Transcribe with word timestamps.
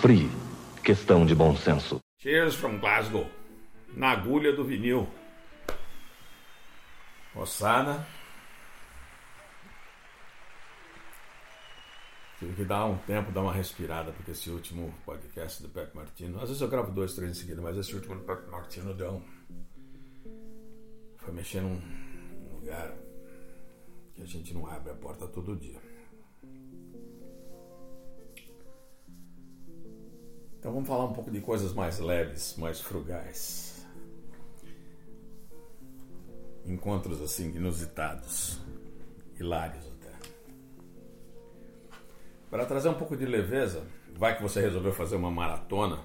Free. 0.00 0.30
Questão 0.80 1.26
de 1.26 1.34
bom 1.34 1.56
senso. 1.56 1.98
Cheers 2.20 2.54
from 2.54 2.78
Glasgow. 2.78 3.28
Na 3.96 4.10
agulha 4.10 4.52
do 4.52 4.64
vinil. 4.64 5.08
Moçada. 7.34 8.06
Tive 12.38 12.54
que 12.54 12.64
dar 12.64 12.86
um 12.86 12.96
tempo, 12.98 13.32
dar 13.32 13.42
uma 13.42 13.52
respirada, 13.52 14.12
porque 14.12 14.30
esse 14.30 14.48
último 14.50 14.94
podcast 15.04 15.60
do 15.60 15.68
Pepe 15.68 15.96
Martino. 15.96 16.36
Às 16.36 16.48
vezes 16.48 16.62
eu 16.62 16.68
gravo 16.68 16.92
dois, 16.92 17.14
três 17.14 17.32
em 17.32 17.34
seguida, 17.34 17.60
mas 17.60 17.76
esse 17.76 17.92
último 17.92 18.14
do 18.14 18.22
Pepe 18.22 18.48
Martino 18.48 18.94
deu. 18.94 19.20
Foi 21.18 21.34
mexer 21.34 21.60
num 21.60 21.82
lugar 22.52 22.94
que 24.14 24.22
a 24.22 24.26
gente 24.26 24.54
não 24.54 24.64
abre 24.68 24.92
a 24.92 24.94
porta 24.94 25.26
todo 25.26 25.56
dia. 25.56 25.89
Então 30.60 30.74
vamos 30.74 30.86
falar 30.86 31.06
um 31.06 31.14
pouco 31.14 31.30
de 31.30 31.40
coisas 31.40 31.72
mais 31.72 31.98
leves, 31.98 32.54
mais 32.58 32.82
frugais. 32.82 33.86
Encontros 36.66 37.22
assim 37.22 37.48
inusitados, 37.56 38.60
hilários 39.38 39.86
até. 39.86 40.12
Para 42.50 42.66
trazer 42.66 42.90
um 42.90 42.94
pouco 42.94 43.16
de 43.16 43.24
leveza, 43.24 43.86
vai 44.14 44.36
que 44.36 44.42
você 44.42 44.60
resolveu 44.60 44.92
fazer 44.92 45.16
uma 45.16 45.30
maratona. 45.30 45.98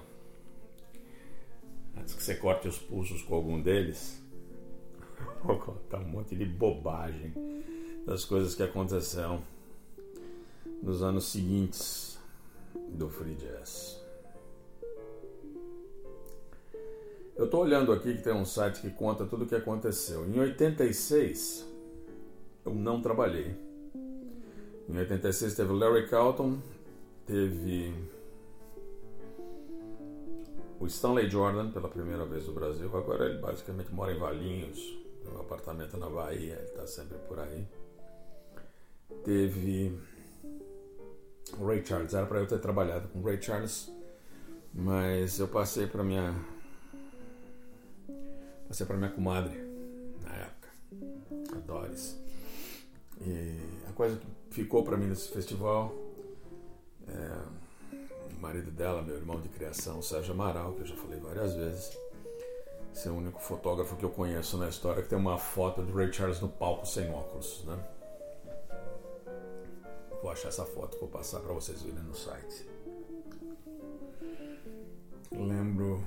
Antes 1.94 2.14
que 2.14 2.22
você 2.22 2.34
corte 2.34 2.66
os 2.66 2.78
pulsos 2.78 3.20
com 3.20 3.34
algum 3.34 3.60
deles, 3.60 4.18
vou 5.44 5.58
contar 5.58 5.98
um 5.98 6.08
monte 6.08 6.34
de 6.34 6.46
bobagem 6.46 7.34
das 8.06 8.24
coisas 8.24 8.54
que 8.54 8.62
aconteceram 8.62 9.42
nos 10.82 11.02
anos 11.02 11.26
seguintes 11.26 12.18
do 12.88 13.10
free 13.10 13.34
jazz. 13.34 14.05
Eu 17.36 17.44
estou 17.44 17.60
olhando 17.60 17.92
aqui 17.92 18.14
que 18.14 18.22
tem 18.22 18.32
um 18.32 18.46
site 18.46 18.80
que 18.80 18.88
conta 18.88 19.26
tudo 19.26 19.44
o 19.44 19.46
que 19.46 19.54
aconteceu. 19.54 20.26
Em 20.26 20.40
86, 20.40 21.66
eu 22.64 22.74
não 22.74 23.02
trabalhei. 23.02 23.54
Em 24.88 24.96
86 24.96 25.54
teve 25.54 25.70
Larry 25.74 26.08
Carlton, 26.08 26.58
teve 27.26 27.92
o 30.80 30.86
Stanley 30.86 31.28
Jordan 31.28 31.72
pela 31.72 31.90
primeira 31.90 32.24
vez 32.24 32.46
no 32.46 32.54
Brasil. 32.54 32.88
Agora 32.96 33.26
ele 33.26 33.38
basicamente 33.38 33.92
mora 33.92 34.14
em 34.14 34.18
Valinhos, 34.18 34.78
tem 35.22 35.30
um 35.30 35.38
apartamento 35.38 35.98
na 35.98 36.08
Bahia, 36.08 36.54
ele 36.54 36.62
está 36.62 36.86
sempre 36.86 37.18
por 37.28 37.38
aí. 37.38 37.68
Teve 39.24 40.00
o 41.58 41.66
Ray 41.66 41.84
Charles, 41.84 42.14
era 42.14 42.24
para 42.24 42.38
eu 42.38 42.46
ter 42.46 42.60
trabalhado 42.60 43.08
com 43.08 43.18
o 43.18 43.22
Ray 43.22 43.42
Charles, 43.42 43.92
mas 44.72 45.38
eu 45.38 45.48
passei 45.48 45.86
para 45.86 46.02
minha 46.02 46.34
Passei 48.68 48.86
para 48.86 48.96
minha 48.96 49.10
comadre 49.10 49.56
na 50.22 50.34
época, 50.34 50.68
a 51.54 51.58
Doris. 51.60 52.16
E 53.20 53.58
a 53.88 53.92
coisa 53.92 54.16
que 54.16 54.26
ficou 54.50 54.82
para 54.82 54.96
mim 54.96 55.06
nesse 55.06 55.28
festival 55.28 55.94
é 57.08 58.36
o 58.36 58.40
marido 58.40 58.70
dela, 58.70 59.02
meu 59.02 59.16
irmão 59.16 59.40
de 59.40 59.48
criação, 59.48 60.02
Sérgio 60.02 60.34
Amaral, 60.34 60.72
que 60.74 60.82
eu 60.82 60.86
já 60.86 60.96
falei 60.96 61.18
várias 61.18 61.54
vezes. 61.54 61.96
Esse 62.92 63.08
é 63.08 63.10
o 63.10 63.14
único 63.14 63.40
fotógrafo 63.40 63.94
que 63.96 64.04
eu 64.04 64.10
conheço 64.10 64.56
na 64.56 64.68
história 64.68 65.02
que 65.02 65.08
tem 65.08 65.18
uma 65.18 65.38
foto 65.38 65.84
de 65.84 65.92
Ray 65.92 66.12
Charles 66.12 66.40
no 66.40 66.48
palco 66.48 66.86
sem 66.86 67.10
óculos, 67.10 67.62
né? 67.64 67.78
Vou 70.22 70.30
achar 70.30 70.48
essa 70.48 70.64
foto, 70.64 70.98
vou 70.98 71.08
passar 71.08 71.40
para 71.40 71.52
vocês 71.52 71.82
verem 71.82 72.02
no 72.02 72.14
site. 72.14 72.66
Lembro 75.30 76.02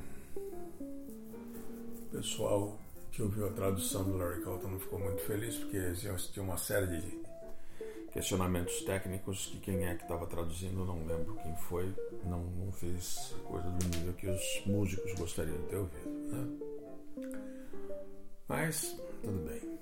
pessoal 2.11 2.77
que 3.11 3.21
ouviu 3.21 3.47
a 3.47 3.51
tradução 3.51 4.03
do 4.03 4.17
Larry 4.17 4.41
Carlton 4.41 4.69
não 4.69 4.79
ficou 4.79 4.99
muito 4.99 5.21
feliz, 5.21 5.55
porque 5.55 5.77
existia 5.77 6.41
uma 6.41 6.57
série 6.57 6.87
de 6.87 7.19
questionamentos 8.11 8.81
técnicos 8.81 9.45
que 9.47 9.59
quem 9.59 9.85
é 9.85 9.95
que 9.95 10.03
estava 10.03 10.25
traduzindo, 10.25 10.85
não 10.85 11.05
lembro 11.05 11.35
quem 11.43 11.55
foi, 11.55 11.93
não, 12.25 12.43
não 12.43 12.71
fez 12.71 13.35
coisa 13.45 13.69
do 13.69 13.85
nível 13.85 14.13
que 14.13 14.27
os 14.27 14.63
músicos 14.65 15.13
gostariam 15.13 15.57
de 15.57 15.63
ter 15.63 15.77
ouvido. 15.77 16.09
Né? 16.09 16.47
Mas, 18.47 18.99
tudo 19.21 19.47
bem. 19.47 19.79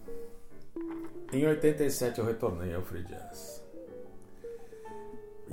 Em 1.31 1.45
87 1.45 2.19
eu 2.19 2.25
retornei 2.25 2.73
ao 2.73 2.81
Free 2.81 3.03
Jazz. 3.03 3.63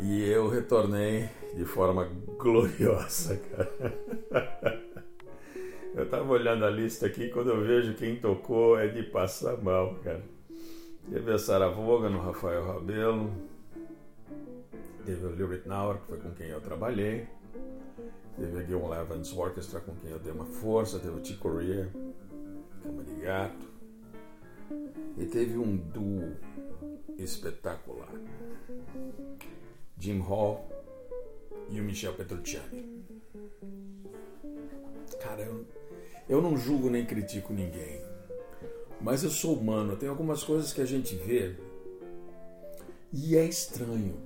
E 0.00 0.24
eu 0.24 0.48
retornei 0.48 1.28
de 1.54 1.64
forma 1.64 2.10
gloriosa, 2.36 3.36
cara. 3.36 3.72
Eu 5.94 6.08
tava 6.10 6.32
olhando 6.32 6.64
a 6.64 6.70
lista 6.70 7.06
aqui, 7.06 7.28
quando 7.28 7.50
eu 7.50 7.64
vejo 7.64 7.94
quem 7.94 8.16
tocou 8.16 8.76
é 8.76 8.88
de 8.88 9.04
passar 9.04 9.56
mal, 9.62 9.94
cara. 10.02 10.24
Teve 11.08 11.32
a 11.32 11.38
Sarah 11.38 11.68
Vaughan 11.68 12.10
no 12.10 12.20
Rafael 12.20 12.66
Rabelo. 12.66 13.30
Teve 15.06 15.24
o 15.24 15.30
Lyric 15.30 15.68
Nauer, 15.68 16.00
que 16.00 16.06
foi 16.08 16.18
com 16.18 16.32
quem 16.32 16.48
eu 16.48 16.60
trabalhei. 16.60 17.28
Teve 18.36 18.58
a 18.58 18.64
Gil 18.64 18.92
Evans 18.92 19.32
Orchestra, 19.32 19.78
com 19.80 19.94
quem 19.94 20.10
eu 20.10 20.18
dei 20.18 20.32
uma 20.32 20.46
força. 20.46 20.98
Teve 20.98 21.20
o 21.20 21.24
Chico 21.24 21.42
Corea, 21.42 21.88
Cama 22.82 23.04
de 23.04 23.14
Gato. 23.20 23.72
E 25.16 25.26
teve 25.26 25.56
um 25.56 25.76
duo 25.76 26.36
espetacular. 27.16 28.12
Jim 29.96 30.18
Hall 30.18 30.68
e 31.70 31.80
o 31.80 31.84
Michel 31.84 32.14
Petrucciani. 32.14 33.04
Cara, 35.20 35.42
eu 35.42 35.64
eu 36.28 36.40
não 36.40 36.56
julgo 36.56 36.90
nem 36.90 37.04
critico 37.04 37.52
ninguém. 37.52 38.00
Mas 39.00 39.22
eu 39.22 39.30
sou 39.30 39.56
humano, 39.56 39.96
tem 39.96 40.08
algumas 40.08 40.42
coisas 40.42 40.72
que 40.72 40.80
a 40.80 40.86
gente 40.86 41.14
vê 41.14 41.56
e 43.12 43.36
é 43.36 43.44
estranho. 43.44 44.16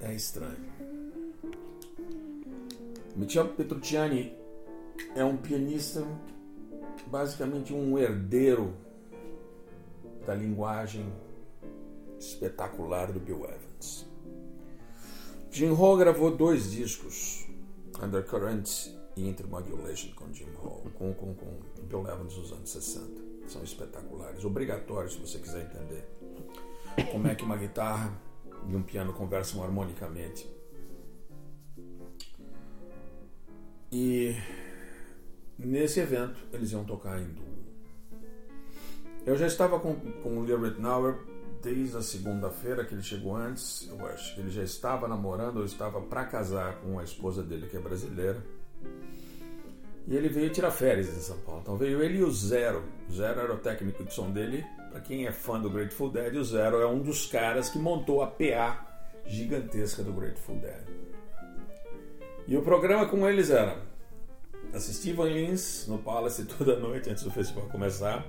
É 0.00 0.14
estranho. 0.14 0.76
Michel 3.16 3.48
Petrucciani 3.48 4.36
é 5.14 5.24
um 5.24 5.36
pianista, 5.36 6.06
basicamente 7.06 7.72
um 7.72 7.98
herdeiro 7.98 8.74
da 10.26 10.34
linguagem 10.34 11.10
espetacular 12.18 13.12
do 13.12 13.20
Bill 13.20 13.44
Evans. 13.44 14.06
Jim 15.50 15.72
Hall 15.72 15.96
gravou 15.96 16.36
dois 16.36 16.70
discos, 16.70 17.46
Undercurrent 18.02 18.95
e 19.16 19.26
Intermodulation 19.26 20.10
com 20.14 20.32
Jim 20.32 20.48
Hall, 20.62 20.84
com, 20.98 21.12
com, 21.14 21.34
com 21.34 21.60
Bill 21.84 22.06
Evans 22.06 22.34
dos 22.34 22.52
anos 22.52 22.68
60. 22.68 23.26
São 23.48 23.62
espetaculares, 23.62 24.44
obrigatórios 24.44 25.14
se 25.14 25.20
você 25.20 25.38
quiser 25.38 25.62
entender 25.62 26.04
como 27.10 27.26
é 27.28 27.34
que 27.34 27.44
uma 27.44 27.56
guitarra 27.56 28.12
e 28.68 28.76
um 28.76 28.82
piano 28.82 29.12
conversam 29.12 29.62
harmonicamente. 29.62 30.48
E 33.90 34.34
nesse 35.58 36.00
evento 36.00 36.38
eles 36.52 36.72
iam 36.72 36.84
tocar 36.84 37.20
em 37.20 37.28
duo. 37.28 37.56
Eu 39.24 39.36
já 39.36 39.46
estava 39.46 39.80
com, 39.80 39.94
com 40.22 40.38
o 40.38 40.42
Leo 40.44 40.62
Rittenauer 40.62 41.18
desde 41.62 41.96
a 41.96 42.02
segunda-feira 42.02 42.84
que 42.84 42.94
ele 42.94 43.02
chegou 43.02 43.34
antes. 43.34 43.88
Eu 43.88 44.04
acho 44.06 44.34
que 44.34 44.40
ele 44.40 44.50
já 44.50 44.62
estava 44.62 45.08
namorando 45.08 45.58
ou 45.58 45.64
estava 45.64 46.00
para 46.00 46.24
casar 46.24 46.80
com 46.80 46.98
a 46.98 47.04
esposa 47.04 47.42
dele 47.42 47.66
que 47.66 47.76
é 47.76 47.80
brasileira. 47.80 48.44
E 50.06 50.14
ele 50.14 50.28
veio 50.28 50.50
tirar 50.50 50.70
férias 50.70 51.08
em 51.08 51.20
São 51.20 51.38
Paulo. 51.38 51.60
Então 51.62 51.76
veio 51.76 52.02
ele 52.02 52.18
e 52.18 52.22
o 52.22 52.30
Zero. 52.30 52.84
O 53.08 53.12
Zero 53.12 53.40
era 53.40 53.52
o 53.52 53.58
técnico 53.58 54.04
de 54.04 54.14
som 54.14 54.30
dele. 54.30 54.64
Para 54.90 55.00
quem 55.00 55.26
é 55.26 55.32
fã 55.32 55.60
do 55.60 55.68
Grateful 55.68 56.10
Dead, 56.10 56.36
o 56.36 56.44
Zero 56.44 56.80
é 56.80 56.86
um 56.86 57.00
dos 57.00 57.26
caras 57.26 57.68
que 57.68 57.78
montou 57.78 58.22
a 58.22 58.28
PA 58.28 58.86
gigantesca 59.26 60.02
do 60.02 60.12
Grateful 60.12 60.56
Dead. 60.56 60.84
E 62.46 62.56
o 62.56 62.62
programa 62.62 63.06
com 63.06 63.28
eles 63.28 63.50
era 63.50 63.82
assistir 64.72 65.12
Van 65.12 65.28
Lins 65.28 65.86
no 65.88 65.98
Palace 65.98 66.44
toda 66.56 66.78
noite 66.78 67.10
antes 67.10 67.24
do 67.24 67.30
festival 67.30 67.66
começar. 67.68 68.24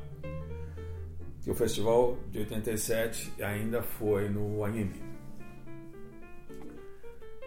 E 1.46 1.52
o 1.52 1.56
festival 1.56 2.18
de 2.30 2.40
87 2.40 3.42
ainda 3.42 3.82
foi 3.82 4.28
no 4.28 4.66
AMB. 4.66 4.96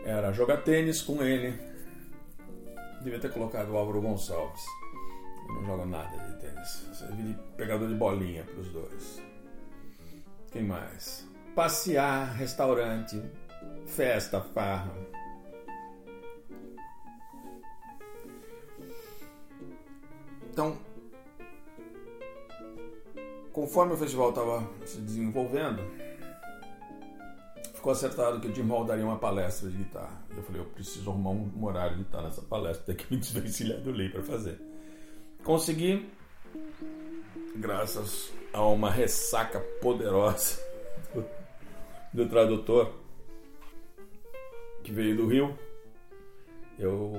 era 0.04 0.32
jogar 0.32 0.58
tênis 0.58 1.02
com 1.02 1.22
ele. 1.22 1.69
Devia 3.00 3.18
ter 3.18 3.32
colocado 3.32 3.70
o 3.70 3.76
Álvaro 3.76 4.00
Gonçalves. 4.02 4.64
Eu 5.48 5.54
não 5.54 5.64
jogo 5.64 5.86
nada 5.86 6.16
de 6.18 6.40
tênis. 6.40 6.86
Servi 6.92 7.22
de 7.22 7.34
pegador 7.56 7.88
de 7.88 7.94
bolinha 7.94 8.44
para 8.44 8.60
os 8.60 8.68
dois. 8.68 9.22
Quem 10.52 10.64
mais? 10.64 11.26
Passear, 11.54 12.34
restaurante, 12.34 13.22
festa, 13.86 14.40
farra. 14.40 14.92
Então, 20.52 20.76
conforme 23.52 23.94
o 23.94 23.96
festival 23.96 24.30
estava 24.30 24.68
se 24.84 25.00
desenvolvendo, 25.00 25.80
ficou 27.80 27.92
acertado 27.92 28.38
que 28.40 28.48
o 28.48 28.54
Jim 28.54 28.68
Hall 28.68 28.84
daria 28.84 29.04
uma 29.04 29.18
palestra 29.18 29.70
de 29.70 29.78
guitarra. 29.78 30.22
Eu 30.36 30.42
falei, 30.42 30.60
eu 30.60 30.66
preciso 30.66 31.08
arrumar 31.10 31.30
um 31.30 31.64
horário 31.64 31.96
de 31.96 32.02
estar 32.02 32.20
nessa 32.20 32.42
palestra, 32.42 32.84
tem 32.84 32.94
que 32.94 33.12
me 33.12 33.18
desvencilhar 33.18 33.80
do 33.80 33.90
Lee 33.90 34.10
para 34.10 34.22
fazer. 34.22 34.60
Consegui, 35.42 36.06
graças 37.56 38.30
a 38.52 38.62
uma 38.66 38.90
ressaca 38.90 39.58
poderosa 39.80 40.60
do, 41.14 41.24
do 42.12 42.28
tradutor 42.28 42.92
que 44.84 44.92
veio 44.92 45.16
do 45.16 45.26
Rio, 45.26 45.58
eu 46.78 47.12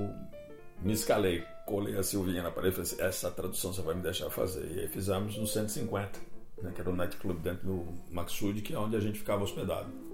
me 0.79 0.93
escalei 0.93 1.43
colei 1.65 1.97
a 1.97 2.03
Silvinha 2.03 2.43
na 2.43 2.51
parede 2.51 2.73
e 2.73 2.85
falei 2.85 2.91
assim, 2.91 3.01
essa 3.01 3.31
tradução 3.31 3.71
você 3.71 3.81
vai 3.81 3.95
me 3.95 4.01
deixar 4.01 4.29
fazer. 4.29 4.69
E 4.75 4.79
aí 4.81 4.87
fizemos 4.87 5.37
no 5.37 5.47
150, 5.47 6.19
né, 6.61 6.71
que 6.73 6.81
era 6.81 6.89
um 6.89 6.95
nightclub 6.95 7.39
dentro 7.39 7.65
do 7.65 7.87
Maxud, 8.11 8.61
que 8.61 8.73
é 8.73 8.77
onde 8.77 8.95
a 8.95 8.99
gente 8.99 9.19
ficava 9.19 9.43
hospedado. 9.43 10.10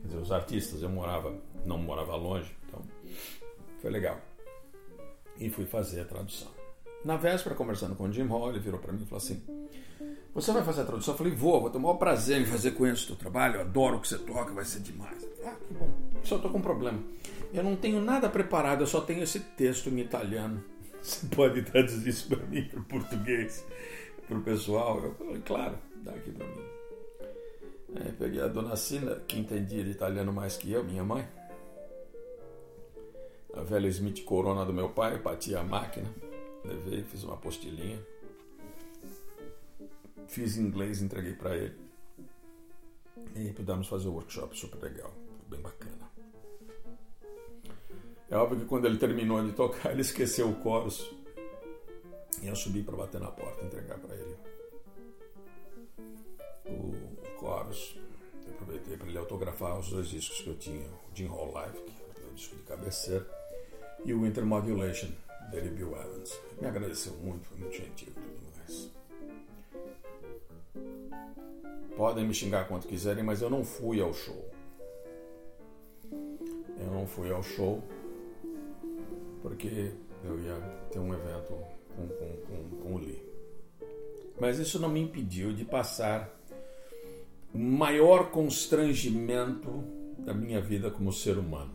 Quer 0.00 0.08
dizer, 0.08 0.18
os 0.18 0.32
artistas, 0.32 0.82
eu 0.82 0.88
morava, 0.88 1.34
não 1.64 1.78
morava 1.78 2.16
longe, 2.16 2.50
então 2.66 2.82
foi 3.80 3.90
legal. 3.90 4.20
E 5.38 5.48
fui 5.48 5.64
fazer 5.64 6.00
a 6.00 6.04
tradução. 6.04 6.48
Na 7.04 7.16
véspera, 7.16 7.54
conversando 7.54 7.94
com 7.94 8.04
o 8.04 8.12
Jim 8.12 8.26
Hall, 8.26 8.50
ele 8.50 8.58
virou 8.58 8.78
para 8.78 8.92
mim 8.92 9.02
e 9.02 9.06
falou 9.06 9.22
assim: 9.22 9.42
Você 10.34 10.52
vai 10.52 10.62
fazer 10.62 10.82
a 10.82 10.84
tradução? 10.84 11.14
Eu 11.14 11.18
falei: 11.18 11.32
Vou, 11.32 11.60
vou 11.60 11.70
ter 11.70 11.78
o 11.78 11.80
maior 11.80 11.94
prazer 11.94 12.40
em 12.40 12.44
fazer 12.44 12.72
com 12.72 12.86
esse 12.86 13.06
teu 13.06 13.16
trabalho, 13.16 13.56
eu 13.56 13.60
adoro 13.62 13.96
o 13.96 14.00
que 14.00 14.08
você 14.08 14.18
toca, 14.18 14.52
vai 14.52 14.64
ser 14.64 14.80
demais. 14.80 15.26
Ah, 15.44 15.56
que 15.66 15.72
bom. 15.72 15.88
Só 16.22 16.36
estou 16.36 16.50
com 16.50 16.58
um 16.58 16.62
problema. 16.62 17.02
Eu 17.52 17.64
não 17.64 17.74
tenho 17.74 18.00
nada 18.00 18.28
preparado, 18.28 18.82
eu 18.82 18.86
só 18.86 19.00
tenho 19.00 19.22
esse 19.22 19.40
texto 19.40 19.88
em 19.88 19.98
italiano. 19.98 20.62
Você 21.00 21.26
pode 21.34 21.62
traduzir 21.62 22.10
isso 22.10 22.28
para 22.28 22.44
mim, 22.46 22.68
para 22.68 22.80
o 22.80 22.84
português, 22.84 23.64
para 24.28 24.36
o 24.36 24.42
pessoal? 24.42 25.02
Eu 25.02 25.14
falei, 25.14 25.40
claro, 25.40 25.78
dá 26.04 26.12
aqui 26.12 26.30
para 26.30 26.46
mim. 26.46 26.69
Peguei 28.20 28.42
a 28.42 28.48
dona 28.48 28.76
Sina, 28.76 29.14
que 29.20 29.38
entendia 29.38 29.82
de 29.82 29.92
italiano 29.92 30.30
mais 30.30 30.54
que 30.54 30.70
eu, 30.70 30.84
minha 30.84 31.02
mãe. 31.02 31.26
A 33.54 33.62
velha 33.62 33.88
Smith 33.88 34.22
Corona 34.24 34.66
do 34.66 34.74
meu 34.74 34.90
pai, 34.90 35.18
bati 35.18 35.54
a 35.56 35.62
máquina, 35.64 36.06
levei, 36.62 37.02
fiz 37.02 37.24
uma 37.24 37.32
apostilinha. 37.32 37.98
Fiz 40.28 40.58
inglês, 40.58 41.00
entreguei 41.00 41.32
para 41.32 41.56
ele. 41.56 41.74
E 43.36 43.54
pudemos 43.54 43.88
fazer 43.88 44.08
o 44.08 44.12
workshop 44.12 44.54
super 44.54 44.82
legal, 44.82 45.14
bem 45.48 45.62
bacana. 45.62 46.10
É 48.28 48.36
óbvio 48.36 48.60
que 48.60 48.66
quando 48.66 48.84
ele 48.84 48.98
terminou 48.98 49.42
de 49.42 49.52
tocar, 49.52 49.92
ele 49.92 50.02
esqueceu 50.02 50.50
o 50.50 50.62
chorus. 50.62 51.10
E 52.42 52.48
eu 52.48 52.54
subi 52.54 52.82
para 52.82 52.98
bater 52.98 53.18
na 53.18 53.30
porta 53.30 53.64
entregar 53.64 53.98
para 53.98 54.14
ele 54.14 54.36
o 56.66 57.40
chorus. 57.40 57.99
Para 58.96 59.08
ele 59.08 59.18
autografar 59.18 59.78
os 59.78 59.90
dois 59.90 60.08
discos 60.08 60.40
que 60.40 60.48
eu 60.48 60.56
tinha: 60.56 60.86
o 60.86 61.14
Jim 61.14 61.26
Hall 61.26 61.52
Live, 61.52 61.78
que 61.78 62.22
é 62.22 62.26
o 62.30 62.34
disco 62.34 62.56
de 62.56 62.62
cabeceira, 62.62 63.26
e 64.04 64.12
o 64.12 64.26
Intermodulation, 64.26 65.08
dele 65.50 65.70
Bill 65.70 65.96
Evans. 65.96 66.40
Me 66.60 66.66
agradeceu 66.68 67.12
muito, 67.14 67.46
foi 67.46 67.58
muito 67.58 67.76
gentil 67.76 68.08
e 68.08 68.20
tudo 68.20 68.40
mais. 68.56 68.90
Podem 71.96 72.26
me 72.26 72.34
xingar 72.34 72.66
quanto 72.66 72.88
quiserem, 72.88 73.22
mas 73.22 73.42
eu 73.42 73.50
não 73.50 73.64
fui 73.64 74.00
ao 74.00 74.12
show. 74.14 74.50
Eu 76.10 76.86
não 76.92 77.06
fui 77.06 77.30
ao 77.30 77.42
show 77.42 77.82
porque 79.42 79.92
eu 80.24 80.38
ia 80.40 80.56
ter 80.90 80.98
um 80.98 81.12
evento 81.12 81.54
com, 81.94 82.08
com, 82.08 82.36
com, 82.46 82.82
com 82.82 82.94
o 82.94 82.98
Lee. 82.98 83.22
Mas 84.40 84.58
isso 84.58 84.78
não 84.78 84.88
me 84.88 85.00
impediu 85.00 85.52
de 85.52 85.64
passar 85.64 86.39
maior 87.52 88.30
constrangimento 88.30 89.84
da 90.18 90.32
minha 90.32 90.60
vida 90.60 90.90
como 90.90 91.12
ser 91.12 91.38
humano. 91.38 91.74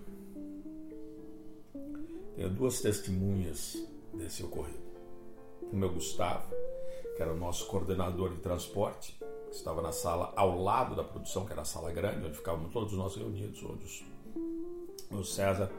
Tenho 2.36 2.50
duas 2.50 2.81
testemunhas 2.81 3.77
desse 4.13 4.44
ocorrido. 4.44 4.86
O 5.72 5.75
meu 5.75 5.89
Gustavo, 5.89 6.54
que 7.16 7.22
era 7.22 7.33
o 7.33 7.38
nosso 7.38 7.68
coordenador 7.68 8.31
de 8.31 8.39
transporte, 8.39 9.18
estava 9.51 9.81
na 9.81 9.92
sala 9.92 10.33
ao 10.36 10.62
lado 10.62 10.95
da 10.95 11.04
produção, 11.04 11.45
que 11.45 11.51
era 11.51 11.62
a 11.62 11.66
sala 11.66 11.92
grande, 11.92 12.25
onde 12.25 12.36
ficávamos 12.36 12.72
todos 12.72 12.94
nós 12.94 13.16
reunidos, 13.16 13.63
onde 13.63 14.06
o 15.12 15.24
César 15.24 15.72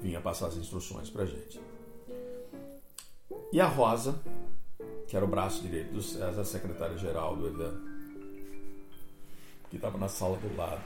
vinha 0.00 0.20
passar 0.20 0.46
as 0.46 0.56
instruções 0.56 1.10
para 1.10 1.26
gente. 1.26 1.60
E 3.52 3.60
a 3.60 3.66
Rosa, 3.66 4.20
que 5.06 5.16
era 5.16 5.24
o 5.24 5.28
braço 5.28 5.62
direito 5.62 5.92
do 5.92 6.02
César, 6.02 6.44
secretária-geral 6.44 7.36
do 7.36 7.46
evento, 7.46 7.87
que 9.70 9.76
estava 9.76 9.98
na 9.98 10.08
sala 10.08 10.36
do 10.38 10.56
lado, 10.56 10.82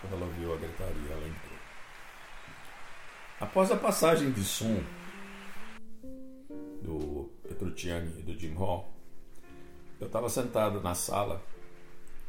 quando 0.00 0.14
ela 0.14 0.26
viu 0.32 0.52
a 0.52 0.56
gritaria, 0.56 1.12
ela 1.12 1.26
entrou. 1.26 1.58
Após 3.40 3.70
a 3.70 3.76
passagem 3.76 4.30
de 4.32 4.44
som 4.44 4.82
do 6.82 7.30
Petrucciani 7.42 8.20
e 8.20 8.22
do 8.22 8.38
Jim 8.38 8.54
Hall, 8.54 8.90
eu 10.00 10.06
estava 10.06 10.28
sentado 10.28 10.80
na 10.80 10.94
sala 10.94 11.42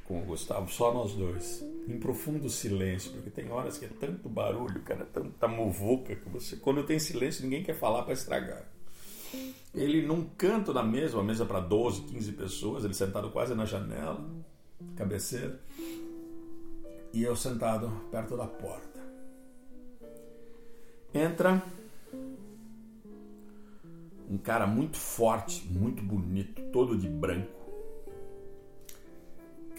com 0.05 0.21
o 0.21 0.25
Gustavo, 0.25 0.69
só 0.69 0.93
nós 0.93 1.13
dois, 1.13 1.65
em 1.87 1.97
profundo 1.97 2.49
silêncio, 2.49 3.11
porque 3.11 3.29
tem 3.29 3.49
horas 3.49 3.77
que 3.77 3.85
é 3.85 3.87
tanto 3.87 4.27
barulho, 4.27 4.81
cara, 4.81 5.05
tanta 5.05 5.47
muvuca 5.47 6.15
que 6.15 6.27
você, 6.27 6.57
quando 6.57 6.83
tem 6.83 6.99
silêncio, 6.99 7.43
ninguém 7.43 7.63
quer 7.63 7.75
falar 7.75 8.03
para 8.03 8.13
estragar. 8.13 8.65
Ele 9.73 10.05
num 10.05 10.25
canto 10.37 10.73
da 10.73 10.83
mesa, 10.83 11.15
uma 11.15 11.23
mesa 11.23 11.45
para 11.45 11.61
12, 11.61 12.01
15 12.01 12.31
pessoas, 12.33 12.83
ele 12.83 12.93
sentado 12.93 13.29
quase 13.31 13.55
na 13.55 13.65
janela, 13.65 14.19
cabeceira, 14.97 15.61
e 17.13 17.23
eu 17.23 17.35
sentado 17.35 17.89
perto 18.11 18.37
da 18.37 18.47
porta. 18.47 18.99
Entra 21.13 21.61
um 24.29 24.37
cara 24.37 24.65
muito 24.65 24.97
forte, 24.97 25.67
muito 25.67 26.01
bonito, 26.01 26.61
todo 26.71 26.97
de 26.97 27.09
branco 27.09 27.61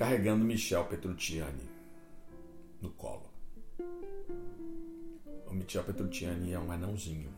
carregando 0.03 0.45
Michel 0.45 0.85
Petrucciani 0.87 1.69
no 2.81 2.91
colo. 2.91 3.31
O 5.47 5.55
Michel 5.55 5.85
Petrucciani 5.85 6.53
é 6.53 6.59
um 6.59 6.73
anãozinho. 6.73 7.31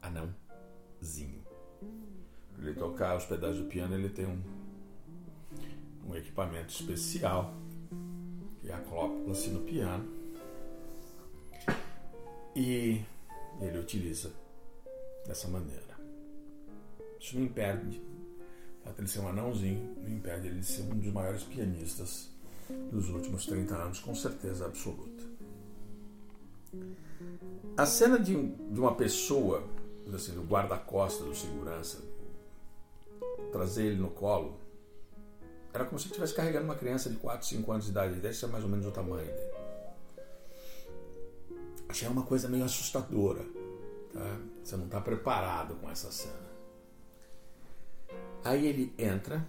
Anãozinho. 0.00 1.42
Para 2.52 2.64
ele 2.64 2.74
tocar 2.74 3.16
os 3.16 3.24
pedais 3.24 3.56
do 3.56 3.66
piano, 3.66 3.94
ele 3.94 4.08
tem 4.08 4.26
um, 4.26 4.42
um 6.08 6.16
equipamento 6.16 6.72
especial 6.72 7.54
que 8.62 8.72
acopla-se 8.72 9.50
no 9.50 9.60
piano 9.60 10.08
e 12.56 13.02
ele 13.60 13.78
utiliza 13.78 14.32
dessa 15.26 15.48
maneira. 15.48 15.92
Isso 17.20 17.36
não 17.36 17.44
impede 17.44 18.00
fato 18.92 19.00
ele 19.00 19.08
ser 19.08 19.20
um 19.20 19.28
anãozinho 19.28 19.96
não 20.02 20.10
impede 20.10 20.48
ele 20.48 20.60
de 20.60 20.66
ser 20.66 20.82
um 20.82 20.98
dos 20.98 21.12
maiores 21.12 21.42
pianistas 21.42 22.28
dos 22.90 23.08
últimos 23.08 23.46
30 23.46 23.74
anos, 23.74 24.00
com 24.00 24.14
certeza 24.14 24.66
absoluta. 24.66 25.24
A 27.76 27.86
cena 27.86 28.18
de, 28.18 28.34
de 28.34 28.80
uma 28.80 28.94
pessoa, 28.94 29.64
assim, 30.14 30.32
do 30.34 30.42
guarda-costa, 30.42 31.24
do 31.24 31.34
segurança, 31.34 32.02
trazer 33.50 33.86
ele 33.86 34.00
no 34.00 34.10
colo, 34.10 34.58
era 35.72 35.84
como 35.84 35.98
se 35.98 36.06
estivesse 36.06 36.34
carregando 36.34 36.64
uma 36.66 36.74
criança 36.74 37.08
de 37.08 37.16
4, 37.16 37.46
5 37.46 37.72
anos 37.72 37.84
de 37.86 37.90
idade, 37.90 38.20
deve 38.20 38.34
ser 38.34 38.46
mais 38.46 38.62
ou 38.62 38.70
menos 38.70 38.86
o 38.86 38.90
tamanho 38.90 39.24
dele. 39.24 39.52
Achei 41.88 42.08
uma 42.08 42.22
coisa 42.22 42.48
meio 42.48 42.64
assustadora. 42.64 43.44
Tá? 44.12 44.38
Você 44.62 44.76
não 44.76 44.84
está 44.84 45.00
preparado 45.00 45.74
com 45.76 45.90
essa 45.90 46.10
cena. 46.10 46.52
Aí 48.44 48.66
ele 48.66 48.92
entra, 48.98 49.46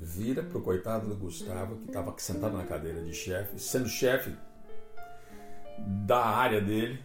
vira 0.00 0.42
pro 0.42 0.62
coitado 0.62 1.08
do 1.08 1.16
Gustavo, 1.16 1.76
que 1.76 1.86
estava 1.88 2.14
sentado 2.18 2.56
na 2.56 2.64
cadeira 2.64 3.02
de 3.02 3.12
chefe, 3.12 3.58
sendo 3.58 3.88
chefe 3.88 4.34
da 5.78 6.24
área 6.24 6.60
dele, 6.60 7.02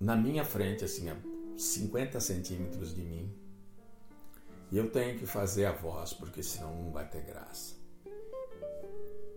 na 0.00 0.16
minha 0.16 0.44
frente, 0.44 0.84
assim, 0.84 1.08
a 1.10 1.16
50 1.56 2.18
centímetros 2.20 2.94
de 2.94 3.02
mim. 3.02 3.39
E 4.70 4.76
eu 4.76 4.90
tenho 4.90 5.18
que 5.18 5.26
fazer 5.26 5.66
a 5.66 5.72
voz, 5.72 6.12
porque 6.12 6.42
senão 6.42 6.74
não 6.74 6.92
vai 6.92 7.08
ter 7.08 7.22
graça. 7.22 7.80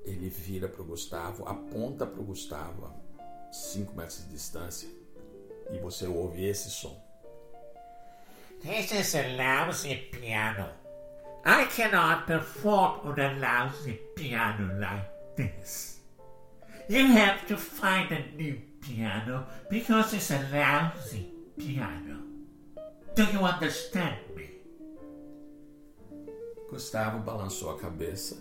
ele 0.05 0.29
vira 0.29 0.67
para 0.67 0.81
o 0.81 0.85
Gustavo, 0.85 1.47
aponta 1.47 2.05
para 2.05 2.19
o 2.19 2.23
Gustavo 2.23 2.85
a 2.85 3.53
5 3.53 3.95
metros 3.95 4.25
de 4.25 4.31
distância 4.31 4.89
e 5.71 5.79
você 5.79 6.05
ouve 6.05 6.45
esse 6.45 6.69
som. 6.69 7.01
This 8.61 8.91
is 8.91 9.15
a 9.15 9.23
lousy 9.35 9.95
piano. 10.11 10.69
I 11.45 11.65
cannot 11.65 12.25
perform 12.25 13.01
on 13.05 13.19
a 13.19 13.33
lousy 13.33 13.99
piano 14.15 14.79
like 14.79 15.09
this. 15.35 16.01
You 16.87 17.07
have 17.07 17.45
to 17.47 17.57
find 17.57 18.11
a 18.11 18.19
new 18.35 18.61
piano 18.81 19.45
because 19.69 20.13
it's 20.15 20.31
a 20.31 20.39
lousy 20.51 21.33
piano. 21.57 22.23
Do 23.15 23.23
you 23.23 23.39
understand? 23.39 24.17
Gustavo 26.73 27.19
balançou 27.19 27.69
a 27.69 27.77
cabeça. 27.77 28.35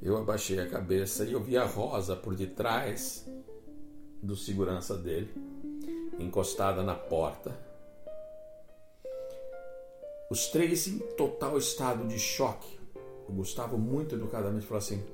Eu 0.00 0.16
abaixei 0.16 0.58
a 0.58 0.66
cabeça 0.66 1.22
e 1.26 1.32
eu 1.32 1.40
vi 1.40 1.54
a 1.54 1.66
Rosa 1.66 2.16
por 2.16 2.34
detrás 2.34 3.28
do 4.22 4.34
segurança 4.34 4.96
dele, 4.96 5.30
encostada 6.18 6.82
na 6.82 6.94
porta. 6.94 7.54
Os 10.30 10.46
três 10.46 10.88
em 10.88 10.98
total 10.98 11.58
estado 11.58 12.08
de 12.08 12.18
choque. 12.18 12.80
O 13.28 13.32
Gustavo, 13.34 13.76
muito 13.76 14.14
educadamente, 14.14 14.64
falou 14.64 14.78
assim: 14.78 15.04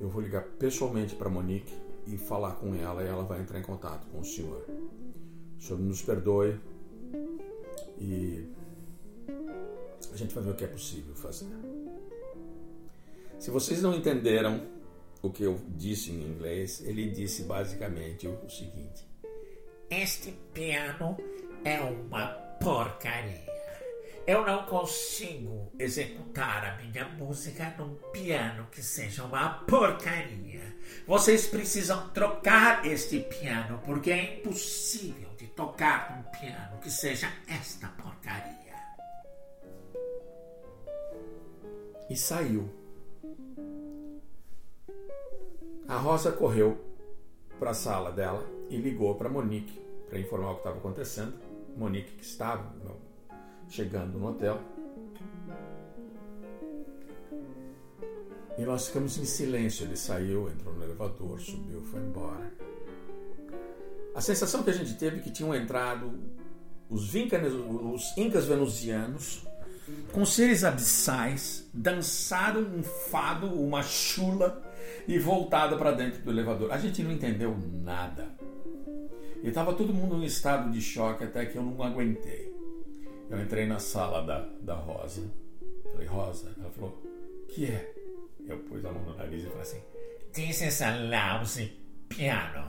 Eu 0.00 0.08
vou 0.08 0.22
ligar 0.22 0.44
pessoalmente 0.58 1.14
para 1.14 1.28
Monique 1.28 1.74
e 2.06 2.16
falar 2.16 2.52
com 2.52 2.74
ela 2.74 3.02
e 3.02 3.06
ela 3.06 3.22
vai 3.22 3.42
entrar 3.42 3.58
em 3.58 3.62
contato 3.62 4.06
com 4.06 4.20
o 4.20 4.24
senhor. 4.24 4.64
O 5.58 5.62
senhor 5.62 5.78
nos 5.78 6.00
perdoe 6.00 6.58
e 7.98 8.48
a 10.12 10.16
gente 10.16 10.34
vai 10.34 10.44
ver 10.44 10.50
o 10.50 10.54
que 10.54 10.64
é 10.64 10.68
possível 10.68 11.14
fazer. 11.14 11.46
Se 13.38 13.50
vocês 13.50 13.82
não 13.82 13.94
entenderam 13.94 14.66
o 15.22 15.30
que 15.30 15.42
eu 15.42 15.60
disse 15.68 16.10
em 16.10 16.22
inglês, 16.22 16.82
ele 16.84 17.10
disse 17.10 17.44
basicamente 17.44 18.26
o 18.26 18.48
seguinte: 18.48 19.06
Este 19.90 20.32
piano 20.52 21.16
é 21.64 21.80
uma 21.80 22.26
porcaria. 22.60 23.50
Eu 24.26 24.44
não 24.46 24.64
consigo 24.64 25.72
executar 25.78 26.64
a 26.64 26.76
minha 26.76 27.08
música 27.08 27.74
num 27.78 27.94
piano 28.12 28.68
que 28.70 28.82
seja 28.82 29.24
uma 29.24 29.48
porcaria. 29.64 30.76
Vocês 31.06 31.46
precisam 31.46 32.10
trocar 32.10 32.86
este 32.86 33.20
piano, 33.20 33.80
porque 33.84 34.10
é 34.10 34.38
impossível 34.38 35.30
de 35.36 35.46
tocar 35.48 36.18
um 36.18 36.38
piano 36.38 36.78
que 36.80 36.90
seja 36.90 37.32
esta 37.48 37.88
porcaria. 37.88 38.59
E 42.10 42.16
saiu. 42.16 42.68
A 45.86 45.96
Rosa 45.96 46.32
correu 46.32 46.76
para 47.58 47.70
a 47.70 47.74
sala 47.74 48.10
dela 48.10 48.44
e 48.68 48.76
ligou 48.76 49.14
para 49.14 49.28
Monique 49.28 49.80
para 50.08 50.18
informar 50.18 50.50
o 50.50 50.54
que 50.54 50.60
estava 50.60 50.78
acontecendo. 50.78 51.34
Monique 51.76 52.10
que 52.16 52.24
estava 52.24 52.74
chegando 53.68 54.18
no 54.18 54.28
hotel. 54.28 54.60
E 58.58 58.62
nós 58.62 58.88
ficamos 58.88 59.16
em 59.16 59.24
silêncio. 59.24 59.86
Ele 59.86 59.96
saiu, 59.96 60.50
entrou 60.50 60.74
no 60.74 60.82
elevador, 60.82 61.40
subiu, 61.40 61.80
foi 61.82 62.00
embora. 62.00 62.52
A 64.16 64.20
sensação 64.20 64.64
que 64.64 64.70
a 64.70 64.74
gente 64.74 64.98
teve 64.98 65.18
é 65.18 65.20
que 65.20 65.30
tinham 65.30 65.54
entrado 65.54 66.12
os, 66.88 67.08
vincanes, 67.08 67.52
os 67.52 68.18
incas 68.18 68.46
venusianos 68.46 69.46
com 70.12 70.24
seres 70.26 70.64
abissais, 70.64 71.68
dançaram 71.72 72.62
um 72.62 72.82
fado, 72.82 73.46
uma 73.46 73.82
chula 73.82 74.62
e 75.06 75.18
voltado 75.18 75.76
para 75.76 75.92
dentro 75.92 76.22
do 76.22 76.30
elevador. 76.30 76.72
A 76.72 76.78
gente 76.78 77.02
não 77.02 77.12
entendeu 77.12 77.56
nada. 77.82 78.28
E 79.42 79.48
estava 79.48 79.72
todo 79.72 79.94
mundo 79.94 80.16
em 80.16 80.24
estado 80.24 80.70
de 80.70 80.80
choque 80.80 81.24
até 81.24 81.46
que 81.46 81.56
eu 81.56 81.62
não 81.62 81.82
aguentei. 81.82 82.52
Eu 83.30 83.40
entrei 83.40 83.66
na 83.66 83.78
sala 83.78 84.22
da, 84.22 84.40
da 84.60 84.74
Rosa. 84.74 85.22
Falei, 85.92 86.06
Rosa. 86.06 86.48
Ela 86.58 86.70
falou, 86.70 87.02
que 87.48 87.66
é? 87.66 87.94
Eu 88.46 88.58
pus 88.58 88.84
a 88.84 88.90
mão 88.90 89.02
no 89.02 89.16
nariz 89.16 89.44
e 89.44 89.46
falei 89.46 89.62
assim, 89.62 89.80
This 90.32 90.62
is 90.62 90.82
a 90.82 90.90
lousy 90.96 91.72
piano. 92.08 92.68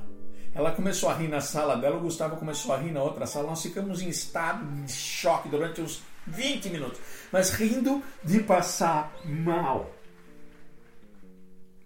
Ela 0.54 0.72
começou 0.72 1.10
a 1.10 1.13
rir 1.13 1.30
na 1.30 1.40
sala 1.42 1.78
dela, 1.78 1.98
o 1.98 2.01
Gustavo 2.01 2.36
começou 2.36 2.74
a 2.74 2.78
rir 2.78 2.92
na 2.92 3.01
outra 3.01 3.25
sala. 3.25 3.48
Nós 3.48 3.62
ficamos 3.62 4.01
em 4.01 4.10
estado 4.10 4.66
de 4.84 4.92
choque 4.92 5.50
durante 5.50 5.82
uns 5.82 6.01
20 6.28 6.70
minutos, 6.70 7.00
mas 7.32 7.51
rindo 7.51 8.01
de 8.24 8.42
passar 8.42 9.13
mal. 9.25 9.92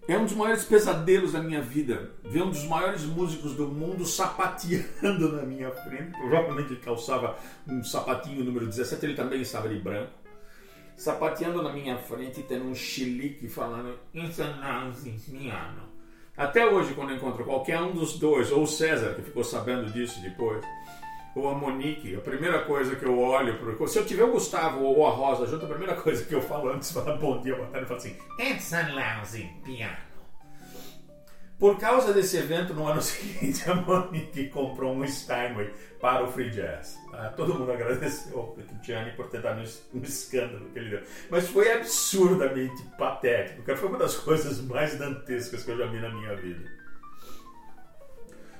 É 0.08 0.16
um 0.16 0.24
dos 0.24 0.34
maiores 0.34 0.64
pesadelos 0.64 1.32
da 1.32 1.40
minha 1.40 1.60
vida 1.60 2.12
ver 2.22 2.42
um 2.42 2.50
dos 2.50 2.64
maiores 2.64 3.02
músicos 3.02 3.54
do 3.54 3.66
mundo 3.66 4.06
sapateando 4.06 5.32
na 5.34 5.42
minha 5.42 5.70
frente. 5.72 6.12
Provavelmente 6.12 6.74
ele 6.74 6.80
calçava 6.80 7.36
um 7.66 7.82
sapatinho 7.82 8.44
número 8.44 8.66
17, 8.66 9.04
ele 9.04 9.14
também 9.14 9.40
estava 9.40 9.68
de 9.68 9.80
branco. 9.80 10.12
Sapateando 10.96 11.60
na 11.60 11.72
minha 11.72 11.98
frente, 11.98 12.42
tendo 12.44 12.66
um 12.66 12.74
chilique 12.74 13.48
falando. 13.48 13.98
Até 16.36 16.66
hoje, 16.66 16.94
quando 16.94 17.10
eu 17.10 17.16
encontro 17.16 17.44
qualquer 17.44 17.80
um 17.80 17.92
dos 17.92 18.18
dois, 18.18 18.52
ou 18.52 18.66
César, 18.66 19.14
que 19.14 19.22
ficou 19.22 19.42
sabendo 19.42 19.90
disso 19.90 20.20
depois, 20.22 20.64
ou 21.36 21.50
a 21.50 21.54
Monique, 21.54 22.16
a 22.16 22.20
primeira 22.20 22.64
coisa 22.64 22.96
que 22.96 23.04
eu 23.04 23.18
olho, 23.18 23.58
pro, 23.58 23.86
se 23.86 23.98
eu 23.98 24.06
tiver 24.06 24.24
o 24.24 24.32
Gustavo 24.32 24.82
ou 24.82 25.06
a 25.06 25.10
Rosa 25.10 25.46
junto, 25.46 25.66
a 25.66 25.68
primeira 25.68 25.94
coisa 26.00 26.24
que 26.24 26.34
eu 26.34 26.40
falo 26.40 26.70
antes 26.70 26.88
de 26.88 26.94
falar 26.94 27.18
bom 27.18 27.42
dia, 27.42 27.54
boa 27.54 27.68
tarde, 27.68 27.84
eu 27.84 27.86
falo 27.88 28.00
assim, 28.00 28.16
It's 28.40 28.72
a 28.72 28.88
lousy 28.88 29.46
piano. 29.62 29.98
por 31.58 31.78
causa 31.78 32.14
desse 32.14 32.38
evento, 32.38 32.72
no 32.72 32.86
ano 32.88 33.02
seguinte, 33.02 33.70
a 33.70 33.74
Monique 33.74 34.48
comprou 34.48 34.94
um 34.94 35.06
Steinway 35.06 35.74
para 36.00 36.24
o 36.24 36.32
Free 36.32 36.48
Jazz. 36.48 36.98
Ah, 37.12 37.28
todo 37.28 37.52
mundo 37.52 37.70
agradeceu 37.70 38.38
ao 38.38 38.46
Petrucciani 38.52 39.12
por 39.12 39.28
ter 39.28 39.42
dado 39.42 39.60
um 39.92 40.02
escândalo 40.02 40.70
que 40.70 40.78
ele 40.78 40.88
deu. 40.88 41.02
Mas 41.28 41.48
foi 41.48 41.70
absurdamente 41.70 42.82
patético, 42.96 43.56
porque 43.56 43.76
foi 43.76 43.90
uma 43.90 43.98
das 43.98 44.16
coisas 44.16 44.62
mais 44.62 44.98
dantescas 44.98 45.64
que 45.64 45.70
eu 45.70 45.76
já 45.76 45.86
vi 45.86 46.00
na 46.00 46.08
minha 46.08 46.34
vida. 46.34 46.66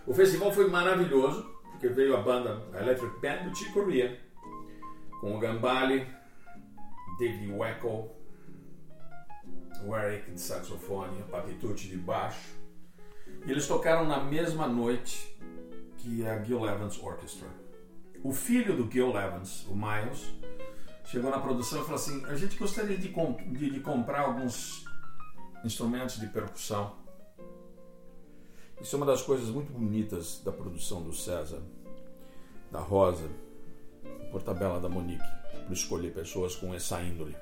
O 0.06 0.12
festival 0.14 0.52
foi 0.52 0.68
maravilhoso, 0.68 1.55
porque 1.76 1.88
veio 1.88 2.16
a 2.16 2.22
banda 2.22 2.62
a 2.72 2.80
Electric 2.80 3.20
Band 3.20 3.48
do 3.48 3.54
Chick 3.54 3.72
Corea, 3.72 4.18
com 5.20 5.36
o 5.36 5.38
Gambale, 5.38 6.06
David 7.18 7.52
Wackel, 7.52 8.16
o 9.84 9.94
Eric 9.94 10.30
de 10.30 10.40
saxofone, 10.40 11.20
a 11.20 11.24
Patitucci 11.24 11.88
de 11.88 11.98
baixo. 11.98 12.56
E 13.44 13.50
eles 13.50 13.68
tocaram 13.68 14.06
na 14.06 14.24
mesma 14.24 14.66
noite 14.66 15.38
que 15.98 16.26
a 16.26 16.42
Gil 16.42 16.66
Evans 16.66 16.98
Orchestra. 16.98 17.48
O 18.24 18.32
filho 18.32 18.74
do 18.74 18.90
Gil 18.90 19.10
Evans, 19.10 19.66
o 19.66 19.76
Miles, 19.76 20.32
chegou 21.04 21.30
na 21.30 21.38
produção 21.38 21.82
e 21.82 21.84
falou 21.84 21.96
assim: 21.96 22.24
a 22.24 22.34
gente 22.34 22.56
gostaria 22.56 22.96
de, 22.96 23.10
comp 23.10 23.38
de, 23.40 23.70
de 23.70 23.80
comprar 23.80 24.22
alguns 24.22 24.82
instrumentos 25.62 26.18
de 26.18 26.26
percussão. 26.28 26.96
Isso 28.80 28.94
é 28.94 28.98
uma 28.98 29.06
das 29.06 29.22
coisas 29.22 29.48
muito 29.48 29.72
bonitas 29.72 30.40
da 30.44 30.52
produção 30.52 31.02
do 31.02 31.12
César, 31.12 31.62
da 32.70 32.80
Rosa, 32.80 33.28
por 34.30 34.42
tabela 34.42 34.78
da 34.78 34.88
Monique, 34.88 35.24
por 35.66 35.72
escolher 35.72 36.12
pessoas 36.12 36.54
com 36.54 36.74
essa 36.74 37.00
índole. 37.02 37.34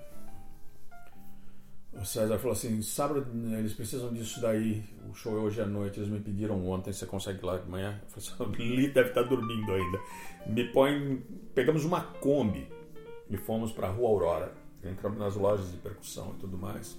O 1.93 2.05
César 2.05 2.38
falou 2.38 2.53
assim: 2.53 2.83
sábado 2.83 3.26
eles 3.57 3.73
precisam 3.73 4.12
disso 4.12 4.41
daí. 4.41 4.85
O 5.09 5.14
show 5.14 5.37
é 5.37 5.41
hoje 5.41 5.61
à 5.61 5.67
noite. 5.67 6.00
Eles 6.00 6.11
me 6.11 6.21
pediram 6.21 6.67
ontem. 6.67 6.93
Você 6.93 7.07
consegue 7.07 7.45
lá 7.45 7.57
de 7.57 7.69
manhã? 7.69 8.00
Eu 8.03 8.21
falei 8.21 8.53
assim: 8.57 8.75
Li 8.76 8.88
deve 8.88 9.11
estar 9.11 9.23
dormindo 9.23 9.73
ainda. 9.73 10.00
Me 10.47 10.64
põe. 10.73 11.23
Pegamos 11.55 11.85
uma 11.85 12.00
Kombi 12.00 12.69
e 13.31 13.37
fomos 13.37 13.71
para 13.73 13.88
a 13.88 13.91
Rua 13.91 14.09
Aurora. 14.09 14.53
Entramos 14.83 15.19
nas 15.19 15.37
lojas 15.37 15.71
de 15.71 15.79
percussão 15.79 16.35
e 16.37 16.41
tudo 16.41 16.59
mais. 16.59 16.99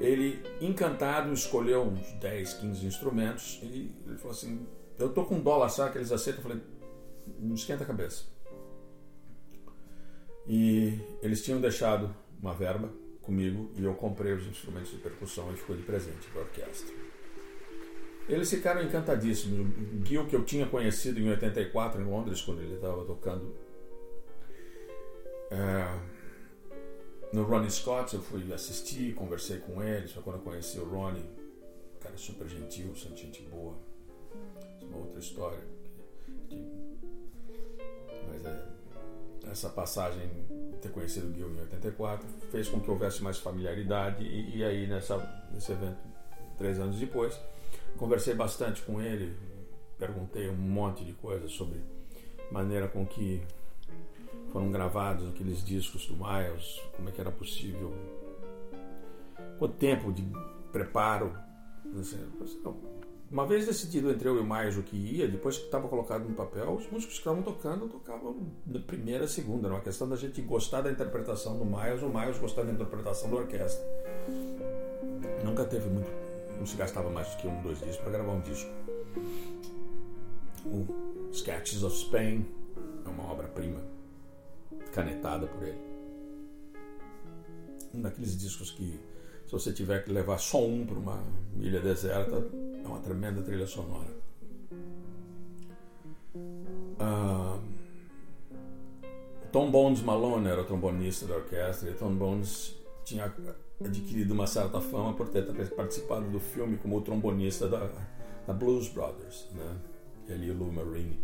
Ele, 0.00 0.42
encantado, 0.62 1.30
escolheu 1.32 1.82
uns 1.82 2.10
10, 2.14 2.54
15 2.54 2.86
instrumentos 2.86 3.60
e 3.62 3.94
ele 4.06 4.16
falou 4.16 4.32
assim: 4.32 4.66
Eu 4.98 5.12
tô 5.12 5.24
com 5.26 5.38
dólar, 5.38 5.68
sabe 5.68 5.92
que 5.92 5.98
eles 5.98 6.10
aceitam? 6.10 6.42
Eu 6.42 6.48
falei: 6.48 6.62
Não 7.38 7.54
esquenta 7.54 7.84
a 7.84 7.86
cabeça. 7.86 8.24
E 10.48 10.98
eles 11.22 11.44
tinham 11.44 11.60
deixado 11.60 12.14
uma 12.42 12.54
verba 12.54 12.90
comigo 13.20 13.70
e 13.76 13.84
eu 13.84 13.94
comprei 13.94 14.32
os 14.32 14.46
instrumentos 14.46 14.90
de 14.90 14.96
percussão 14.96 15.52
e 15.52 15.56
ficou 15.56 15.76
de 15.76 15.82
presente 15.82 16.26
para 16.32 16.40
a 16.40 16.44
orquestra. 16.44 16.94
Eles 18.26 18.48
ficaram 18.48 18.82
encantadíssimos. 18.82 19.60
O 19.60 20.04
Gil, 20.06 20.26
que 20.26 20.34
eu 20.34 20.44
tinha 20.44 20.66
conhecido 20.66 21.20
em 21.20 21.28
84 21.28 22.00
em 22.00 22.04
Londres, 22.04 22.40
quando 22.40 22.62
ele 22.62 22.76
estava 22.76 23.04
tocando 23.04 23.54
é, 25.50 25.98
no 27.32 27.44
Ronnie 27.44 27.70
Scott, 27.70 28.14
eu 28.14 28.22
fui 28.22 28.52
assistir, 28.52 29.14
conversei 29.14 29.58
com 29.58 29.82
ele. 29.82 30.08
Só 30.08 30.20
quando 30.20 30.36
eu 30.36 30.42
conheci 30.42 30.78
o 30.78 30.84
Ronnie, 30.84 31.24
cara 32.00 32.16
super 32.16 32.48
gentil, 32.48 32.94
gente 32.94 33.42
boa. 33.42 33.76
É 34.80 34.84
uma 34.86 34.98
outra 34.98 35.18
história. 35.18 35.62
Mas 38.28 38.44
é, 38.44 38.66
essa 39.50 39.68
passagem 39.68 40.28
ter 40.80 40.90
conhecido 40.90 41.28
o 41.28 41.34
Gil 41.34 41.50
em 41.50 41.60
84, 41.60 42.26
fez 42.50 42.68
com 42.68 42.80
que 42.80 42.90
houvesse 42.90 43.22
mais 43.22 43.38
familiaridade 43.38 44.24
e, 44.24 44.56
e 44.58 44.64
aí 44.64 44.86
nessa, 44.86 45.18
nesse 45.52 45.72
evento, 45.72 45.98
três 46.56 46.78
anos 46.78 46.98
depois, 46.98 47.38
conversei 47.96 48.34
bastante 48.34 48.82
com 48.82 49.00
ele, 49.00 49.36
perguntei 49.98 50.48
um 50.48 50.56
monte 50.56 51.04
de 51.04 51.12
coisas 51.12 51.52
sobre 51.52 51.80
maneira 52.50 52.88
com 52.88 53.06
que 53.06 53.42
foram 54.52 54.70
gravados 54.70 55.28
aqueles 55.28 55.64
discos 55.64 56.06
do 56.06 56.14
Miles, 56.14 56.80
como 56.96 57.08
é 57.08 57.12
que 57.12 57.20
era 57.20 57.30
possível, 57.30 57.92
quanto 59.58 59.74
tempo 59.74 60.12
de 60.12 60.24
preparo. 60.72 61.32
Uma 63.30 63.46
vez 63.46 63.64
decidido 63.64 64.10
entre 64.10 64.28
eu 64.28 64.36
e 64.36 64.40
o 64.40 64.44
Miles 64.44 64.76
o 64.76 64.82
que 64.82 64.96
ia, 64.96 65.28
depois 65.28 65.56
que 65.56 65.64
estava 65.64 65.86
colocado 65.86 66.28
no 66.28 66.34
papel, 66.34 66.72
os 66.72 66.90
músicos 66.90 67.14
que 67.14 67.20
estavam 67.20 67.42
tocando 67.42 67.88
tocavam 67.88 68.50
da 68.66 68.80
primeira 68.80 69.24
a 69.24 69.28
segunda. 69.28 69.68
Era 69.68 69.74
uma 69.74 69.82
questão 69.82 70.08
da 70.08 70.16
gente 70.16 70.42
gostar 70.42 70.80
da 70.82 70.90
interpretação 70.90 71.56
do 71.56 71.64
Miles, 71.64 72.02
o 72.02 72.08
Miles 72.08 72.38
gostar 72.38 72.64
da 72.64 72.72
interpretação 72.72 73.30
da 73.30 73.36
orquestra. 73.36 73.86
Nunca 75.44 75.64
teve 75.64 75.88
muito. 75.88 76.10
Não 76.58 76.66
se 76.66 76.76
gastava 76.76 77.08
mais 77.08 77.28
do 77.30 77.36
que 77.36 77.46
um, 77.46 77.62
dois 77.62 77.78
dias 77.78 77.96
para 77.96 78.10
gravar 78.10 78.32
um 78.32 78.40
disco. 78.40 78.70
O 80.66 81.30
Sketches 81.32 81.84
of 81.84 81.96
Spain 81.96 82.44
é 83.06 83.08
uma 83.08 83.30
obra-prima, 83.30 83.80
canetada 84.92 85.46
por 85.46 85.62
ele. 85.62 85.80
Um 87.94 88.02
daqueles 88.02 88.36
discos 88.38 88.70
que, 88.70 89.00
se 89.46 89.52
você 89.52 89.72
tiver 89.72 90.04
que 90.04 90.12
levar 90.12 90.38
só 90.38 90.64
um 90.64 90.86
para 90.86 90.98
uma 90.98 91.22
ilha 91.58 91.80
deserta, 91.80 92.36
é 92.82 92.86
uma 92.86 93.00
tremenda 93.00 93.42
trilha 93.42 93.66
sonora. 93.66 94.10
Uh, 96.34 97.60
Tom 99.50 99.70
Bones 99.70 100.02
Malone 100.02 100.48
era 100.48 100.60
o 100.62 100.64
trombonista 100.64 101.26
da 101.26 101.36
orquestra 101.36 101.90
e 101.90 101.94
Tom 101.94 102.14
Bones 102.14 102.76
tinha 103.04 103.34
adquirido 103.84 104.32
uma 104.32 104.46
certa 104.46 104.80
fama 104.80 105.14
por 105.14 105.28
ter 105.28 105.44
participado 105.74 106.28
do 106.28 106.38
filme 106.38 106.76
como 106.76 106.98
o 106.98 107.00
trombonista 107.00 107.68
da, 107.68 107.90
da 108.46 108.52
Blues 108.52 108.88
Brothers, 108.88 109.48
né? 109.52 109.76
E 110.28 110.50
o 110.50 110.56
Lou 110.56 110.70
Marini 110.70 111.18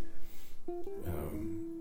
um, 0.69 1.76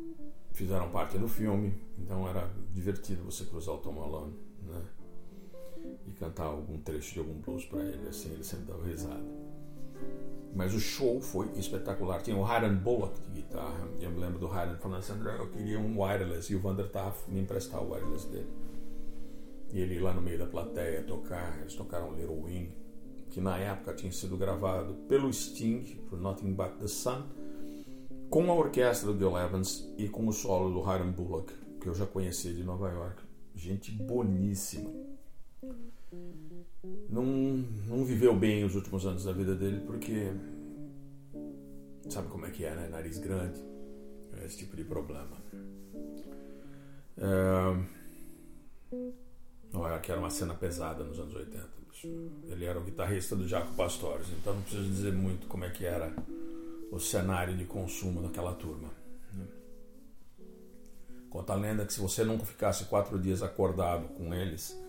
fizeram 0.55 0.89
parte 0.89 1.17
do 1.17 1.27
filme, 1.27 1.73
então 1.99 2.27
era 2.27 2.49
divertido 2.73 3.23
você 3.23 3.43
cruzar 3.45 3.75
o 3.75 3.77
Tom 3.79 3.91
Malone, 3.91 4.33
né? 4.63 4.81
E 6.07 6.11
cantar 6.11 6.45
algum 6.45 6.77
trecho 6.79 7.13
de 7.13 7.19
algum 7.19 7.39
blues 7.41 7.65
para 7.65 7.83
ele, 7.83 8.07
assim, 8.07 8.31
ele 8.31 8.43
sempre 8.43 8.65
dava 8.65 8.85
risada. 8.85 9.23
Mas 10.55 10.73
o 10.73 10.79
show 10.79 11.19
foi 11.19 11.49
espetacular. 11.57 12.21
Tinha 12.21 12.37
o 12.37 12.45
Hiram 12.45 12.77
Bullock 12.77 13.19
de 13.19 13.41
guitarra. 13.41 13.89
Eu 13.99 14.09
me 14.09 14.19
lembro 14.19 14.39
do 14.39 14.47
Hiram 14.47 14.77
falando 14.77 14.99
assim: 14.99 15.11
André, 15.11 15.37
eu 15.37 15.49
queria 15.49 15.77
um 15.77 16.01
wireless. 16.01 16.51
E 16.51 16.55
o 16.55 16.59
Vander 16.61 16.89
Taff 16.89 17.29
me 17.29 17.41
emprestar 17.41 17.83
o 17.83 17.91
wireless 17.91 18.25
dele. 18.29 18.49
E 19.73 19.81
ele 19.81 19.99
lá 19.99 20.13
no 20.13 20.21
meio 20.21 20.39
da 20.39 20.45
plateia 20.45 21.03
tocar. 21.03 21.59
Eles 21.59 21.75
tocaram 21.75 22.15
Little 22.15 22.43
Wing, 22.43 22.71
que 23.29 23.41
na 23.41 23.57
época 23.57 23.93
tinha 23.95 24.11
sido 24.13 24.37
gravado 24.37 24.93
pelo 25.09 25.31
Sting, 25.31 25.81
por 26.09 26.21
Nothing 26.21 26.53
But 26.53 26.77
the 26.79 26.87
Sun, 26.87 27.23
com 28.29 28.51
a 28.51 28.53
orquestra 28.53 29.07
do 29.07 29.17
Bill 29.17 29.37
Evans 29.37 29.87
e 29.97 30.07
com 30.07 30.27
o 30.27 30.33
solo 30.33 30.71
do 30.71 30.81
Hiram 30.81 31.11
Bullock, 31.11 31.53
que 31.79 31.87
eu 31.87 31.93
já 31.93 32.05
conhecia 32.05 32.53
de 32.53 32.63
Nova 32.63 32.89
York. 32.89 33.23
Gente 33.55 33.91
boníssima 33.91 34.91
não, 37.09 37.23
não 37.87 38.03
viveu 38.03 38.35
bem 38.35 38.63
os 38.63 38.75
últimos 38.75 39.05
anos 39.05 39.23
da 39.25 39.31
vida 39.31 39.55
dele 39.55 39.81
porque 39.85 40.31
sabe 42.09 42.27
como 42.29 42.45
é 42.45 42.51
que 42.51 42.65
é, 42.65 42.75
né? 42.75 42.87
Nariz 42.89 43.17
grande, 43.17 43.59
esse 44.43 44.57
tipo 44.57 44.75
de 44.75 44.83
problema. 44.83 45.37
É... 47.17 47.85
Olha, 49.73 49.99
que 49.99 50.11
era 50.11 50.19
uma 50.19 50.29
cena 50.29 50.53
pesada 50.53 51.03
nos 51.03 51.19
anos 51.19 51.33
80. 51.35 51.75
Ele 52.49 52.65
era 52.65 52.79
o 52.79 52.83
guitarrista 52.83 53.35
do 53.35 53.47
Jaco 53.47 53.73
Pastores, 53.73 54.27
então 54.39 54.53
não 54.53 54.61
preciso 54.61 54.87
dizer 54.87 55.13
muito 55.13 55.47
como 55.47 55.63
é 55.63 55.69
que 55.69 55.85
era 55.85 56.13
o 56.95 56.99
cenário 56.99 57.57
de 57.57 57.65
consumo 57.65 58.21
daquela 58.21 58.53
turma. 58.53 58.89
Né? 59.33 59.45
Conta 61.29 61.51
a 61.51 61.55
lenda 61.57 61.85
que 61.85 61.91
se 61.91 61.99
você 61.99 62.23
não 62.23 62.39
ficasse 62.39 62.85
quatro 62.85 63.19
dias 63.19 63.43
acordado 63.43 64.07
com 64.13 64.33
eles, 64.33 64.79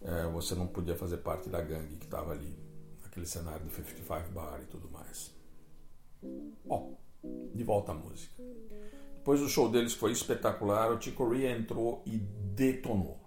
é, 0.00 0.26
você 0.28 0.54
não 0.54 0.66
podia 0.66 0.96
fazer 0.96 1.18
parte 1.18 1.50
da 1.50 1.60
gangue 1.60 1.96
que 1.96 2.06
estava 2.06 2.32
ali, 2.32 2.56
aquele 3.04 3.26
cenário 3.26 3.66
do 3.66 3.70
55 3.70 4.30
Bar 4.32 4.60
e 4.62 4.66
tudo 4.66 4.88
mais. 4.90 5.34
Bom, 6.64 6.98
de 7.54 7.62
volta 7.62 7.92
à 7.92 7.94
música. 7.94 8.42
Depois 9.16 9.40
do 9.40 9.48
show 9.48 9.70
deles 9.70 9.92
foi 9.92 10.12
espetacular, 10.12 10.92
o 10.92 11.00
Chico 11.00 11.28
Ria 11.28 11.50
entrou 11.50 12.02
e 12.06 12.16
detonou. 12.16 13.20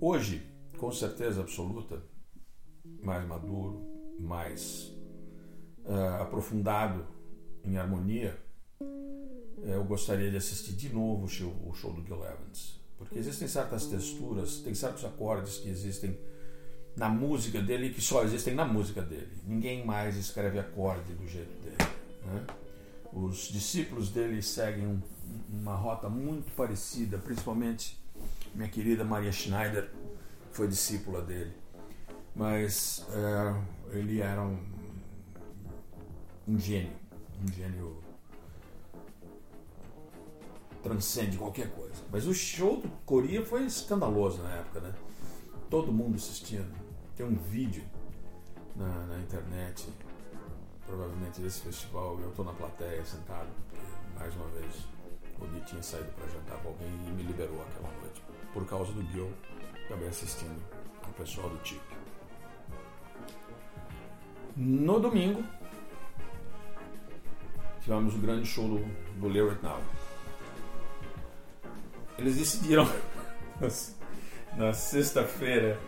Hoje, 0.00 0.44
com 0.78 0.90
certeza 0.90 1.42
absoluta, 1.42 2.02
mais 3.02 3.24
maduro, 3.24 3.86
mais 4.18 4.92
uh, 5.90 6.22
aprofundado 6.22 7.04
em 7.64 7.76
harmonia, 7.76 8.38
eh, 8.80 9.74
eu 9.74 9.84
gostaria 9.84 10.30
de 10.30 10.36
assistir 10.36 10.72
de 10.72 10.88
novo 10.88 11.24
o 11.24 11.28
show, 11.28 11.54
o 11.66 11.74
show 11.74 11.92
do 11.92 12.02
Gil 12.02 12.24
Evans. 12.24 12.80
Porque 12.96 13.18
existem 13.18 13.48
certas 13.48 13.86
texturas, 13.86 14.60
tem 14.60 14.74
certos 14.74 15.04
acordes 15.04 15.58
que 15.58 15.68
existem 15.68 16.18
na 16.96 17.08
música 17.08 17.60
dele 17.60 17.90
que 17.90 18.00
só 18.00 18.22
existem 18.22 18.54
na 18.54 18.64
música 18.64 19.02
dele. 19.02 19.32
Ninguém 19.44 19.84
mais 19.84 20.16
escreve 20.16 20.58
acorde 20.58 21.12
do 21.14 21.26
jeito 21.26 21.52
dele. 21.62 21.90
Né? 22.24 22.46
Os 23.12 23.48
discípulos 23.48 24.10
dele 24.10 24.40
seguem 24.42 24.86
um, 24.86 25.00
uma 25.50 25.74
rota 25.74 26.08
muito 26.08 26.54
parecida, 26.54 27.18
principalmente 27.18 27.98
minha 28.54 28.68
querida 28.68 29.04
Maria 29.04 29.32
Schneider 29.32 29.90
foi 30.52 30.68
discípula 30.68 31.22
dele. 31.22 31.52
Mas 32.34 33.06
é, 33.10 33.98
ele 33.98 34.20
era 34.20 34.42
um, 34.42 34.58
um 36.50 36.58
gênio, 36.58 36.92
um 37.40 37.52
gênio 37.52 38.02
transcende 40.82 41.36
qualquer 41.36 41.70
coisa. 41.70 42.02
Mas 42.10 42.26
o 42.26 42.34
show 42.34 42.80
do 42.80 42.88
Coria 43.06 43.44
foi 43.46 43.64
escandaloso 43.64 44.42
na 44.42 44.50
época, 44.56 44.80
né? 44.80 44.94
Todo 45.68 45.92
mundo 45.92 46.16
assistindo. 46.16 46.74
Tem 47.14 47.24
um 47.24 47.36
vídeo 47.36 47.84
na, 48.74 49.06
na 49.06 49.18
internet, 49.20 49.88
provavelmente 50.84 51.40
desse 51.40 51.60
festival, 51.60 52.18
eu 52.20 52.30
estou 52.30 52.44
na 52.44 52.52
plateia 52.52 53.04
sentado, 53.04 53.48
porque 53.68 54.18
mais 54.18 54.34
uma 54.34 54.46
vez 54.48 54.74
o 55.38 55.46
Gui 55.46 55.60
tinha 55.66 55.82
saído 55.82 56.10
para 56.12 56.26
jantar 56.28 56.60
com 56.62 56.70
alguém 56.70 56.88
e 57.06 57.10
me 57.12 57.22
liberou 57.22 57.62
aquela 57.62 57.92
noite. 58.00 58.22
Por 58.52 58.66
causa 58.66 58.92
do 58.92 59.02
Gil, 59.12 59.30
também 59.88 60.08
assistindo 60.08 60.60
o 61.06 61.12
pessoal 61.12 61.48
do 61.48 61.58
Tip. 61.58 61.80
No 64.56 64.98
domingo, 64.98 65.44
tivemos 67.82 68.14
o 68.14 68.18
grande 68.18 68.46
show 68.46 68.68
do, 68.68 68.78
do 69.18 69.28
Now 69.62 69.80
eles 72.18 72.36
decidiram 72.36 72.88
na 74.56 74.72
sexta-feira 74.72 75.78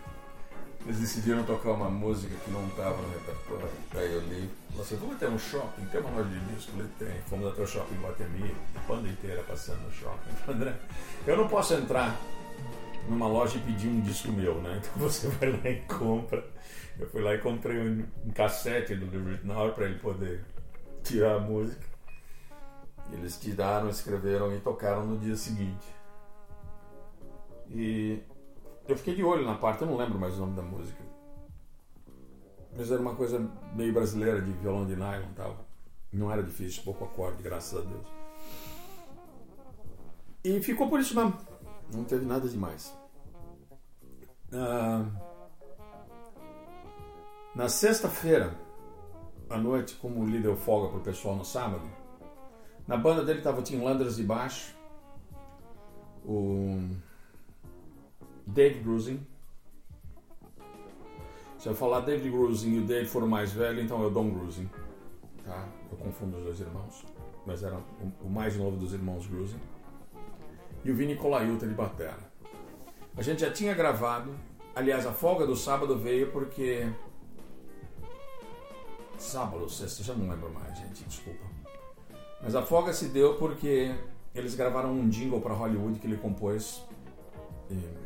eles 0.85 0.98
decidiram 0.98 1.44
tocar 1.44 1.72
uma 1.72 1.88
música 1.88 2.35
que 2.44 2.50
não 2.50 2.66
estava 2.66 3.00
no 3.00 3.09
repertório. 3.12 3.68
Aí 3.94 4.12
eu 4.12 4.20
li, 4.20 4.50
você 4.74 4.96
vamos 4.96 5.14
até 5.14 5.28
um 5.28 5.38
shopping, 5.38 5.85
tem 5.87 6.00
uma 6.00 6.11
loja 6.11 6.28
de 6.28 6.55
disco? 6.55 6.72
Ele 6.76 6.88
tem. 6.98 7.22
Fomos 7.28 7.52
até 7.52 7.62
o 7.62 7.66
shopping 7.66 7.94
Guatemi, 8.02 8.55
a 8.74 8.81
banda 8.81 9.09
inteira 9.09 9.44
passando 9.44 9.81
no 9.83 9.92
shopping. 9.92 10.31
André, 10.50 10.74
eu 11.24 11.37
não 11.37 11.46
posso 11.46 11.74
entrar 11.74 12.18
numa 13.09 13.28
loja 13.28 13.59
e 13.59 13.61
pedir 13.61 13.88
um 13.88 14.00
disco 14.00 14.33
meu, 14.33 14.61
né? 14.61 14.81
Então 14.81 14.92
você 15.09 15.28
vai 15.28 15.52
lá 15.52 15.70
e 15.70 15.81
compra. 15.83 16.44
Eu 16.98 17.09
fui 17.09 17.22
lá 17.22 17.35
e 17.35 17.38
comprei 17.38 17.78
um, 17.78 18.05
um 18.26 18.31
cassete 18.33 18.96
do 18.96 19.07
The 19.07 19.18
Written 19.18 19.72
para 19.74 19.85
ele 19.85 19.98
poder 20.00 20.44
tirar 21.02 21.36
a 21.36 21.40
música. 21.40 21.86
Eles 23.12 23.38
tiraram, 23.38 23.88
escreveram 23.88 24.54
e 24.54 24.60
tocaram 24.60 25.06
no 25.06 25.18
dia 25.18 25.36
seguinte. 25.36 25.86
E 27.68 28.22
eu 28.88 28.96
fiquei 28.96 29.14
de 29.14 29.22
olho 29.22 29.44
na 29.44 29.54
parte, 29.54 29.82
eu 29.82 29.88
não 29.88 29.96
lembro 29.96 30.18
mais 30.18 30.34
o 30.34 30.40
nome 30.40 30.56
da 30.56 30.62
música. 30.62 31.02
Mas 32.76 32.90
era 32.90 33.00
uma 33.00 33.14
coisa 33.14 33.38
meio 33.74 33.92
brasileira 33.92 34.40
de 34.40 34.50
violão 34.52 34.86
de 34.86 34.96
nylon 34.96 35.30
e 35.30 35.34
tal. 35.34 35.66
Não 36.12 36.30
era 36.30 36.42
difícil, 36.42 36.82
pouco 36.84 37.04
acorde, 37.04 37.42
graças 37.42 37.78
a 37.78 37.82
Deus. 37.82 38.06
E 40.44 40.60
ficou 40.60 40.88
por 40.88 41.00
isso 41.00 41.14
mesmo. 41.14 41.36
Não 41.92 42.04
teve 42.04 42.24
nada 42.24 42.48
demais. 42.48 42.94
Ah, 44.52 45.06
na 47.54 47.68
sexta-feira, 47.68 48.54
à 49.52 49.58
noite, 49.58 49.94
como 49.96 50.20
o 50.20 50.26
líder 50.26 50.56
folga 50.56 50.88
para 50.88 50.98
o 50.98 51.02
pessoal 51.02 51.36
no 51.36 51.44
sábado, 51.44 51.88
na 52.86 52.96
banda 52.96 53.24
dele 53.24 53.38
estava 53.38 53.60
o 53.60 53.62
Tim 53.62 53.82
Landers 53.82 54.16
de 54.16 54.22
baixo, 54.22 54.74
o 56.24 56.80
Dave 58.46 58.80
Grusin. 58.80 59.24
Se 61.58 61.68
eu 61.68 61.74
falar 61.74 62.00
David 62.00 62.28
Grusin 62.30 62.74
e 62.74 62.78
o 62.80 62.84
Dave 62.84 63.06
for 63.06 63.22
o 63.22 63.28
mais 63.28 63.52
velho, 63.52 63.80
então 63.80 64.02
é 64.02 64.06
o 64.06 64.10
Don 64.10 64.30
Grusin. 64.30 64.68
Tá? 65.44 65.68
Eu 65.90 65.96
confundo 65.96 66.38
os 66.38 66.44
dois 66.44 66.60
irmãos. 66.60 67.04
Mas 67.46 67.62
era 67.62 67.78
o 68.20 68.28
mais 68.28 68.56
novo 68.56 68.76
dos 68.76 68.92
irmãos 68.92 69.26
Grusin. 69.26 69.60
e 70.84 70.90
o 70.90 70.94
Vini 70.94 71.14
Colaiuta 71.14 71.66
de 71.66 71.74
batera. 71.74 72.18
A 73.16 73.22
gente 73.22 73.42
já 73.42 73.50
tinha 73.52 73.74
gravado, 73.74 74.34
aliás, 74.74 75.06
a 75.06 75.12
folga 75.12 75.46
do 75.46 75.54
sábado 75.54 75.96
veio 75.96 76.32
porque. 76.32 76.88
Sábado, 79.18 79.68
sexta, 79.68 80.03
já 80.03 80.14
não 80.14 80.29
lembro 80.29 80.53
mais, 80.53 80.77
gente, 80.77 81.05
desculpa. 81.05 81.44
Mas 82.42 82.55
a 82.55 82.62
folga 82.62 82.92
se 82.92 83.09
deu 83.09 83.37
porque 83.37 83.94
eles 84.35 84.55
gravaram 84.55 84.92
um 84.92 85.09
jingle 85.09 85.40
para 85.40 85.55
Hollywood 85.55 86.01
que 86.01 86.07
ele 86.07 86.16
compôs. 86.16 86.83
E... 87.70 88.03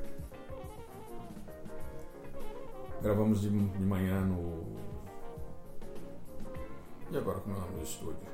Gravamos 3.02 3.40
de, 3.40 3.48
de 3.48 3.84
manhã 3.84 4.20
no. 4.20 4.76
E 7.10 7.16
agora 7.16 7.38
como 7.40 7.54
é 7.54 7.58
o 7.58 7.60
nome 7.62 7.78
do 7.78 7.84
estúdio? 7.84 8.26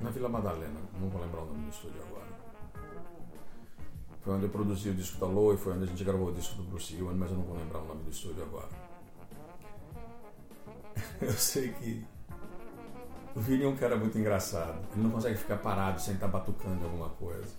Na 0.00 0.10
Vila 0.10 0.28
Madalena, 0.28 0.80
não 1.00 1.08
vou 1.08 1.20
lembrar 1.20 1.42
o 1.42 1.46
nome 1.46 1.64
do 1.64 1.70
estúdio 1.70 2.00
agora. 2.02 2.24
Foi 4.20 4.34
onde 4.34 4.44
eu 4.44 4.50
produzi 4.50 4.88
o 4.88 4.94
disco 4.94 5.18
da 5.18 5.26
Loa 5.26 5.54
e 5.54 5.58
foi 5.58 5.74
onde 5.74 5.84
a 5.84 5.86
gente 5.86 6.02
gravou 6.02 6.28
o 6.28 6.32
disco 6.32 6.56
do 6.56 6.62
Bruce 6.62 6.96
Ewan, 6.96 7.14
mas 7.14 7.30
eu 7.30 7.36
não 7.36 7.44
vou 7.44 7.56
lembrar 7.56 7.80
o 7.80 7.86
nome 7.86 8.04
do 8.04 8.10
estúdio 8.10 8.42
agora. 8.42 8.83
Eu 11.20 11.32
sei 11.32 11.72
que 11.72 12.04
o 13.34 13.40
Vini 13.40 13.64
é 13.64 13.68
um 13.68 13.76
cara 13.76 13.96
muito 13.96 14.16
engraçado. 14.18 14.78
Ele 14.92 15.02
não 15.02 15.10
consegue 15.10 15.36
ficar 15.36 15.56
parado 15.58 16.00
sem 16.00 16.14
estar 16.14 16.28
batucando 16.28 16.84
alguma 16.84 17.08
coisa. 17.10 17.52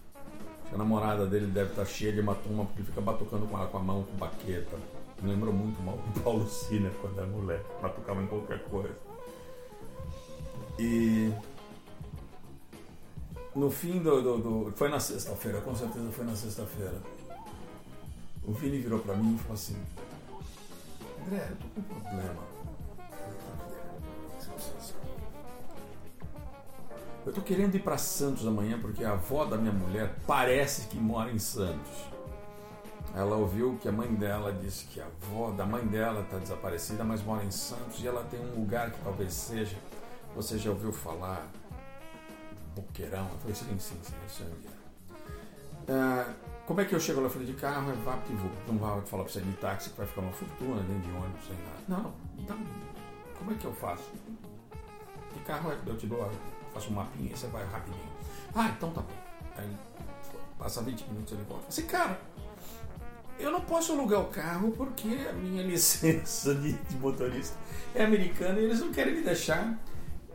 A 0.73 0.77
namorada 0.77 1.27
dele 1.27 1.47
deve 1.47 1.71
estar 1.71 1.85
cheia 1.85 2.11
de 2.13 2.19
hematoma 2.19 2.65
porque 2.65 2.79
ele 2.79 2.87
fica 2.87 3.01
batucando 3.01 3.45
com 3.45 3.57
ela 3.57 3.67
com 3.67 3.77
a 3.77 3.81
mão, 3.81 4.03
com 4.03 4.17
baqueta. 4.17 4.77
Me 5.21 5.29
lembrou 5.29 5.53
muito 5.53 5.81
mal 5.81 5.97
do 5.97 6.21
Paulo 6.21 6.47
Ciner 6.47 6.91
quando 7.01 7.17
era 7.17 7.27
mulher. 7.27 7.63
Batucava 7.81 8.21
em 8.21 8.27
qualquer 8.27 8.63
coisa. 8.63 8.95
E 10.79 11.31
no 13.55 13.69
fim 13.69 14.01
do, 14.01 14.21
do, 14.21 14.37
do 14.65 14.73
foi 14.75 14.89
na 14.89 14.99
sexta-feira, 14.99 15.61
com 15.61 15.75
certeza 15.75 16.11
foi 16.11 16.25
na 16.25 16.35
sexta-feira. 16.35 17.01
O 18.43 18.53
Vini 18.53 18.79
virou 18.79 18.99
para 18.99 19.15
mim 19.15 19.35
e 19.35 19.39
falou 19.39 19.53
assim: 19.53 19.75
André, 21.21 21.51
tô 21.59 21.81
com 21.81 21.95
um 21.95 21.99
problema. 22.01 22.54
Eu 27.25 27.33
tô 27.33 27.41
querendo 27.41 27.73
ir 27.73 27.81
para 27.81 27.97
Santos 27.97 28.45
amanhã 28.45 28.79
porque 28.79 29.03
a 29.03 29.13
avó 29.13 29.45
da 29.45 29.57
minha 29.57 29.73
mulher 29.73 30.15
parece 30.27 30.87
que 30.87 30.97
mora 30.97 31.31
em 31.31 31.39
Santos. 31.39 32.05
Ela 33.15 33.35
ouviu 33.35 33.77
que 33.81 33.89
a 33.89 33.91
mãe 33.91 34.13
dela 34.13 34.53
disse 34.53 34.85
que 34.85 35.01
a 35.01 35.05
avó 35.05 35.49
da 35.49 35.65
mãe 35.65 35.83
dela 35.87 36.21
está 36.21 36.37
desaparecida, 36.37 37.03
mas 37.03 37.23
mora 37.23 37.43
em 37.43 37.49
Santos 37.49 38.03
e 38.03 38.07
ela 38.07 38.23
tem 38.25 38.39
um 38.39 38.59
lugar 38.59 38.91
que 38.91 38.99
talvez 39.01 39.33
seja. 39.33 39.75
Você 40.35 40.59
já 40.59 40.69
ouviu 40.69 40.93
falar? 40.93 41.47
Boqueirão? 42.75 43.27
Eu 43.31 43.37
falei, 43.39 43.55
sim, 43.55 43.79
sim, 43.79 43.97
sim, 44.27 44.43
onde 44.43 44.67
é. 44.67 45.93
Ah, 45.93 46.33
como 46.67 46.81
é 46.81 46.85
que 46.85 46.93
eu 46.93 46.99
chego 46.99 47.21
lá? 47.21 47.27
Eu 47.27 47.31
falei, 47.31 47.47
de 47.47 47.53
carro 47.53 47.91
é 47.91 47.95
vá 47.95 48.19
Não 48.67 48.77
vai 48.77 49.01
falar 49.01 49.23
para 49.23 49.33
você 49.33 49.41
de 49.41 49.53
táxi 49.53 49.89
que 49.89 49.97
vai 49.97 50.05
ficar 50.05 50.21
uma 50.21 50.33
fortuna, 50.33 50.83
nem 50.83 50.99
de 50.99 51.09
ônibus, 51.09 51.47
sem 51.47 51.55
nada. 51.57 51.79
Não, 51.87 52.13
então, 52.37 52.57
como 53.39 53.51
é 53.51 53.55
que 53.55 53.65
eu 53.65 53.73
faço? 53.73 54.11
De 55.33 55.39
carro 55.41 55.71
é, 55.71 55.77
eu 55.87 55.97
te 55.97 56.05
dou, 56.05 56.19
eu 56.19 56.54
faço 56.75 56.89
um 56.91 56.93
mapinha 56.93 57.31
e 57.31 57.37
você 57.37 57.47
vai 57.47 57.65
rapidinho. 57.65 58.03
Ah, 58.53 58.69
então 58.75 58.91
tá 58.91 59.01
bom. 59.01 59.13
Aí 59.57 59.69
passa 60.59 60.81
20 60.81 61.05
minutos 61.05 61.33
ele 61.33 61.43
volta. 61.47 61.65
Assim, 61.69 61.83
cara, 61.87 62.19
eu 63.39 63.49
não 63.49 63.61
posso 63.61 63.93
alugar 63.93 64.21
o 64.21 64.25
carro 64.25 64.71
porque 64.71 65.07
a 65.29 65.33
minha 65.33 65.63
licença 65.67 66.53
de, 66.53 66.73
de 66.73 66.95
motorista 66.97 67.57
é 67.95 68.03
americana 68.03 68.59
e 68.59 68.65
eles 68.65 68.81
não 68.81 68.91
querem 68.91 69.15
me 69.15 69.21
deixar 69.21 69.71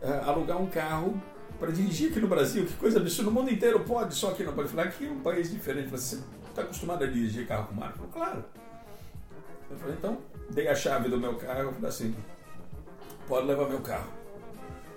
uh, 0.03 0.29
alugar 0.29 0.61
um 0.61 0.67
carro 0.67 1.21
para 1.59 1.71
dirigir 1.71 2.11
aqui 2.11 2.21
no 2.21 2.29
Brasil. 2.29 2.65
Que 2.67 2.73
coisa 2.75 2.99
absurda. 2.99 3.31
O 3.31 3.33
mundo 3.33 3.51
inteiro 3.51 3.81
pode, 3.81 4.15
só 4.15 4.33
que 4.33 4.43
não 4.43 4.55
pode. 4.55 4.71
Falar 4.71 4.89
que 4.89 5.07
é 5.07 5.11
um 5.11 5.21
país 5.21 5.51
diferente. 5.51 5.89
Você 5.89 6.21
está 6.49 6.63
acostumado 6.63 7.05
a 7.05 7.07
dirigir 7.07 7.47
carro 7.47 7.67
com 7.67 7.75
marca? 7.75 7.97
Falei, 7.97 8.13
claro. 8.13 8.45
Eu 9.71 9.77
falei, 9.77 9.95
então, 9.95 10.19
dei 10.51 10.69
a 10.69 10.75
chave 10.75 11.11
do 11.11 11.19
meu 11.19 11.37
carro. 11.37 11.61
Eu 11.61 11.73
falei 11.73 11.89
assim: 11.91 12.17
pode 13.29 13.47
levar 13.47 13.69
meu 13.69 13.81
carro. 13.81 14.20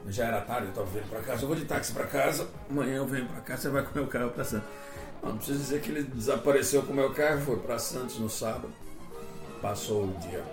Já 0.08 0.26
era 0.26 0.42
tarde, 0.42 0.66
eu 0.66 0.70
estava 0.70 0.88
vindo 0.88 1.10
para 1.10 1.22
casa. 1.22 1.44
Eu 1.44 1.48
vou 1.48 1.56
de 1.56 1.66
táxi 1.66 1.94
para 1.94 2.06
casa. 2.06 2.48
Amanhã 2.70 2.98
eu 2.98 3.06
venho 3.06 3.26
para 3.26 3.42
cá, 3.42 3.58
você 3.58 3.70
vai 3.70 3.84
com 3.84 3.98
meu 3.98 4.08
carro 4.08 4.32
para 4.32 4.44
Santos. 4.44 4.68
Não 5.24 5.38
precisa 5.38 5.58
dizer 5.58 5.82
que 5.82 5.92
ele 5.92 6.04
desapareceu 6.04 6.84
com 6.84 6.92
o 6.92 6.96
meu 6.96 7.14
carro. 7.14 7.42
Foi 7.42 7.58
para 7.58 7.80
Santos 7.80 8.20
no 8.20 8.30
sábado. 8.30 8.70
Passou 9.62 10.04
o 10.04 10.18
dia 10.20 10.44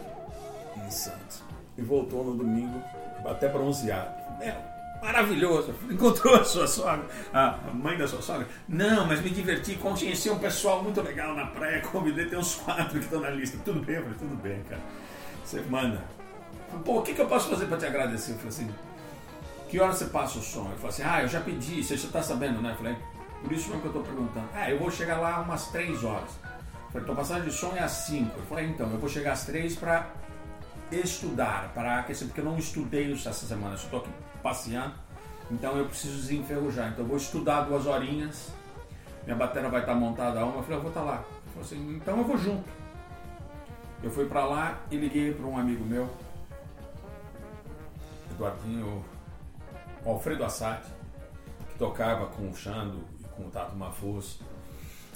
em 0.87 0.91
Santos. 0.91 1.43
E 1.77 1.83
voltou 1.83 2.25
no 2.25 2.35
domingo, 2.35 2.81
até 3.25 3.49
bronzeado. 3.49 4.15
Meu, 4.39 4.55
maravilhoso. 5.03 5.75
Encontrou 5.91 6.37
a 6.37 6.45
sua 6.45 6.69
sogra, 6.69 7.05
a 7.33 7.59
mãe 7.73 7.99
da 7.99 8.07
sua 8.07 8.23
sogra? 8.23 8.47
Não, 8.69 9.07
mas 9.07 9.21
me 9.21 9.31
diverti, 9.31 9.75
conheci 9.77 10.31
um 10.31 10.39
pessoal 10.39 10.83
muito 10.83 11.01
legal 11.01 11.35
na 11.35 11.47
praia, 11.47 11.81
convidei, 11.81 12.27
tem 12.27 12.39
uns 12.39 12.55
quatro 12.55 12.99
que 12.99 13.05
estão 13.05 13.21
na 13.21 13.31
lista. 13.31 13.59
Tudo 13.65 13.81
bem? 13.81 13.97
Eu 13.97 14.03
falei, 14.03 14.19
tudo 14.19 14.37
bem, 14.37 14.63
cara. 14.69 14.83
Você 15.45 15.61
manda. 15.63 16.05
Pô, 16.85 17.01
o 17.01 17.03
que, 17.03 17.15
que 17.15 17.21
eu 17.21 17.27
posso 17.27 17.49
fazer 17.49 17.67
para 17.67 17.79
te 17.79 17.87
agradecer? 17.87 18.33
Eu 18.33 18.37
falei 18.37 18.51
assim, 18.51 18.71
que 19.71 19.79
hora 19.79 19.93
você 19.93 20.07
passa 20.07 20.39
o 20.39 20.43
som? 20.43 20.67
Ele 20.67 20.77
falou 20.77 20.89
assim, 20.89 21.03
ah, 21.05 21.23
eu 21.23 21.29
já 21.29 21.41
pedi, 21.41 21.83
você 21.83 21.97
já 21.97 22.07
está 22.09 22.21
sabendo, 22.21 22.61
né? 22.61 22.73
Eu 22.73 22.77
falei, 22.77 22.97
por 23.41 23.53
isso 23.53 23.69
mesmo 23.69 23.81
que 23.81 23.87
eu 23.87 24.01
estou 24.01 24.03
perguntando. 24.03 24.49
Ah, 24.53 24.69
eu 24.69 24.79
vou 24.81 24.91
chegar 24.91 25.19
lá 25.19 25.41
umas 25.41 25.69
3 25.69 26.03
horas. 26.03 26.31
Eu 26.43 26.91
falei, 26.91 27.07
tua 27.07 27.15
passagem 27.15 27.49
de 27.49 27.53
som 27.55 27.73
é 27.77 27.81
às 27.81 27.93
5. 27.93 28.37
Eu 28.37 28.45
falei, 28.47 28.67
então, 28.67 28.91
eu 28.91 28.99
vou 28.99 29.09
chegar 29.09 29.33
às 29.33 29.45
3 29.45 29.77
para 29.77 30.11
estudar, 30.91 31.71
para 31.73 32.01
aquecer, 32.01 32.27
porque 32.27 32.41
eu 32.41 32.45
não 32.45 32.59
estudei 32.59 33.13
essa 33.13 33.33
semana, 33.33 33.75
eu 33.75 33.77
estou 33.77 34.01
aqui 34.01 34.11
passeando, 34.43 34.93
então 35.49 35.77
eu 35.77 35.87
preciso 35.87 36.17
desenferrujar. 36.17 36.89
Então 36.89 37.05
eu 37.05 37.09
vou 37.09 37.17
estudar 37.17 37.61
duas 37.61 37.87
horinhas, 37.87 38.49
minha 39.25 39.37
bateria 39.37 39.69
vai 39.69 39.83
estar 39.83 39.95
montada 39.95 40.41
a 40.41 40.45
uma. 40.45 40.57
Eu 40.57 40.63
falei, 40.65 40.79
eu 40.79 40.83
vou 40.83 40.91
estar 40.91 41.03
lá. 41.03 41.23
Falei 41.55 41.61
assim, 41.61 41.95
então 41.95 42.19
eu 42.19 42.25
vou 42.25 42.37
junto. 42.37 42.69
Eu 44.03 44.11
fui 44.11 44.27
para 44.27 44.45
lá 44.45 44.81
e 44.91 44.97
liguei 44.97 45.33
para 45.33 45.47
um 45.47 45.57
amigo 45.57 45.85
meu, 45.85 46.11
Eduardinho 48.33 49.05
Alfredo 50.05 50.45
Assad, 50.45 50.83
que 51.73 51.79
tocava 51.79 52.27
com 52.27 52.49
o 52.49 52.55
Xando 52.55 53.05
e 53.21 53.25
com 53.25 53.47
o 53.47 53.51
Tato 53.51 53.77
Mafuz 53.77 54.39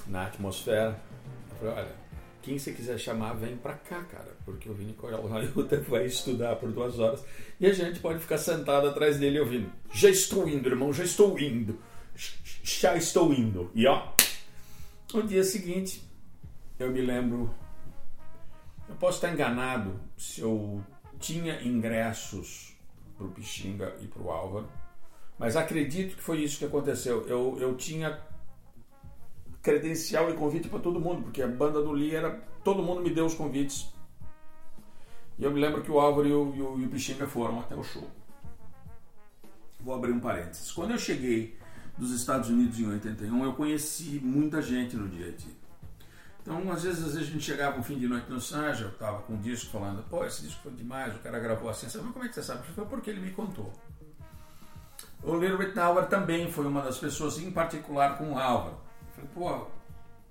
na 0.06 0.26
atmosfera. 0.26 1.00
Eu 1.50 1.56
falei, 1.56 1.74
olha, 1.74 1.94
quem 2.42 2.58
você 2.58 2.72
quiser 2.72 2.98
chamar, 2.98 3.32
vem 3.32 3.56
para 3.56 3.72
cá, 3.72 4.02
cara, 4.04 4.36
porque 4.44 4.68
o 4.68 4.74
Vini 4.74 4.92
Coyalhayuta 4.92 5.80
vai 5.88 6.04
estudar 6.04 6.56
por 6.56 6.70
duas 6.70 6.98
horas 6.98 7.24
e 7.58 7.66
a 7.66 7.72
gente 7.72 8.00
pode 8.00 8.18
ficar 8.18 8.36
sentado 8.36 8.86
atrás 8.86 9.18
dele 9.18 9.40
ouvindo. 9.40 9.72
Já 9.92 10.10
estou 10.10 10.46
indo, 10.46 10.68
irmão, 10.68 10.92
já 10.92 11.04
estou 11.04 11.38
indo. 11.38 11.80
Já 12.62 12.94
estou 12.96 13.32
indo. 13.32 13.70
E 13.74 13.86
ó, 13.86 14.12
no 15.14 15.22
dia 15.22 15.42
seguinte, 15.42 16.02
eu 16.78 16.90
me 16.90 17.00
lembro. 17.00 17.52
Eu 18.88 18.94
posso 18.96 19.16
estar 19.16 19.32
enganado 19.32 19.98
se 20.18 20.42
eu 20.42 20.84
tinha 21.18 21.62
ingressos 21.62 22.73
para 23.16 23.26
o 23.26 23.30
Pixinga 23.30 23.96
e 24.00 24.06
para 24.06 24.22
o 24.22 24.30
Álvaro. 24.30 24.68
Mas 25.38 25.56
acredito 25.56 26.16
que 26.16 26.22
foi 26.22 26.42
isso 26.42 26.58
que 26.58 26.64
aconteceu. 26.64 27.26
Eu, 27.26 27.56
eu 27.60 27.76
tinha 27.76 28.20
credencial 29.62 30.30
e 30.30 30.34
convite 30.34 30.68
para 30.68 30.78
todo 30.78 31.00
mundo, 31.00 31.22
porque 31.22 31.42
a 31.42 31.48
banda 31.48 31.82
do 31.82 31.92
Lee 31.92 32.14
era. 32.14 32.30
Todo 32.62 32.82
mundo 32.82 33.02
me 33.02 33.10
deu 33.10 33.26
os 33.26 33.34
convites. 33.34 33.92
E 35.38 35.44
eu 35.44 35.50
me 35.50 35.60
lembro 35.60 35.82
que 35.82 35.90
o 35.90 35.98
Álvaro 35.98 36.28
e 36.28 36.32
o, 36.32 36.54
e 36.54 36.62
o, 36.62 36.80
e 36.80 36.84
o 36.84 36.88
Pixinga 36.88 37.26
foram 37.26 37.60
até 37.60 37.74
o 37.74 37.82
show. 37.82 38.08
Vou 39.80 39.94
abrir 39.94 40.12
um 40.12 40.20
parênteses. 40.20 40.70
Quando 40.70 40.92
eu 40.92 40.98
cheguei 40.98 41.58
dos 41.98 42.12
Estados 42.12 42.48
Unidos 42.48 42.78
em 42.78 42.86
81, 42.86 43.44
eu 43.44 43.52
conheci 43.54 44.20
muita 44.22 44.62
gente 44.62 44.96
no 44.96 45.08
dia 45.08 45.26
a 45.26 45.30
dia. 45.30 45.63
Então, 46.44 46.70
às 46.70 46.82
vezes, 46.82 47.02
às 47.02 47.14
vezes 47.14 47.28
a 47.30 47.32
gente 47.32 47.42
chegava 47.42 47.78
um 47.78 47.82
fim 47.82 47.98
de 47.98 48.06
noite 48.06 48.30
no 48.30 48.38
Sanja, 48.38 48.84
eu 48.84 48.90
estava 48.90 49.22
com 49.22 49.32
um 49.32 49.40
disco 49.40 49.70
falando, 49.70 50.02
pô, 50.10 50.26
esse 50.26 50.42
disco 50.42 50.60
foi 50.62 50.72
demais, 50.72 51.16
o 51.16 51.18
cara 51.20 51.40
gravou 51.40 51.70
assim, 51.70 51.88
sabe, 51.88 52.12
como 52.12 52.22
é 52.22 52.28
que 52.28 52.34
você 52.34 52.42
sabe? 52.42 52.66
Foi 52.66 52.84
porque 52.84 53.08
ele 53.08 53.20
me 53.20 53.30
contou. 53.30 53.72
O 55.22 55.38
Little 55.38 55.56
Rittenauer 55.56 56.06
também 56.06 56.52
foi 56.52 56.66
uma 56.66 56.82
das 56.82 56.98
pessoas, 56.98 57.38
em 57.38 57.50
particular 57.50 58.18
com 58.18 58.34
o 58.34 58.38
Álvaro. 58.38 58.76
Eu 59.06 59.14
falei, 59.14 59.30
pô, 59.32 59.66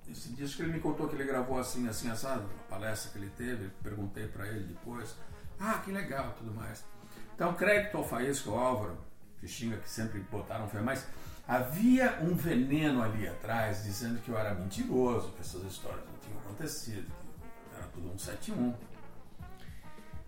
esse 0.08 0.30
disco 0.34 0.62
ele 0.62 0.74
me 0.74 0.80
contou 0.80 1.08
que 1.08 1.16
ele 1.16 1.24
gravou 1.24 1.58
assim, 1.58 1.88
assim, 1.88 2.12
assado, 2.12 2.48
a 2.68 2.70
palestra 2.70 3.12
que 3.12 3.18
ele 3.18 3.32
teve, 3.36 3.72
perguntei 3.82 4.28
para 4.28 4.48
ele 4.48 4.66
depois. 4.66 5.16
Ah, 5.60 5.82
que 5.84 5.92
legal, 5.92 6.36
tudo 6.38 6.54
mais. 6.54 6.86
Então, 7.34 7.56
crédito 7.56 7.98
ao 7.98 8.08
Faísca, 8.08 8.52
ao 8.52 8.60
Álvaro, 8.60 8.98
que 9.40 9.48
xinga 9.48 9.78
que 9.78 9.90
sempre 9.90 10.20
botaram 10.20 10.68
fé, 10.68 10.80
mas 10.80 11.08
Havia 11.48 12.20
um 12.22 12.36
veneno 12.36 13.04
ali 13.04 13.28
atrás 13.28 13.84
dizendo 13.84 14.22
que 14.22 14.30
eu 14.30 14.38
era 14.38 14.54
mentiroso, 14.56 15.32
que 15.34 15.42
essas 15.42 15.62
histórias 15.64 16.04
não 16.06 16.18
tinham 16.20 16.40
acontecido, 16.40 17.06
que 17.06 17.76
era 17.76 17.88
tudo 17.88 18.12
um 18.14 18.18
71. 18.18 18.74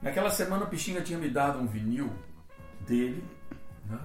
Naquela 0.02 0.30
semana 0.30 0.66
o 0.66 0.68
Pixinga 0.68 1.02
tinha 1.02 1.18
me 1.18 1.30
dado 1.30 1.60
um 1.60 1.66
vinil 1.66 2.12
dele 2.82 3.26
né, 3.86 4.00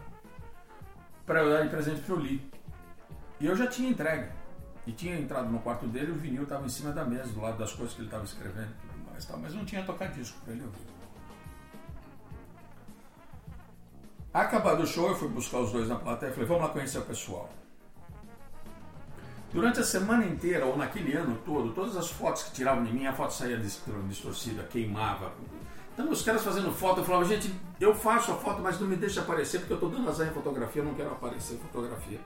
para 1.27 1.40
eu 1.40 1.51
dar 1.51 1.62
de 1.62 1.68
presente 1.68 2.01
para 2.01 2.14
o 2.14 2.18
Lee. 2.18 2.49
E 3.40 3.46
eu 3.46 3.57
já 3.57 3.66
tinha 3.66 3.90
entregue. 3.90 4.31
E 4.87 4.92
tinha 4.92 5.18
entrado 5.18 5.51
no 5.51 5.59
quarto 5.61 5.87
dele, 5.87 6.12
o 6.12 6.16
vinil 6.16 6.44
estava 6.44 6.64
em 6.64 6.68
cima 6.68 6.92
da 6.92 7.05
mesa, 7.05 7.33
do 7.33 7.40
lado 7.40 7.59
das 7.59 7.73
coisas 7.73 7.94
que 7.94 8.01
ele 8.01 8.09
estava 8.09 8.25
escrevendo 8.25 8.70
e 8.70 8.88
tudo 8.88 9.11
mais, 9.11 9.29
mas 9.42 9.55
não 9.55 9.64
tinha 9.64 9.83
tocado 9.85 10.14
disco 10.14 10.38
para 10.44 10.55
ele 10.55 10.62
ouvir. 10.62 10.99
Acabado 14.32 14.84
o 14.84 14.86
show, 14.86 15.08
eu 15.08 15.16
fui 15.16 15.28
buscar 15.28 15.58
os 15.58 15.72
dois 15.72 15.88
na 15.88 15.96
plateia 15.96 16.30
e 16.30 16.32
falei, 16.32 16.48
vamos 16.48 16.62
lá 16.62 16.68
conhecer 16.68 16.98
o 16.98 17.02
pessoal. 17.02 17.50
Durante 19.52 19.80
a 19.80 19.84
semana 19.84 20.24
inteira, 20.24 20.64
ou 20.64 20.76
naquele 20.76 21.16
ano 21.16 21.36
todo, 21.44 21.72
todas 21.72 21.96
as 21.96 22.08
fotos 22.08 22.44
que 22.44 22.52
tiravam 22.52 22.84
de 22.84 22.92
mim, 22.92 23.06
a 23.06 23.12
foto 23.12 23.32
saía 23.32 23.58
distorcida, 23.58 24.62
queimava. 24.62 25.32
Então 25.92 26.08
os 26.08 26.22
caras 26.22 26.44
fazendo 26.44 26.70
foto, 26.70 27.00
eu 27.00 27.04
falava, 27.04 27.24
gente, 27.24 27.52
eu 27.80 27.92
faço 27.92 28.30
a 28.30 28.36
foto, 28.36 28.62
mas 28.62 28.78
não 28.78 28.86
me 28.86 28.94
deixa 28.94 29.20
aparecer, 29.20 29.58
porque 29.58 29.72
eu 29.72 29.76
estou 29.76 29.90
dando 29.90 30.08
azar 30.08 30.28
em 30.28 30.32
fotografia, 30.32 30.80
eu 30.80 30.86
não 30.86 30.94
quero 30.94 31.10
aparecer 31.10 31.54
em 31.54 31.58
fotografia. 31.58 32.20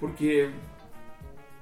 Porque. 0.00 0.52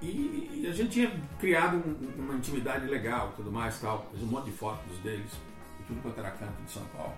E, 0.00 0.62
e 0.62 0.66
a 0.66 0.72
gente 0.72 0.92
tinha 0.92 1.12
criado 1.38 1.76
um, 1.76 2.22
uma 2.22 2.34
intimidade 2.34 2.86
legal 2.86 3.34
tudo 3.36 3.52
mais 3.52 3.78
tal. 3.78 4.06
Fiz 4.10 4.22
um 4.22 4.28
monte 4.28 4.46
de 4.46 4.52
fotos 4.52 4.96
deles, 5.00 5.30
e 5.78 5.82
tudo 5.82 6.00
quanto 6.00 6.18
era 6.18 6.30
canto 6.30 6.62
de 6.64 6.70
São 6.70 6.84
Paulo. 6.86 7.12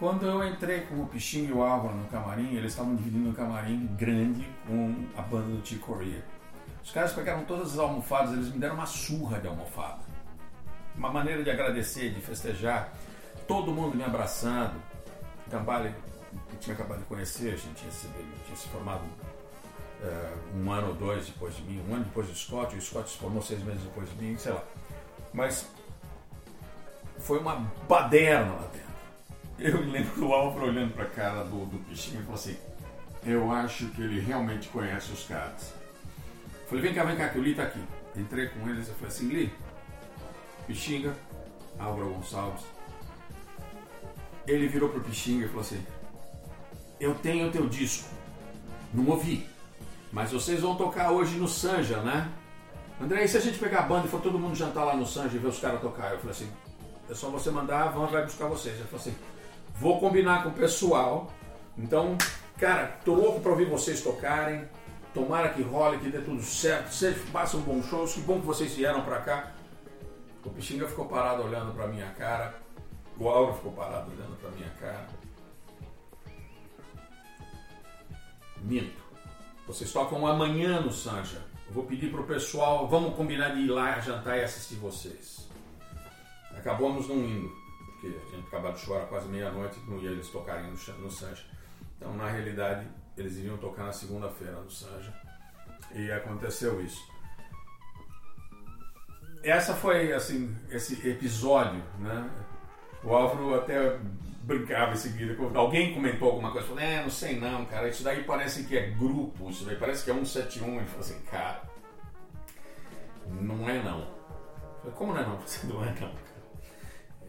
Quando 0.00 0.24
eu 0.24 0.42
entrei 0.48 0.80
com 0.80 1.02
o 1.02 1.06
Pichinho 1.06 1.50
e 1.50 1.52
o 1.52 1.62
Álvaro 1.62 1.94
no 1.94 2.06
camarim, 2.06 2.56
eles 2.56 2.72
estavam 2.72 2.96
dividindo 2.96 3.28
um 3.28 3.34
camarim 3.34 3.86
grande 3.98 4.48
com 4.66 4.94
a 5.14 5.20
banda 5.20 5.54
do 5.54 5.64
Chico 5.64 5.88
Corea. 5.88 6.24
Os 6.82 6.90
caras 6.90 7.12
pegaram 7.12 7.44
todas 7.44 7.74
as 7.74 7.78
almofadas, 7.78 8.32
eles 8.32 8.50
me 8.50 8.58
deram 8.58 8.76
uma 8.76 8.86
surra 8.86 9.38
de 9.38 9.46
almofada. 9.46 10.00
Uma 10.96 11.12
maneira 11.12 11.44
de 11.44 11.50
agradecer, 11.50 12.14
de 12.14 12.20
festejar. 12.22 12.94
Todo 13.46 13.72
mundo 13.72 13.94
me 13.94 14.02
abraçando. 14.02 14.80
Gambale, 15.50 15.94
eu 16.50 16.58
tinha 16.58 16.74
acabado 16.74 17.00
de 17.00 17.04
conhecer, 17.04 17.52
a 17.52 17.56
gente 17.58 17.74
tinha 17.74 17.92
se, 17.92 18.08
tinha 18.46 18.56
se 18.56 18.68
formado 18.68 19.04
uh, 19.04 20.56
um 20.56 20.72
ano 20.72 20.88
ou 20.88 20.94
dois 20.94 21.26
depois 21.26 21.54
de 21.54 21.62
mim, 21.62 21.84
um 21.86 21.94
ano 21.94 22.04
depois 22.04 22.26
do 22.26 22.34
Scott, 22.34 22.74
o 22.74 22.80
Scott 22.80 23.10
se 23.10 23.18
formou 23.18 23.42
seis 23.42 23.62
meses 23.62 23.82
depois 23.82 24.08
de 24.08 24.16
mim, 24.16 24.38
sei 24.38 24.52
lá. 24.52 24.64
Mas 25.34 25.68
foi 27.18 27.38
uma 27.38 27.70
baderna 27.86 28.52
lá 28.54 28.66
dentro. 28.72 28.89
Eu 29.62 29.84
me 29.84 29.90
lembro 29.90 30.14
do 30.18 30.32
Álvaro 30.32 30.68
olhando 30.68 30.94
para 30.94 31.04
a 31.04 31.10
cara 31.10 31.44
do, 31.44 31.66
do 31.66 31.78
bichinho 31.80 32.20
e 32.20 32.22
falou 32.22 32.34
assim: 32.34 32.56
Eu 33.26 33.52
acho 33.52 33.88
que 33.88 34.00
ele 34.00 34.18
realmente 34.18 34.68
conhece 34.68 35.12
os 35.12 35.26
caras. 35.26 35.74
Falei: 36.66 36.82
Vem 36.82 36.94
cá, 36.94 37.04
vem 37.04 37.14
cá, 37.14 37.28
que 37.28 37.38
o 37.38 37.42
Lee 37.42 37.54
tá 37.54 37.64
aqui. 37.64 37.84
Entrei 38.16 38.48
com 38.48 38.66
eles 38.70 38.88
e 38.88 38.92
falei 38.92 39.08
assim: 39.08 39.28
Lee, 39.28 39.52
Pixinga, 40.66 41.14
Álvaro 41.78 42.14
Gonçalves. 42.14 42.64
Ele 44.46 44.66
virou 44.66 44.88
pro 44.88 45.02
Pixinga 45.02 45.44
e 45.44 45.48
falou 45.48 45.60
assim: 45.60 45.84
Eu 46.98 47.14
tenho 47.16 47.48
o 47.48 47.52
teu 47.52 47.68
disco. 47.68 48.08
Não 48.94 49.06
ouvi. 49.08 49.46
Mas 50.10 50.32
vocês 50.32 50.62
vão 50.62 50.74
tocar 50.74 51.10
hoje 51.10 51.36
no 51.36 51.46
Sanja, 51.46 51.98
né? 51.98 52.32
André, 52.98 53.24
e 53.24 53.28
se 53.28 53.36
a 53.36 53.40
gente 53.40 53.58
pegar 53.58 53.80
a 53.80 53.82
banda 53.82 54.06
e 54.06 54.10
for 54.10 54.22
todo 54.22 54.38
mundo 54.38 54.56
jantar 54.56 54.84
lá 54.84 54.96
no 54.96 55.06
Sanja 55.06 55.36
e 55.36 55.38
ver 55.38 55.48
os 55.48 55.60
caras 55.60 55.82
tocar? 55.82 56.12
Eu 56.12 56.18
falei 56.18 56.34
assim: 56.34 56.50
É 57.10 57.14
só 57.14 57.28
você 57.28 57.50
mandar, 57.50 57.82
a 57.82 57.88
van 57.88 58.06
vai 58.06 58.24
buscar 58.24 58.46
vocês. 58.46 58.74
Ele 58.76 58.84
falou 58.84 59.00
assim: 59.00 59.14
Vou 59.80 59.98
combinar 59.98 60.42
com 60.42 60.50
o 60.50 60.52
pessoal. 60.52 61.32
Então, 61.78 62.18
cara, 62.58 62.98
tô 63.02 63.14
louco 63.14 63.40
para 63.40 63.50
ouvir 63.50 63.64
vocês 63.64 64.02
tocarem. 64.02 64.68
Tomara 65.14 65.48
que 65.48 65.62
role, 65.62 65.96
que 65.96 66.10
dê 66.10 66.20
tudo 66.20 66.42
certo. 66.42 66.92
Vocês 66.92 67.16
façam 67.30 67.60
um 67.60 67.62
bom 67.62 67.82
show. 67.82 68.06
Que 68.06 68.20
bom 68.20 68.38
que 68.40 68.46
vocês 68.46 68.74
vieram 68.74 69.00
para 69.00 69.20
cá. 69.20 69.52
O 70.44 70.50
Pixinga 70.50 70.86
ficou 70.86 71.06
parado 71.06 71.44
olhando 71.44 71.72
para 71.72 71.86
minha 71.86 72.10
cara. 72.10 72.54
O 73.18 73.26
Auro 73.26 73.54
ficou 73.54 73.72
parado 73.72 74.10
olhando 74.10 74.38
para 74.38 74.50
minha 74.50 74.68
cara. 74.78 75.06
Minto. 78.60 79.02
Vocês 79.66 79.90
tocam 79.90 80.26
amanhã 80.26 80.82
no 80.82 80.92
Sanja. 80.92 81.42
Eu 81.66 81.72
vou 81.72 81.84
pedir 81.84 82.10
pro 82.10 82.24
pessoal, 82.24 82.86
vamos 82.86 83.16
combinar 83.16 83.54
de 83.54 83.60
ir 83.60 83.68
lá 83.68 83.98
jantar 84.00 84.36
e 84.36 84.42
assistir 84.42 84.74
vocês. 84.74 85.48
Acabamos 86.54 87.08
não 87.08 87.16
indo 87.16 87.59
porque 88.00 88.16
a 88.16 88.36
gente 88.36 88.46
acabou 88.46 88.72
de 88.72 88.80
chorar 88.80 89.06
quase 89.06 89.28
meia-noite 89.28 89.78
e 89.78 89.90
não 89.90 89.98
ia 89.98 90.10
eles 90.10 90.28
tocarem 90.28 90.64
no, 90.64 90.98
no 90.98 91.10
Sanja. 91.10 91.44
Então, 91.96 92.16
na 92.16 92.30
realidade, 92.30 92.86
eles 93.16 93.36
iriam 93.36 93.58
tocar 93.58 93.84
na 93.84 93.92
segunda-feira 93.92 94.54
no 94.54 94.70
Sanja. 94.70 95.12
E 95.94 96.10
aconteceu 96.10 96.80
isso. 96.80 97.06
Essa 99.42 99.74
foi, 99.74 100.12
assim, 100.12 100.56
esse 100.70 101.06
episódio, 101.06 101.82
né? 101.98 102.30
O 103.04 103.14
Álvaro 103.14 103.54
até 103.54 103.98
brincava 104.42 104.92
em 104.92 104.96
seguida. 104.96 105.36
Alguém 105.54 105.92
comentou 105.92 106.30
alguma 106.30 106.52
coisa, 106.52 106.66
falou, 106.66 106.82
é, 106.82 107.02
não 107.02 107.10
sei 107.10 107.38
não, 107.38 107.66
cara, 107.66 107.88
isso 107.88 108.02
daí 108.02 108.24
parece 108.24 108.64
que 108.64 108.76
é 108.76 108.90
grupo, 108.90 109.50
isso 109.50 109.64
daí 109.64 109.76
parece 109.76 110.04
que 110.04 110.10
é 110.10 110.14
171. 110.14 110.82
E 110.82 110.84
falou 110.86 111.00
assim, 111.00 111.20
cara, 111.30 111.62
não 113.26 113.68
é 113.68 113.82
não. 113.82 114.00
Eu 114.00 114.80
falei, 114.80 114.96
como 114.96 115.12
não 115.12 115.20
é 115.20 115.26
não? 115.26 115.40
Você 115.40 115.66
não 115.66 115.84
é 115.84 115.94
não. 116.00 116.29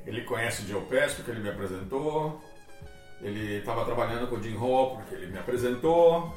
Ele 0.06 0.22
conhece 0.22 0.64
o 0.64 0.68
Joe 0.68 0.86
Pesco, 0.86 1.18
porque 1.18 1.32
ele 1.32 1.42
me 1.42 1.50
apresentou. 1.50 2.42
Ele 3.22 3.58
estava 3.58 3.86
trabalhando 3.86 4.28
com 4.28 4.36
o 4.36 4.44
Jim 4.44 4.56
Hall, 4.56 4.98
porque 4.98 5.16
ele 5.16 5.28
me 5.28 5.38
apresentou. 5.38 6.36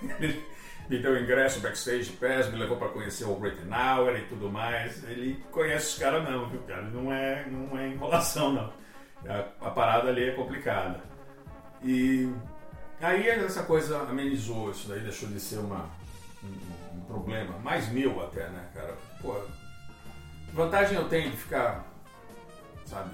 Ele 0.20 0.44
me 0.88 0.98
deu 0.98 1.20
ingresso 1.20 1.60
backstage 1.60 2.12
pass, 2.12 2.50
me 2.50 2.56
levou 2.56 2.76
para 2.76 2.88
conhecer 2.88 3.24
o 3.24 3.38
Rittenauer 3.38 4.16
e 4.16 4.26
tudo 4.26 4.50
mais. 4.50 5.04
Ele 5.04 5.44
conhece 5.50 5.92
os 5.92 5.98
caras 5.98 6.24
não, 6.28 6.48
viu, 6.48 6.62
cara? 6.62 6.82
Não 6.82 7.12
é, 7.12 7.46
não 7.46 7.78
é 7.78 7.88
enrolação, 7.88 8.52
não. 8.52 8.72
A, 9.28 9.66
a 9.66 9.70
parada 9.70 10.08
ali 10.08 10.28
é 10.28 10.32
complicada. 10.32 11.00
E 11.82 12.32
aí 13.00 13.28
essa 13.28 13.64
coisa 13.64 14.00
amenizou, 14.02 14.70
isso 14.70 14.88
daí 14.88 15.00
deixou 15.00 15.28
de 15.28 15.38
ser 15.38 15.58
uma, 15.58 15.90
um, 16.42 16.96
um 16.96 17.00
problema. 17.02 17.58
Mais 17.58 17.88
meu 17.90 18.22
até, 18.22 18.48
né, 18.48 18.68
cara? 18.74 18.96
Pô, 19.20 19.34
vantagem 20.54 20.96
eu 20.96 21.08
tenho 21.08 21.30
de 21.30 21.36
ficar 21.36 21.84
sabe? 22.88 23.10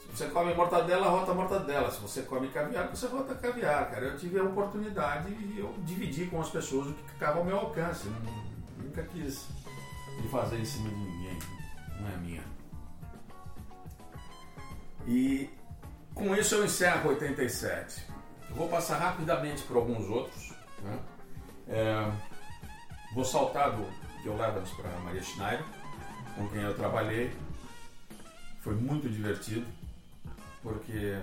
Se 0.00 0.16
você 0.16 0.28
come 0.28 0.54
mortadela, 0.54 1.08
rota 1.08 1.34
mortadela. 1.34 1.90
Se 1.90 2.00
você 2.00 2.22
come 2.22 2.48
caviar, 2.48 2.88
você 2.88 3.06
rota 3.06 3.34
caviar, 3.34 3.90
cara. 3.90 4.06
Eu 4.06 4.18
tive 4.18 4.38
a 4.38 4.44
oportunidade 4.44 5.30
e 5.30 5.58
eu 5.58 5.74
dividi 5.78 6.26
com 6.26 6.40
as 6.40 6.48
pessoas 6.48 6.88
o 6.88 6.94
que 6.94 7.10
ficava 7.10 7.38
ao 7.38 7.44
meu 7.44 7.58
alcance. 7.58 8.08
Não, 8.08 8.84
nunca 8.84 9.02
quis 9.04 9.46
fazer 10.30 10.58
em 10.58 10.64
cima 10.64 10.88
de 10.88 10.96
ninguém. 10.96 11.38
Não 12.00 12.08
é 12.08 12.16
minha. 12.16 12.42
E 15.06 15.50
com 16.14 16.34
isso 16.34 16.54
eu 16.54 16.64
encerro 16.64 17.10
87. 17.10 18.06
Eu 18.50 18.56
vou 18.56 18.68
passar 18.68 18.98
rapidamente 18.98 19.62
por 19.62 19.76
alguns 19.76 20.08
outros. 20.08 20.54
Né? 20.82 20.98
É, 21.68 22.12
vou 23.14 23.24
saltar 23.24 23.72
do 23.72 23.84
que 24.22 24.26
eu 24.26 24.36
levo 24.36 24.60
para 24.76 24.90
Maria 25.00 25.22
Schneider, 25.22 25.64
com 26.34 26.48
quem 26.48 26.62
eu 26.62 26.74
trabalhei 26.74 27.32
foi 28.68 28.76
muito 28.76 29.08
divertido, 29.08 29.64
porque 30.62 31.18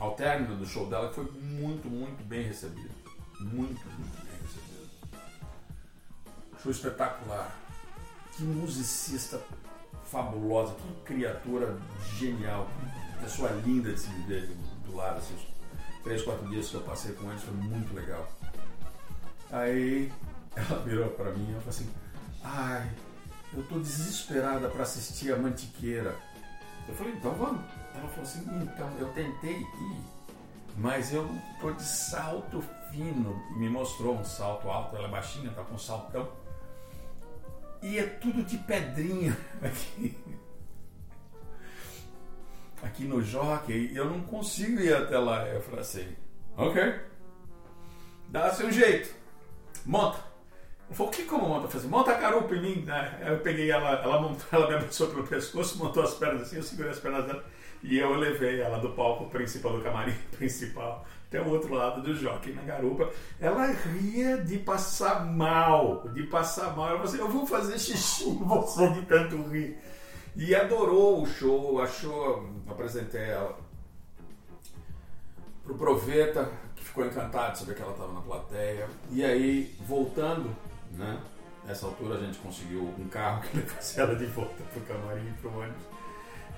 ao 0.00 0.14
término 0.14 0.56
do 0.56 0.64
show 0.64 0.88
dela 0.88 1.12
foi 1.12 1.30
muito, 1.32 1.86
muito 1.86 2.24
bem 2.24 2.44
recebido. 2.44 2.88
Muito, 3.40 3.84
muito 3.90 4.24
bem 4.24 4.38
recebido. 4.40 4.88
Show 6.62 6.72
espetacular. 6.72 7.54
Que 8.34 8.42
musicista 8.42 9.38
fabulosa, 10.06 10.74
que 10.76 11.04
criatura 11.04 11.76
genial, 12.18 12.66
que 13.18 13.24
pessoa 13.24 13.50
linda 13.66 13.92
de 13.92 14.00
se 14.00 14.08
viver 14.08 14.56
do 14.86 14.96
lado. 14.96 15.18
Assim, 15.18 15.34
os 15.34 16.02
três, 16.02 16.22
quatro 16.22 16.48
dias 16.48 16.70
que 16.70 16.74
eu 16.76 16.80
passei 16.80 17.12
com 17.12 17.30
eles 17.30 17.42
foi 17.42 17.52
muito 17.52 17.94
legal. 17.94 18.32
Aí 19.50 20.10
ela 20.56 20.80
virou 20.80 21.10
para 21.10 21.32
mim 21.32 21.50
e 21.50 21.54
falou 21.56 21.68
assim: 21.68 21.90
Ai, 22.42 22.90
eu 23.52 23.62
tô 23.64 23.78
desesperada 23.78 24.70
para 24.70 24.84
assistir 24.84 25.34
a 25.34 25.36
Mantiqueira. 25.36 26.31
Eu 26.88 26.94
falei, 26.94 27.12
então 27.14 27.32
vamos. 27.34 27.62
Ela 27.94 28.08
falou 28.08 28.22
assim, 28.22 28.44
então, 28.62 28.90
eu 28.98 29.08
tentei 29.12 29.60
ir, 29.60 30.00
mas 30.76 31.12
eu 31.12 31.28
tô 31.60 31.72
de 31.72 31.82
salto 31.82 32.62
fino. 32.90 33.40
Me 33.56 33.68
mostrou 33.68 34.16
um 34.16 34.24
salto 34.24 34.68
alto, 34.68 34.96
ela 34.96 35.08
é 35.08 35.10
baixinha, 35.10 35.50
tá 35.52 35.62
com 35.62 35.74
um 35.74 35.78
saltão. 35.78 36.28
E 37.82 37.98
é 37.98 38.06
tudo 38.06 38.42
de 38.44 38.58
pedrinha 38.58 39.36
aqui. 39.62 40.16
Aqui 42.82 43.04
no 43.04 43.22
jockey, 43.22 43.92
eu 43.94 44.10
não 44.10 44.22
consigo 44.22 44.80
ir 44.80 44.94
até 44.94 45.18
lá. 45.18 45.46
Eu 45.46 45.60
falei 45.62 45.80
assim, 45.80 46.16
ok. 46.56 47.00
Dá 48.28 48.52
seu 48.52 48.72
jeito. 48.72 49.14
Monta. 49.84 50.31
Falei, 50.92 51.12
o 51.12 51.14
que 51.14 51.24
como 51.24 51.48
monta? 51.48 51.66
Eu 51.66 51.70
falei 51.70 51.86
assim, 51.86 51.88
monta 51.88 52.10
a 52.12 52.18
garupa 52.18 52.54
em 52.54 52.62
mim. 52.62 52.84
Né? 52.84 53.22
Eu 53.26 53.38
peguei 53.38 53.70
ela, 53.70 53.90
ela 54.02 54.20
montou, 54.20 54.46
ela 54.52 54.68
me 54.68 54.74
abraçou 54.74 55.08
pelo 55.08 55.26
pescoço, 55.26 55.78
montou 55.78 56.02
as 56.02 56.14
pernas 56.14 56.42
assim, 56.42 56.56
eu 56.56 56.62
segurei 56.62 56.90
as 56.90 56.98
pernas 56.98 57.26
dela 57.26 57.44
e 57.82 57.98
eu 57.98 58.14
levei 58.14 58.60
ela 58.60 58.78
do 58.78 58.90
palco 58.90 59.28
principal, 59.28 59.72
do 59.72 59.82
camarim 59.82 60.14
principal, 60.36 61.04
até 61.26 61.40
o 61.40 61.48
outro 61.48 61.74
lado 61.74 62.02
do 62.02 62.14
jockey 62.14 62.52
na 62.52 62.62
garupa. 62.62 63.10
Ela 63.40 63.66
ria 63.66 64.38
de 64.38 64.58
passar 64.58 65.26
mal, 65.26 66.08
de 66.10 66.22
passar 66.24 66.76
mal. 66.76 66.90
Eu 66.90 66.98
falei 66.98 67.12
assim, 67.12 67.18
eu 67.18 67.28
vou 67.28 67.46
fazer 67.46 67.78
xixi 67.78 68.28
em 68.28 68.38
você 68.38 68.88
de 68.90 69.02
tanto 69.02 69.36
rir. 69.48 69.76
E 70.36 70.54
adorou 70.54 71.22
o 71.22 71.26
show, 71.26 71.82
achou, 71.82 72.48
apresentei 72.68 73.30
ela 73.30 73.58
pro 75.64 75.74
Proveta, 75.74 76.50
que 76.74 76.84
ficou 76.84 77.04
encantado 77.04 77.52
de 77.52 77.58
saber 77.58 77.74
que 77.74 77.82
ela 77.82 77.92
estava 77.92 78.12
na 78.12 78.20
plateia. 78.20 78.88
E 79.10 79.24
aí, 79.24 79.74
voltando 79.86 80.54
né? 80.92 81.20
Nessa 81.64 81.86
altura 81.86 82.16
a 82.16 82.20
gente 82.20 82.38
conseguiu 82.38 82.82
um 82.98 83.08
carro 83.08 83.42
que 83.42 83.54
levasse 83.58 84.00
ela 84.00 84.14
de 84.14 84.26
volta 84.26 84.62
para 84.64 84.80
o 84.80 84.84
camarim 84.84 85.28
e 85.28 85.32
para 85.40 85.50
o 85.50 85.58
ônibus. 85.58 85.82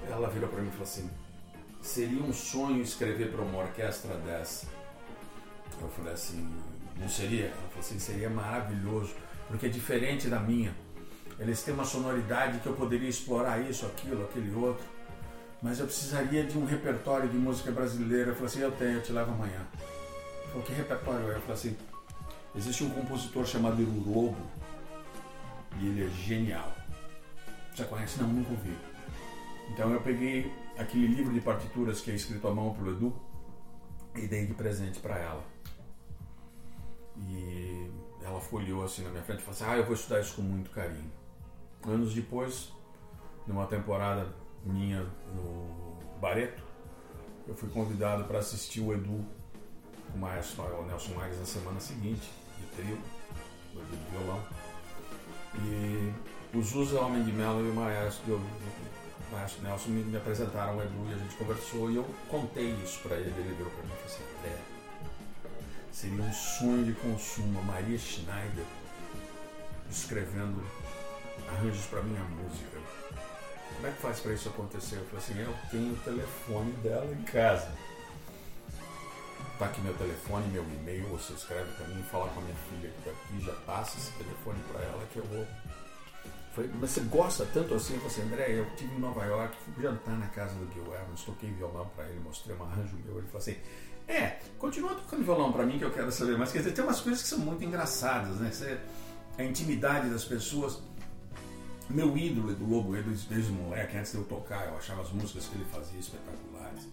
Ela 0.08 0.28
virou 0.28 0.48
para 0.48 0.60
mim 0.60 0.68
e 0.68 0.70
falou 0.70 0.84
assim: 0.84 1.10
seria 1.80 2.22
um 2.22 2.32
sonho 2.32 2.82
escrever 2.82 3.30
para 3.30 3.42
uma 3.42 3.58
orquestra 3.58 4.14
dessa. 4.16 4.66
Eu 5.80 5.88
falei 5.88 6.14
assim: 6.14 6.48
Não 6.96 7.08
seria? 7.08 7.46
Ela 7.46 7.68
falou 7.68 7.80
assim, 7.80 7.98
seria 7.98 8.30
maravilhoso, 8.30 9.14
porque 9.48 9.66
é 9.66 9.68
diferente 9.68 10.28
da 10.28 10.40
minha. 10.40 10.74
Eles 11.38 11.62
têm 11.62 11.74
uma 11.74 11.84
sonoridade 11.84 12.60
que 12.60 12.66
eu 12.66 12.74
poderia 12.74 13.08
explorar 13.08 13.60
isso, 13.60 13.84
aquilo, 13.86 14.24
aquele 14.24 14.54
outro. 14.54 14.84
Mas 15.60 15.80
eu 15.80 15.86
precisaria 15.86 16.44
de 16.44 16.56
um 16.56 16.64
repertório 16.64 17.28
de 17.28 17.36
música 17.36 17.72
brasileira. 17.72 18.30
Eu 18.30 18.34
falei 18.34 18.46
assim, 18.46 18.60
eu 18.60 18.72
tenho, 18.72 18.94
eu 18.94 19.02
te 19.02 19.12
levo 19.12 19.32
amanhã. 19.32 19.66
Falou, 20.48 20.62
que 20.62 20.72
repertório 20.72 21.32
é? 21.32 21.36
Eu 21.36 21.40
falei 21.40 21.54
assim, 21.54 21.76
existe 22.54 22.84
um 22.84 22.90
compositor 22.90 23.46
chamado 23.46 23.80
Iru 23.80 24.10
Lobo 24.10 24.36
e 25.80 25.86
ele 25.86 26.04
é 26.04 26.08
genial. 26.08 26.72
Já 27.74 27.84
conhece? 27.86 28.20
Não, 28.20 28.28
nunca 28.28 28.50
ouvi. 28.50 28.76
Então 29.70 29.92
eu 29.92 30.00
peguei 30.00 30.52
aquele 30.78 31.06
livro 31.06 31.32
de 31.32 31.40
partituras 31.40 32.00
que 32.00 32.10
é 32.10 32.14
escrito 32.14 32.46
à 32.46 32.54
mão 32.54 32.72
pelo 32.74 32.92
Edu 32.92 33.14
e 34.14 34.26
dei 34.26 34.46
de 34.46 34.54
presente 34.54 35.00
para 35.00 35.18
ela. 35.18 35.44
E 37.16 37.90
ela 38.22 38.40
folheou 38.40 38.84
assim 38.84 39.02
na 39.02 39.10
minha 39.10 39.22
frente 39.22 39.40
e 39.40 39.42
falou 39.42 39.54
assim: 39.54 39.64
Ah, 39.66 39.76
eu 39.76 39.84
vou 39.84 39.94
estudar 39.94 40.20
isso 40.20 40.36
com 40.36 40.42
muito 40.42 40.70
carinho. 40.70 41.10
Anos 41.86 42.14
depois, 42.14 42.72
numa 43.46 43.66
temporada 43.66 44.34
minha 44.64 45.02
no 45.34 46.18
Bareto, 46.20 46.62
eu 47.46 47.54
fui 47.54 47.68
convidado 47.68 48.24
para 48.24 48.38
assistir 48.38 48.80
o 48.80 48.92
Edu, 48.92 49.24
o 50.14 50.18
maestro 50.18 50.86
Nelson 50.86 51.20
Aires, 51.20 51.38
na 51.38 51.44
semana 51.44 51.78
seguinte, 51.78 52.30
trio, 52.76 52.98
o 53.74 53.80
de 53.80 54.10
violão. 54.10 54.42
E 55.56 56.12
o 56.56 56.62
Zusa 56.62 57.00
Homem 57.00 57.24
de 57.24 57.32
Melo 57.32 57.66
e 57.66 57.70
o 57.70 57.74
maestro, 57.74 58.36
o 58.36 59.34
maestro 59.34 59.62
Nelson 59.62 59.88
me, 59.90 60.02
me 60.04 60.16
apresentaram 60.16 60.76
o 60.76 60.82
Edu 60.82 61.06
e 61.10 61.14
a 61.14 61.18
gente 61.18 61.34
conversou 61.36 61.90
e 61.90 61.96
eu 61.96 62.04
contei 62.28 62.70
isso 62.84 63.00
para 63.00 63.16
ele. 63.16 63.32
Ele 63.36 63.54
virou 63.54 63.70
para 63.70 63.82
mim 63.82 63.92
e 63.92 63.96
falou 63.96 64.06
assim: 64.06 64.22
é, 64.44 64.58
seria 65.92 66.22
um 66.22 66.32
sonho 66.32 66.84
de 66.84 66.92
consumo. 66.92 67.62
Maria 67.62 67.98
Schneider 67.98 68.64
escrevendo 69.90 70.62
arranjos 71.48 71.86
para 71.86 72.02
minha 72.02 72.22
música. 72.22 72.78
Como 73.74 73.86
é 73.86 73.90
que 73.90 74.00
faz 74.00 74.20
para 74.20 74.32
isso 74.32 74.48
acontecer? 74.48 74.96
Eu 74.96 75.04
falei 75.06 75.18
assim: 75.18 75.38
eu 75.40 75.54
tenho 75.70 75.92
o 75.92 75.96
telefone 75.98 76.72
dela 76.82 77.12
em 77.12 77.22
casa. 77.22 77.68
Tá 79.58 79.66
aqui 79.66 79.80
meu 79.82 79.94
telefone, 79.94 80.48
meu 80.48 80.64
e-mail, 80.64 81.06
você 81.08 81.32
escreve 81.32 81.70
para 81.74 81.86
mim, 81.86 82.02
fala 82.10 82.28
com 82.30 82.40
a 82.40 82.42
minha 82.42 82.56
filha 82.68 82.90
que 82.90 83.02
tá 83.04 83.10
aqui, 83.12 83.44
já 83.44 83.52
passa 83.64 83.96
esse 83.98 84.10
telefone 84.12 84.58
para 84.72 84.82
ela 84.82 85.06
que 85.12 85.18
eu 85.18 85.24
vou. 85.26 85.46
Falei, 86.54 86.70
mas 86.80 86.90
você 86.90 87.00
gosta 87.02 87.46
tanto 87.52 87.72
assim? 87.74 87.94
Eu 87.94 88.00
falei 88.00 88.16
assim, 88.16 88.22
André, 88.22 88.58
eu 88.58 88.66
estive 88.66 88.94
em 88.96 88.98
Nova 88.98 89.24
York, 89.24 89.56
fui 89.64 89.82
jantar 89.82 90.18
na 90.18 90.26
casa 90.26 90.54
do 90.54 90.72
Gil 90.72 90.92
Evans, 90.92 91.22
toquei 91.22 91.50
violão 91.50 91.88
para 91.94 92.04
ele, 92.06 92.18
mostrei 92.18 92.56
um 92.56 92.64
arranjo 92.64 92.96
meu. 93.04 93.18
Ele 93.18 93.26
falou 93.28 93.38
assim: 93.38 93.56
É, 94.08 94.40
continua 94.58 94.94
tocando 94.96 95.24
violão 95.24 95.52
para 95.52 95.64
mim 95.64 95.78
que 95.78 95.84
eu 95.84 95.92
quero 95.92 96.10
saber. 96.10 96.36
Mas 96.36 96.50
quer 96.50 96.58
dizer, 96.58 96.72
tem 96.72 96.84
umas 96.84 97.00
coisas 97.00 97.22
que 97.22 97.28
são 97.28 97.38
muito 97.38 97.62
engraçadas, 97.64 98.40
né? 98.40 98.50
Você, 98.50 98.78
a 99.38 99.44
intimidade 99.44 100.10
das 100.10 100.24
pessoas. 100.24 100.82
Meu 101.88 102.16
ídolo 102.16 102.54
do 102.54 102.66
Lobo, 102.66 102.92
desde, 102.92 103.28
desde 103.28 103.52
moleque, 103.52 103.96
antes 103.96 104.12
de 104.12 104.18
eu 104.18 104.24
tocar, 104.24 104.66
eu 104.66 104.76
achava 104.76 105.02
as 105.02 105.12
músicas 105.12 105.46
que 105.46 105.54
ele 105.56 105.66
fazia 105.66 106.00
espetaculares. 106.00 106.88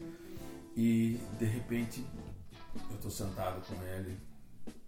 E 0.76 1.20
de 1.40 1.46
repente 1.46 2.06
eu 2.76 2.96
estou 2.96 3.12
sentado 3.12 3.62
com 3.66 3.82
ele, 3.84 4.18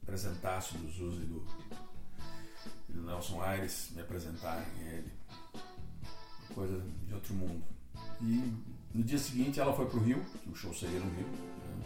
apresentaço 0.03 0.77
do 0.77 0.89
Zuzi 0.91 1.23
e 1.23 1.25
do, 1.25 1.45
e 2.89 2.93
do 2.93 3.01
Nelson 3.03 3.41
Aires, 3.41 3.91
me 3.93 4.01
apresentarem 4.01 4.65
ele. 4.79 5.11
Coisa 6.53 6.81
de 7.07 7.13
outro 7.13 7.33
mundo. 7.33 7.63
E 8.21 8.53
no 8.93 9.03
dia 9.03 9.17
seguinte 9.17 9.59
ela 9.59 9.73
foi 9.73 9.87
pro 9.87 9.99
Rio, 9.99 10.23
que 10.43 10.49
o 10.49 10.55
show 10.55 10.73
seria 10.73 10.99
no 10.99 11.09
Rio. 11.15 11.27
Né? 11.27 11.85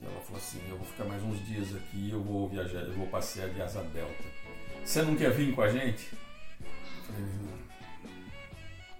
E 0.00 0.04
ela 0.06 0.20
falou 0.20 0.38
assim, 0.38 0.60
eu 0.68 0.76
vou 0.76 0.86
ficar 0.86 1.04
mais 1.04 1.22
uns 1.22 1.44
dias 1.46 1.74
aqui, 1.74 2.10
eu 2.10 2.22
vou 2.22 2.48
viajar, 2.48 2.80
eu 2.80 2.94
vou 2.94 3.08
passear 3.08 3.50
de 3.50 3.60
asa 3.60 3.82
delta. 3.82 4.24
Você 4.84 5.02
não 5.02 5.16
quer 5.16 5.32
vir 5.32 5.54
com 5.54 5.62
a 5.62 5.70
gente? 5.70 6.16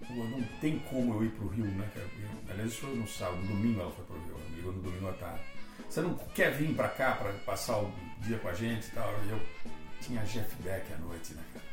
Eu 0.00 0.06
falei, 0.06 0.28
não, 0.30 0.42
tem 0.60 0.78
como 0.80 1.14
eu 1.14 1.24
ir 1.24 1.30
pro 1.30 1.48
Rio, 1.48 1.66
né? 1.66 1.90
Aliás, 2.48 2.72
isso 2.72 2.80
foi 2.80 2.96
no 2.96 3.06
sábado, 3.06 3.42
no 3.42 3.48
domingo 3.48 3.80
ela 3.80 3.92
foi 3.92 4.04
pro 4.04 4.18
Rio, 4.18 4.34
ela 4.34 4.50
me 4.50 4.56
ligou 4.56 4.72
no 4.72 4.82
domingo 4.82 5.08
à 5.08 5.12
tarde. 5.12 5.57
Você 5.88 6.02
não 6.02 6.14
quer 6.34 6.52
vir 6.52 6.74
para 6.74 6.88
cá 6.88 7.12
para 7.12 7.32
passar 7.32 7.78
o 7.78 7.90
dia 8.20 8.38
com 8.38 8.48
a 8.48 8.52
gente 8.52 8.86
e 8.88 8.90
tal? 8.90 9.10
E 9.24 9.30
eu 9.30 9.40
tinha 10.02 10.22
Jeff 10.22 10.54
Beck 10.62 10.92
à 10.92 10.98
noite, 10.98 11.32
né, 11.32 11.42
cara? 11.54 11.64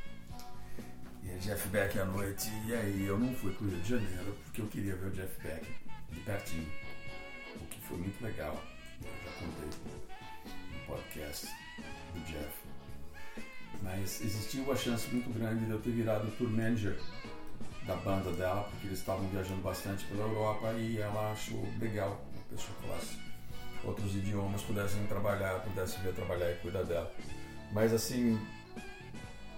E 1.22 1.40
Jeff 1.40 1.68
Beck 1.68 2.00
à 2.00 2.06
noite, 2.06 2.50
e 2.66 2.74
aí 2.74 3.06
eu 3.06 3.20
não 3.20 3.34
fui 3.36 3.54
pro 3.54 3.68
Rio 3.68 3.80
de 3.82 3.90
Janeiro 3.90 4.38
porque 4.46 4.62
eu 4.62 4.68
queria 4.68 4.96
ver 4.96 5.08
o 5.08 5.12
Jeff 5.12 5.42
Beck 5.42 5.66
de 6.12 6.20
pertinho. 6.22 6.72
O 7.56 7.66
que 7.68 7.82
foi 7.82 7.98
muito 7.98 8.24
legal. 8.24 8.64
Eu 9.02 9.10
já 9.10 9.32
contei 9.40 9.70
no 10.72 10.86
podcast 10.88 11.48
do 12.14 12.20
Jeff. 12.22 12.54
Mas 13.82 14.22
existiu 14.22 14.64
uma 14.64 14.78
chance 14.78 15.10
muito 15.10 15.30
grande 15.38 15.66
de 15.66 15.72
eu 15.72 15.82
ter 15.82 15.92
virado 15.92 16.32
tour 16.38 16.50
manager 16.50 16.98
da 17.86 17.98
banda 17.98 18.32
dela, 18.32 18.64
porque 18.64 18.88
eles 18.88 19.00
estavam 19.00 19.28
viajando 19.28 19.62
bastante 19.62 20.06
pela 20.06 20.24
Europa 20.24 20.72
e 20.74 21.00
ela 21.00 21.34
achou 21.34 21.68
legal 21.80 22.26
uma 22.34 22.44
pessoa 22.46 22.78
que 22.78 22.88
falasse 22.88 23.25
outros 23.86 24.16
idiomas 24.16 24.62
pudessem 24.62 25.06
trabalhar, 25.08 25.62
pudessem 25.62 26.02
vir 26.02 26.14
trabalhar 26.14 26.52
e 26.52 26.56
cuidar 26.56 26.84
dela. 26.84 27.12
Mas 27.72 27.94
assim, 27.94 28.40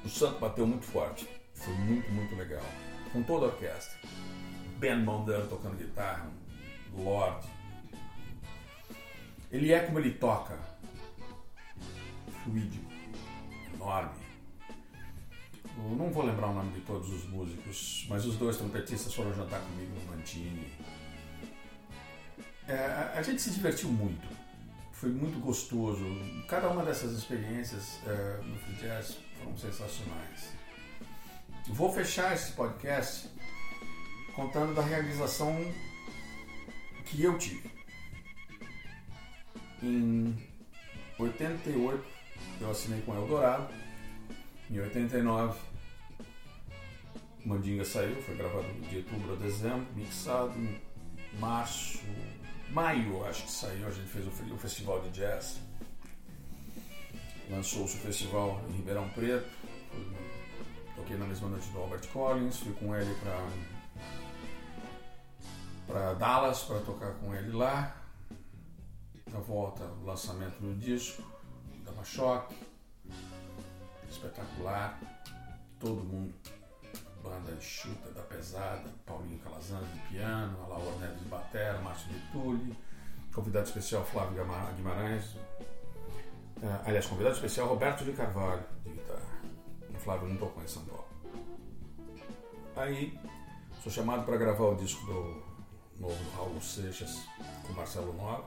o 0.03 0.09
santo 0.09 0.39
bateu 0.39 0.67
muito 0.67 0.85
forte. 0.85 1.27
Foi 1.53 1.73
muito, 1.73 2.11
muito 2.11 2.35
legal. 2.35 2.65
Com 3.11 3.23
toda 3.23 3.45
a 3.45 3.49
orquestra. 3.49 3.97
Ben 4.77 4.99
Mondano 4.99 5.47
tocando 5.47 5.75
guitarra, 5.75 6.29
Lord. 6.95 7.47
Ele 9.51 9.73
é 9.73 9.79
como 9.79 9.99
ele 9.99 10.11
toca. 10.11 10.59
Fluídico, 12.43 12.91
enorme. 13.73 14.27
Eu 15.77 15.95
não 15.95 16.11
vou 16.11 16.25
lembrar 16.25 16.47
o 16.47 16.53
nome 16.53 16.71
de 16.71 16.81
todos 16.81 17.09
os 17.09 17.25
músicos, 17.29 18.05
mas 18.09 18.25
os 18.25 18.35
dois 18.35 18.57
trompetistas 18.57 19.13
foram 19.13 19.33
jantar 19.33 19.61
comigo 19.61 19.91
no 19.93 20.11
Mantini. 20.11 20.71
É, 22.67 23.17
a 23.17 23.21
gente 23.21 23.41
se 23.41 23.51
divertiu 23.51 23.89
muito. 23.89 24.27
Foi 24.91 25.09
muito 25.09 25.39
gostoso. 25.39 26.03
Cada 26.47 26.69
uma 26.69 26.83
dessas 26.83 27.11
experiências 27.17 27.99
é, 28.05 28.41
no 28.43 28.57
Free 28.57 28.75
Jazz 28.75 29.17
foram 29.37 29.55
sensacionais. 29.57 30.53
Vou 31.67 31.91
fechar 31.93 32.33
esse 32.33 32.51
podcast 32.53 33.29
contando 34.35 34.73
da 34.73 34.81
realização 34.81 35.55
que 37.05 37.23
eu 37.23 37.37
tive. 37.37 37.71
Em 39.81 40.35
88 41.19 42.03
eu 42.61 42.71
assinei 42.71 43.01
com 43.01 43.15
Eldorado. 43.15 43.73
Em 44.69 44.79
89 44.79 45.57
Mandinga 47.47 47.85
saiu, 47.85 48.21
foi 48.23 48.35
gravado 48.35 48.67
de 48.89 48.97
outubro 48.97 49.33
a 49.33 49.35
dezembro, 49.37 49.87
mixado 49.95 50.53
em 50.59 50.81
março, 51.39 51.99
maio 52.71 53.25
acho 53.25 53.43
que 53.43 53.51
saiu, 53.51 53.87
a 53.87 53.91
gente 53.91 54.07
fez 54.07 54.25
o, 54.25 54.53
o 54.53 54.57
festival 54.57 55.01
de 55.01 55.09
jazz. 55.11 55.59
Lançou-se 57.49 57.95
o 57.95 57.99
festival 57.99 58.61
em 58.69 58.73
Ribeirão 58.73 59.09
Preto. 59.09 59.49
Toquei 60.95 61.17
na 61.17 61.25
mesma 61.25 61.49
noite 61.49 61.69
do 61.69 61.79
Albert 61.79 62.07
Collins, 62.11 62.59
fui 62.59 62.73
com 62.73 62.95
ele 62.95 63.13
para 63.21 63.47
para 65.87 66.13
Dallas 66.15 66.63
para 66.63 66.79
tocar 66.81 67.13
com 67.13 67.33
ele 67.33 67.51
lá. 67.51 67.95
Na 69.31 69.39
volta, 69.39 69.83
o 69.85 70.05
lançamento 70.05 70.59
do 70.59 70.75
disco, 70.75 71.23
dava 71.85 72.03
choque, 72.03 72.55
espetacular, 74.09 74.99
todo 75.79 76.03
mundo 76.03 76.33
banda 77.27 77.51
enxuta 77.51 78.09
da 78.11 78.21
pesada, 78.21 78.89
Paulinho 79.05 79.39
Calazans 79.39 79.87
de 79.93 79.99
piano, 80.07 80.57
a 80.63 80.99
Neves 80.99 81.19
de 81.19 81.25
batera, 81.25 81.79
Márcio 81.81 82.09
de 82.09 82.19
Tulli, 82.31 82.77
convidado 83.33 83.67
especial 83.67 84.03
Flávio 84.05 84.43
Guimarães, 84.75 85.35
uh, 86.57 86.81
aliás, 86.85 87.05
convidado 87.05 87.35
especial 87.35 87.67
Roberto 87.67 88.03
de 88.05 88.13
Carvalho 88.13 88.63
de 88.83 88.91
guitarra. 88.91 89.37
O 89.93 89.99
Flávio 89.99 90.29
não 90.29 90.37
tocou 90.37 90.63
em 90.63 90.67
São 90.67 90.83
Paulo. 90.85 91.07
Aí 92.75 93.19
sou 93.83 93.91
chamado 93.91 94.25
para 94.25 94.37
gravar 94.37 94.65
o 94.65 94.75
disco 94.75 95.05
do 95.05 95.43
novo 95.99 96.29
Raul 96.35 96.61
Seixas 96.61 97.27
com 97.65 97.73
Marcelo 97.73 98.13
Nova, 98.13 98.45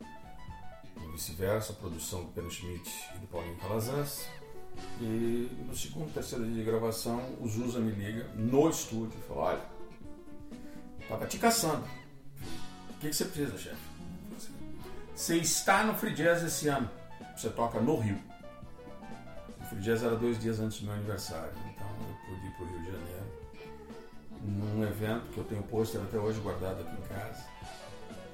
e 0.00 1.06
vice-versa, 1.12 1.72
produção 1.72 2.24
do 2.24 2.32
Pedro 2.32 2.50
Schmidt 2.50 2.90
e 3.14 3.18
do 3.18 3.26
Paulinho 3.26 3.56
Calazans. 3.56 4.28
E 5.00 5.50
no 5.66 5.76
segundo, 5.76 6.12
terceiro 6.12 6.44
dia 6.44 6.54
de 6.54 6.64
gravação, 6.64 7.36
o 7.40 7.48
Zusa 7.48 7.80
me 7.80 7.92
liga 7.92 8.28
no 8.34 8.68
estúdio 8.68 9.18
e 9.18 9.28
fala: 9.28 9.40
Olha, 9.40 9.60
tava 11.08 11.26
te 11.26 11.38
caçando. 11.38 11.84
O 12.90 12.98
que, 13.00 13.08
que 13.08 13.16
você 13.16 13.24
precisa, 13.24 13.58
chefe? 13.58 13.92
Você 15.14 15.36
está 15.38 15.84
no 15.84 15.94
Free 15.94 16.14
Jazz 16.14 16.42
esse 16.42 16.68
ano. 16.68 16.88
Você 17.36 17.50
toca 17.50 17.80
no 17.80 17.98
Rio. 17.98 18.18
O 19.60 19.64
Free 19.64 19.80
Jazz 19.80 20.02
era 20.02 20.16
dois 20.16 20.38
dias 20.40 20.60
antes 20.60 20.80
do 20.80 20.86
meu 20.86 20.94
aniversário, 20.94 21.52
então 21.72 21.86
eu 22.08 22.14
pude 22.26 22.46
ir 22.46 22.50
para 22.52 22.64
o 22.64 22.68
Rio 22.68 22.78
de 22.80 22.86
Janeiro. 22.86 23.32
Num 24.42 24.82
evento 24.84 25.32
que 25.32 25.38
eu 25.38 25.44
tenho 25.44 25.62
pôster 25.64 26.00
até 26.00 26.18
hoje 26.18 26.40
guardado 26.40 26.80
aqui 26.80 26.96
em 26.96 27.08
casa, 27.08 27.44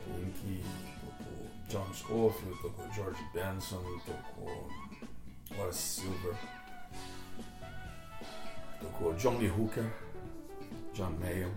em 0.06 0.30
que 0.30 0.64
John 1.68 1.86
Scofield, 1.92 2.62
tocou 2.62 2.92
George 2.92 3.22
Benson, 3.34 3.82
tocou 4.06 4.68
Horace 5.58 6.00
Silver, 6.00 6.34
tocou 8.80 9.12
John 9.14 9.38
Lee 9.38 9.50
Hooker, 9.50 9.90
John 10.94 11.10
Mayall, 11.18 11.52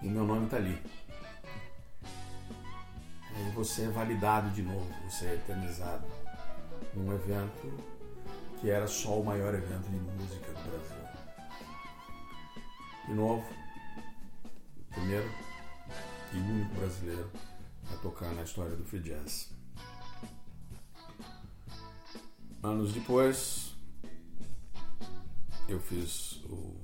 e 0.00 0.08
meu 0.08 0.24
nome 0.24 0.46
está 0.46 0.56
ali. 0.56 0.82
Aí 3.34 3.50
você 3.54 3.84
é 3.84 3.88
validado 3.88 4.48
de 4.50 4.62
novo, 4.62 4.88
você 5.08 5.26
é 5.26 5.34
eternizado 5.34 6.06
num 6.94 7.12
evento 7.12 7.92
que 8.60 8.70
era 8.70 8.86
só 8.86 9.20
o 9.20 9.24
maior 9.24 9.54
evento 9.54 9.90
de 9.90 9.96
música 9.96 10.52
do 10.52 10.70
Brasil. 10.70 11.02
De 13.06 13.14
novo, 13.14 13.44
primeiro 14.90 15.28
e 16.32 16.36
único 16.38 16.74
brasileiro 16.76 17.30
a 17.92 17.96
tocar 17.96 18.32
na 18.32 18.42
história 18.42 18.74
do 18.74 18.84
free 18.84 19.00
jazz. 19.00 19.51
Anos 22.62 22.92
depois, 22.92 23.74
eu 25.68 25.80
fiz 25.80 26.40
o. 26.44 26.76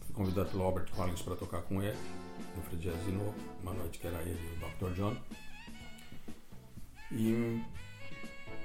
Fui 0.00 0.14
convidado 0.14 0.50
pelo 0.50 0.62
Albert 0.62 0.90
Collins 0.90 1.22
para 1.22 1.36
tocar 1.36 1.62
com 1.62 1.82
ele 1.82 1.96
no 2.54 2.62
free 2.64 2.78
jazz 2.78 3.02
de 3.06 3.12
novo, 3.12 3.34
uma 3.62 3.72
noite 3.72 3.98
que 3.98 4.06
era 4.06 4.20
ele 4.20 4.38
e 4.38 4.62
o 4.62 4.88
Dr. 4.88 4.94
John. 4.94 5.16
E 7.12 7.64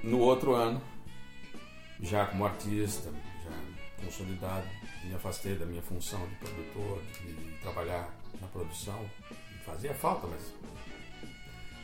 no 0.04 0.18
outro 0.18 0.54
ano, 0.54 0.78
já 2.02 2.26
como 2.26 2.44
artista, 2.44 3.10
já 3.42 4.04
consolidado, 4.04 4.66
me 5.04 5.14
afastei 5.14 5.56
da 5.56 5.64
minha 5.64 5.80
função 5.80 6.20
de 6.28 6.34
produtor, 6.34 7.02
de 7.24 7.58
trabalhar 7.62 8.14
na 8.42 8.46
produção. 8.48 9.10
Fazia 9.64 9.94
falta, 9.94 10.26
mas 10.26 10.52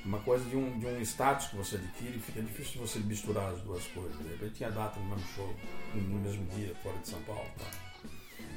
uma 0.05 0.19
coisa 0.21 0.45
de 0.45 0.57
um, 0.57 0.79
de 0.79 0.87
um 0.87 1.01
status 1.01 1.47
que 1.47 1.57
você 1.57 1.77
adquire, 1.77 2.19
fica 2.19 2.43
difícil 2.43 2.81
você 2.81 2.99
misturar 2.99 3.53
as 3.53 3.61
duas 3.61 3.87
coisas. 3.89 4.17
De 4.19 4.29
repente 4.29 4.55
tinha 4.55 4.71
data 4.71 4.99
no 4.99 5.07
mesmo 5.07 5.27
show, 5.35 5.55
no 5.95 6.21
mesmo 6.21 6.45
dia, 6.47 6.75
fora 6.83 6.99
de 6.99 7.09
São 7.09 7.21
Paulo. 7.23 7.47
Tá? 7.59 7.65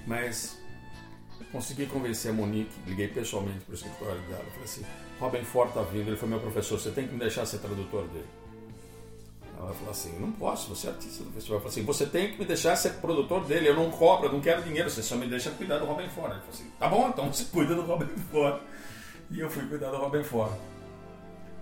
Mas 0.07 0.59
consegui 1.51 1.85
convencer 1.85 2.31
a 2.31 2.33
Monique, 2.33 2.73
liguei 2.87 3.07
pessoalmente 3.07 3.59
para 3.59 3.71
o 3.71 3.75
escritório 3.75 4.21
dela, 4.21 4.43
falei 4.49 4.63
assim, 4.63 4.85
Robin 5.19 5.43
Ford 5.43 5.69
está 5.69 5.81
vindo, 5.83 6.07
ele 6.07 6.17
foi 6.17 6.27
meu 6.27 6.39
professor, 6.39 6.79
você 6.79 6.91
tem 6.91 7.07
que 7.07 7.13
me 7.13 7.19
deixar 7.19 7.45
ser 7.45 7.59
tradutor 7.59 8.07
dele. 8.07 8.27
Ela 9.57 9.73
falou 9.73 9.91
assim, 9.91 10.19
não 10.19 10.31
posso, 10.33 10.69
você 10.75 10.87
é 10.87 10.89
artista 10.89 11.23
do 11.23 11.31
festival. 11.31 11.57
Eu 11.57 11.61
falei 11.61 11.71
assim, 11.71 11.83
você 11.85 12.05
tem 12.05 12.31
que 12.31 12.37
me 12.37 12.45
deixar 12.45 12.75
ser 12.75 12.95
produtor 12.95 13.45
dele, 13.45 13.69
eu 13.69 13.75
não 13.75 13.89
cobro, 13.89 14.27
eu 14.27 14.33
não 14.33 14.41
quero 14.41 14.61
dinheiro, 14.63 14.89
você 14.89 15.01
só 15.01 15.15
me 15.15 15.27
deixa 15.27 15.49
cuidar 15.51 15.77
do 15.77 15.85
Robin 15.85 16.09
Ford. 16.09 16.31
Ele 16.31 16.41
falou 16.41 16.53
assim, 16.53 16.71
tá 16.77 16.89
bom, 16.89 17.09
então 17.09 17.31
você 17.31 17.45
cuida 17.51 17.73
do 17.73 17.83
Robin 17.83 18.07
Ford. 18.31 18.61
E 19.31 19.39
eu 19.39 19.49
fui 19.49 19.65
cuidar 19.67 19.91
do 19.91 19.97
Robin 19.97 20.23
Ford. 20.23 20.51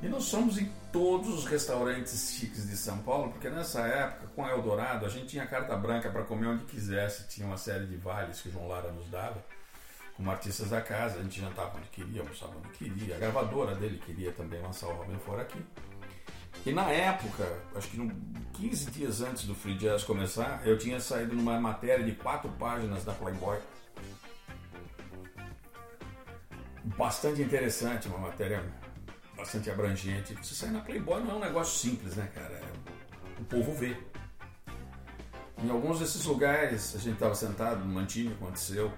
E 0.04 0.08
nós 0.10 0.26
somos 0.26 0.58
em 0.58 0.70
todos 0.92 1.30
os 1.30 1.46
restaurantes 1.46 2.34
chiques 2.34 2.68
de 2.68 2.76
São 2.76 2.98
Paulo, 2.98 3.32
porque 3.32 3.50
nessa 3.50 3.80
época, 3.84 4.28
com 4.36 4.46
Eldorado, 4.46 5.06
a 5.06 5.10
gente 5.10 5.28
tinha 5.28 5.48
carta 5.48 5.78
branca 5.78 6.10
para 6.10 6.24
comer 6.24 6.48
onde 6.48 6.66
quisesse, 6.66 7.26
tinha 7.30 7.48
uma 7.48 7.56
série 7.56 7.86
de 7.86 7.96
vales 7.96 8.42
que 8.42 8.50
o 8.50 8.52
João 8.52 8.68
Lara 8.68 8.92
nos 8.92 9.08
dava, 9.08 9.42
como 10.18 10.30
artistas 10.30 10.72
da 10.72 10.82
casa, 10.82 11.20
a 11.20 11.24
gente 11.24 11.40
jantava 11.40 11.78
onde 11.78 11.88
queria, 11.88 12.22
almoçava 12.22 12.52
onde 12.58 12.68
queria, 12.78 13.16
a 13.16 13.18
gravadora 13.20 13.76
dele 13.76 13.98
queria 14.06 14.34
também 14.34 14.62
lançar 14.62 14.88
o 14.88 14.94
Robin 14.94 15.18
Fora 15.20 15.44
aqui. 15.44 15.66
E 16.66 16.74
na 16.74 16.90
época, 16.92 17.48
acho 17.74 17.88
que 17.88 18.12
15 18.56 18.92
dias 18.92 19.22
antes 19.22 19.46
do 19.46 19.56
Free 19.56 19.78
Jazz 19.78 20.04
começar, 20.04 20.68
eu 20.68 20.78
tinha 20.78 21.00
saído 21.00 21.34
numa 21.34 21.58
matéria 21.62 22.04
de 22.04 22.12
quatro 22.12 22.52
páginas 22.60 23.06
da 23.06 23.14
Playboy. 23.14 23.58
Bastante 26.98 27.42
interessante, 27.42 28.10
uma 28.10 28.18
matéria 28.18 28.83
bastante 29.44 29.70
abrangente. 29.70 30.34
Você 30.36 30.56
sair 30.56 30.72
na 30.72 30.80
Playboy 30.80 31.22
não 31.22 31.32
é 31.32 31.34
um 31.36 31.40
negócio 31.40 31.78
simples, 31.78 32.16
né, 32.16 32.30
cara? 32.34 32.56
É, 32.56 33.42
o 33.42 33.44
povo 33.44 33.74
vê. 33.74 33.96
Em 35.62 35.70
alguns 35.70 36.00
desses 36.00 36.26
lugares, 36.26 36.96
a 36.96 37.00
gente 37.00 37.14
estava 37.14 37.36
sentado 37.36 37.84
no 37.84 37.94
Mantinho, 37.94 38.34
aconteceu, 38.34 38.92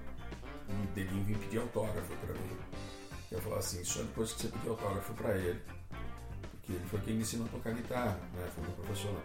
um 0.70 0.86
dedinho 0.93 1.24
vinha 1.26 1.38
pedir 1.39 1.60
autógrafo 1.60 2.16
para 2.18 2.34
mim. 2.34 2.58
Eu 3.32 3.41
falava 3.41 3.60
assim, 3.60 3.84
só 3.84 4.02
depois 4.02 4.34
que 4.34 4.41
você 4.41 4.48
pedir 4.48 4.70
autógrafo 4.70 5.14
para 5.16 5.36
ele. 5.36 5.60
Porque 6.52 6.74
ele 6.74 6.86
foi 6.86 7.00
quem 7.02 7.16
me 7.16 7.22
ensinou 7.22 7.48
a 7.48 7.50
tocar 7.50 7.74
guitarra, 7.74 8.20
né? 8.34 8.48
Foi 8.54 8.64
meu 8.64 8.74
professor 8.74 9.22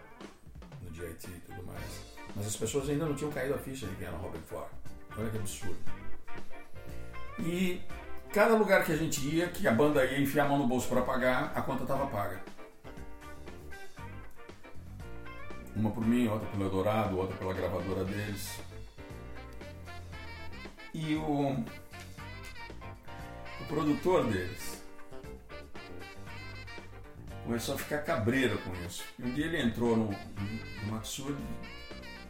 no 0.82 0.90
DIT 0.90 1.28
e 1.28 1.40
tudo 1.40 1.62
mais. 1.64 2.00
Mas 2.34 2.46
as 2.46 2.56
pessoas 2.56 2.88
ainda 2.88 3.06
não 3.06 3.14
tinham 3.14 3.30
caído 3.30 3.54
a 3.54 3.58
ficha 3.58 3.86
de 3.86 3.94
quem 3.96 4.06
era 4.06 4.16
Robin 4.16 4.40
Ford. 4.40 4.68
Olha 5.16 5.30
que 5.30 5.38
absurdo. 5.38 5.78
E 7.38 7.80
Cada 8.32 8.54
lugar 8.54 8.84
que 8.84 8.92
a 8.92 8.96
gente 8.96 9.26
ia, 9.26 9.48
que 9.48 9.66
a 9.66 9.72
banda 9.72 10.04
ia 10.04 10.20
enfiar 10.20 10.46
a 10.46 10.48
mão 10.48 10.58
no 10.58 10.66
bolso 10.68 10.88
para 10.88 11.02
pagar, 11.02 11.52
a 11.52 11.62
conta 11.62 11.82
estava 11.82 12.06
paga. 12.06 12.40
Uma 15.74 15.90
por 15.90 16.06
mim, 16.06 16.28
outra 16.28 16.48
pelo 16.48 16.64
Eldorado, 16.64 17.18
outra 17.18 17.36
pela 17.36 17.52
gravadora 17.52 18.04
deles. 18.04 18.60
E 20.94 21.16
o, 21.16 21.50
o 23.60 23.64
produtor 23.66 24.24
deles 24.26 24.80
começou 27.42 27.74
a 27.74 27.78
ficar 27.78 27.98
cabreiro 27.98 28.58
com 28.58 28.72
isso. 28.86 29.02
E 29.18 29.24
um 29.24 29.34
dia 29.34 29.46
ele 29.46 29.60
entrou 29.60 29.96
no, 29.96 30.04
no 30.06 30.92
Matsuri, 30.92 31.36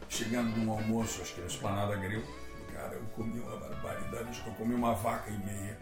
chegando 0.09 0.57
num 0.57 0.71
almoço, 0.71 1.21
acho 1.21 1.35
que 1.35 1.41
era 1.41 1.47
Esplanada 1.47 1.95
Grill. 1.95 2.40
Cara, 2.73 2.93
eu 2.93 3.03
comi 3.15 3.39
uma 3.39 3.57
barbaridade, 3.57 4.29
acho 4.29 4.43
que 4.43 4.49
eu 4.49 4.53
comi 4.53 4.73
uma 4.73 4.93
vaca 4.93 5.29
e 5.29 5.37
meia. 5.37 5.77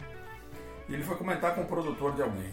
E 0.88 0.94
ele 0.94 1.04
foi 1.04 1.16
comentar 1.16 1.54
com 1.54 1.62
o 1.62 1.66
produtor 1.66 2.14
de 2.14 2.22
alguém. 2.22 2.52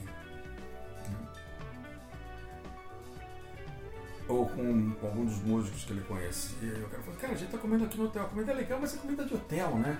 Ou 4.27 4.45
com, 4.47 4.91
com 4.91 5.07
algum 5.07 5.25
dos 5.25 5.41
músicos 5.41 5.85
que 5.85 5.93
ele 5.93 6.01
conhecia. 6.01 6.69
E 6.69 6.83
o 6.83 6.89
cara 6.89 7.01
falou, 7.01 7.19
cara, 7.19 7.33
a 7.33 7.35
gente 7.35 7.51
tá 7.51 7.57
comendo 7.57 7.85
aqui 7.85 7.97
no 7.97 8.05
hotel. 8.05 8.23
A 8.23 8.29
comida 8.29 8.51
é 8.51 8.55
legal, 8.55 8.79
mas 8.79 8.93
é 8.93 8.97
comida 8.97 9.25
de 9.25 9.33
hotel, 9.33 9.75
né? 9.77 9.97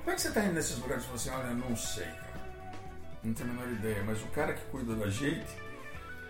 Como 0.00 0.10
é 0.10 0.14
que 0.14 0.20
você 0.20 0.30
tá 0.32 0.44
indo 0.44 0.54
nesses 0.54 0.78
lugares? 0.78 1.04
Ele 1.04 1.18
falou 1.18 1.38
assim, 1.40 1.48
olha, 1.48 1.54
não 1.54 1.76
sei, 1.76 2.06
cara. 2.06 2.40
Não 3.22 3.32
tenho 3.32 3.50
a 3.50 3.52
menor 3.52 3.72
ideia. 3.72 4.02
Mas 4.04 4.22
o 4.22 4.26
cara 4.28 4.52
que 4.52 4.64
cuida 4.66 4.94
da 4.94 5.08
gente, 5.08 5.56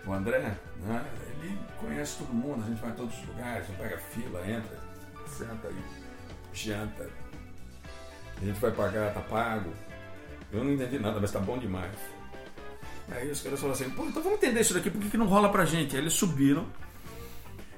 o 0.05 0.13
André, 0.13 0.39
né? 0.39 0.57
Ele 1.31 1.57
conhece 1.79 2.17
todo 2.19 2.33
mundo, 2.33 2.63
a 2.63 2.67
gente 2.67 2.81
vai 2.81 2.91
em 2.91 2.95
todos 2.95 3.17
os 3.17 3.27
lugares, 3.27 3.67
pega 3.77 3.97
fila, 3.97 4.47
entra, 4.47 4.79
senta 5.27 5.67
aí, 5.67 5.83
janta. 6.53 7.09
A 8.41 8.45
gente 8.45 8.59
vai 8.59 8.71
pagar, 8.71 9.13
tá 9.13 9.21
pago. 9.21 9.71
Eu 10.51 10.63
não 10.63 10.73
entendi 10.73 10.97
nada, 10.97 11.19
mas 11.19 11.31
tá 11.31 11.39
bom 11.39 11.57
demais. 11.57 11.95
Aí 13.11 13.29
os 13.29 13.41
caras 13.41 13.59
falaram 13.59 13.79
assim, 13.79 13.89
pô, 13.91 14.05
então 14.05 14.23
vamos 14.23 14.37
entender 14.37 14.61
isso 14.61 14.73
daqui, 14.73 14.89
por 14.89 15.01
que, 15.01 15.09
que 15.09 15.17
não 15.17 15.27
rola 15.27 15.49
pra 15.49 15.65
gente? 15.65 15.95
Aí 15.95 16.01
eles 16.01 16.13
subiram 16.13 16.65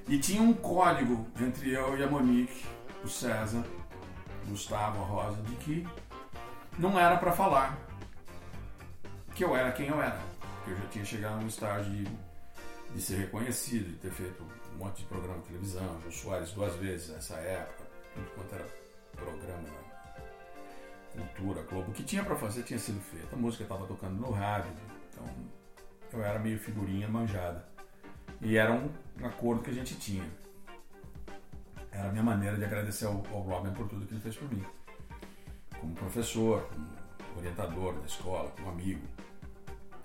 e 0.08 0.18
tinha 0.18 0.42
um 0.42 0.54
código 0.54 1.28
entre 1.40 1.74
eu 1.74 1.98
e 1.98 2.04
a 2.04 2.08
Monique, 2.08 2.66
o 3.04 3.08
César, 3.08 3.64
o 4.46 4.50
Gustavo, 4.50 5.02
a 5.02 5.06
Rosa, 5.06 5.42
de 5.42 5.56
que 5.56 5.88
não 6.78 7.00
era 7.00 7.18
para 7.18 7.32
falar 7.32 7.78
que 9.36 9.44
eu 9.44 9.56
era 9.56 9.72
quem 9.72 9.88
eu 9.88 10.02
era. 10.02 10.20
Porque 10.58 10.72
eu 10.72 10.78
já 10.78 10.88
tinha 10.90 11.06
chegado 11.06 11.42
num 11.42 11.48
estágio 11.48 11.92
de, 11.92 12.08
de 12.94 13.02
ser 13.02 13.18
reconhecido, 13.18 13.90
de 13.90 13.98
ter 13.98 14.12
feito 14.12 14.44
um 14.76 14.78
monte 14.78 15.00
de 15.00 15.06
programa 15.06 15.40
de 15.40 15.48
televisão, 15.48 16.00
Jô 16.04 16.12
Soares 16.12 16.52
duas 16.52 16.76
vezes 16.76 17.10
nessa 17.10 17.36
época, 17.36 17.84
tudo 18.14 18.30
quanto 18.36 18.56
era 18.56 18.66
programa 19.16 19.93
Cultura, 21.14 21.62
Globo, 21.64 21.92
o 21.92 21.94
que 21.94 22.04
tinha 22.04 22.24
para 22.24 22.36
fazer 22.36 22.64
tinha 22.64 22.80
sido 22.80 23.00
feito. 23.00 23.34
A 23.34 23.38
música 23.38 23.64
estava 23.64 23.86
tocando 23.86 24.20
no 24.20 24.32
rádio, 24.32 24.72
então 25.10 25.26
eu 26.12 26.24
era 26.24 26.40
meio 26.40 26.60
figurinha 26.60 27.08
manjada. 27.08 27.66
E 28.42 28.58
era 28.58 28.74
um 28.74 28.90
acordo 29.24 29.62
que 29.62 29.70
a 29.70 29.74
gente 29.74 29.96
tinha. 29.96 30.28
Era 31.92 32.10
a 32.10 32.12
minha 32.12 32.24
maneira 32.24 32.58
de 32.58 32.66
agradecer 32.66 33.06
ao, 33.06 33.24
ao 33.32 33.42
Robin 33.42 33.72
por 33.72 33.88
tudo 33.88 34.06
que 34.08 34.14
ele 34.14 34.22
fez 34.22 34.36
por 34.36 34.52
mim. 34.52 34.66
Como 35.80 35.94
professor, 35.94 36.68
como 37.18 37.38
orientador 37.38 37.94
da 38.00 38.06
escola, 38.06 38.50
como 38.52 38.70
amigo. 38.70 39.08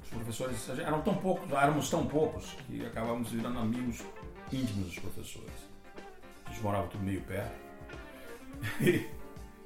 Os 0.02 0.10
professores 0.10 0.68
eram 0.68 1.00
tão 1.02 1.14
poucos, 1.16 1.50
éramos 1.50 1.88
tão 1.88 2.06
poucos 2.06 2.52
que 2.66 2.84
acabávamos 2.84 3.30
virando 3.30 3.58
amigos 3.58 4.02
íntimos 4.52 4.86
dos 4.86 4.98
professores. 4.98 5.68
A 6.44 6.50
gente 6.50 6.62
morava 6.62 6.86
tudo 6.88 7.02
meio 7.02 7.22
perto. 7.22 7.56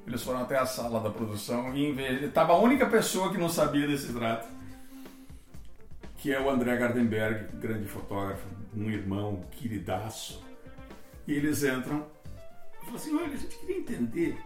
Eles 0.06 0.22
foram 0.22 0.42
até 0.42 0.58
a 0.58 0.66
sala 0.66 1.00
da 1.00 1.10
produção 1.10 1.74
e 1.74 1.90
estava 2.24 2.52
a 2.52 2.58
única 2.58 2.86
pessoa 2.86 3.30
que 3.30 3.38
não 3.38 3.48
sabia 3.48 3.86
desse 3.86 4.12
trato, 4.12 4.48
que 6.16 6.32
é 6.32 6.40
o 6.40 6.50
André 6.50 6.76
Gardenberg, 6.76 7.56
grande 7.56 7.86
fotógrafo, 7.86 8.46
um 8.76 8.90
irmão 8.90 9.44
queridaço. 9.52 10.44
E 11.26 11.32
eles 11.32 11.62
entram 11.62 12.06
e 12.74 12.84
falam 12.84 12.96
assim: 12.96 13.16
olha, 13.16 13.34
a 13.34 13.36
gente 13.36 13.56
queria 13.58 13.78
entender. 13.78 14.38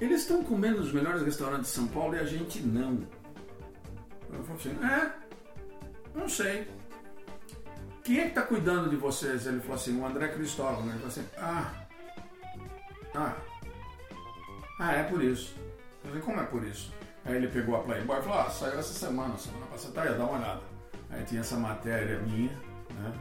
Eles 0.00 0.22
estão 0.22 0.44
comendo 0.44 0.80
nos 0.80 0.92
melhores 0.92 1.22
restaurantes 1.22 1.68
de 1.68 1.72
São 1.72 1.88
Paulo 1.88 2.14
e 2.14 2.18
a 2.18 2.24
gente 2.24 2.60
não. 2.60 3.06
Eu 4.32 4.44
falo 4.44 4.58
assim: 4.58 4.78
é, 4.84 5.12
não 6.14 6.28
sei. 6.28 6.68
Quem 8.04 8.18
é 8.18 8.22
que 8.22 8.28
está 8.28 8.42
cuidando 8.42 8.90
de 8.90 8.96
vocês? 8.96 9.46
Ele 9.46 9.60
falou 9.60 9.76
assim: 9.76 9.98
o 9.98 10.06
André 10.06 10.28
Cristóvão. 10.28 10.82
Ele 10.84 10.92
falou 10.92 11.08
assim: 11.08 11.24
ah, 11.38 11.72
ah, 13.14 13.36
ah, 14.80 14.92
é 14.92 15.02
por 15.02 15.22
isso. 15.22 15.54
Eu 16.02 16.08
falei, 16.08 16.22
como 16.22 16.40
é 16.40 16.44
por 16.44 16.64
isso? 16.64 16.90
Aí 17.26 17.36
ele 17.36 17.48
pegou 17.48 17.76
a 17.76 17.82
Playboy 17.82 18.18
e 18.18 18.22
falou, 18.22 18.40
ah, 18.40 18.48
saiu 18.48 18.78
essa 18.78 18.94
semana, 18.94 19.36
semana 19.36 19.66
passada, 19.66 19.92
tá 19.92 20.02
aí, 20.02 20.14
dá 20.16 20.24
uma 20.24 20.38
olhada. 20.38 20.62
Aí 21.10 21.22
tinha 21.24 21.42
essa 21.42 21.56
matéria 21.56 22.18
minha, 22.20 22.50
né? 22.94 23.12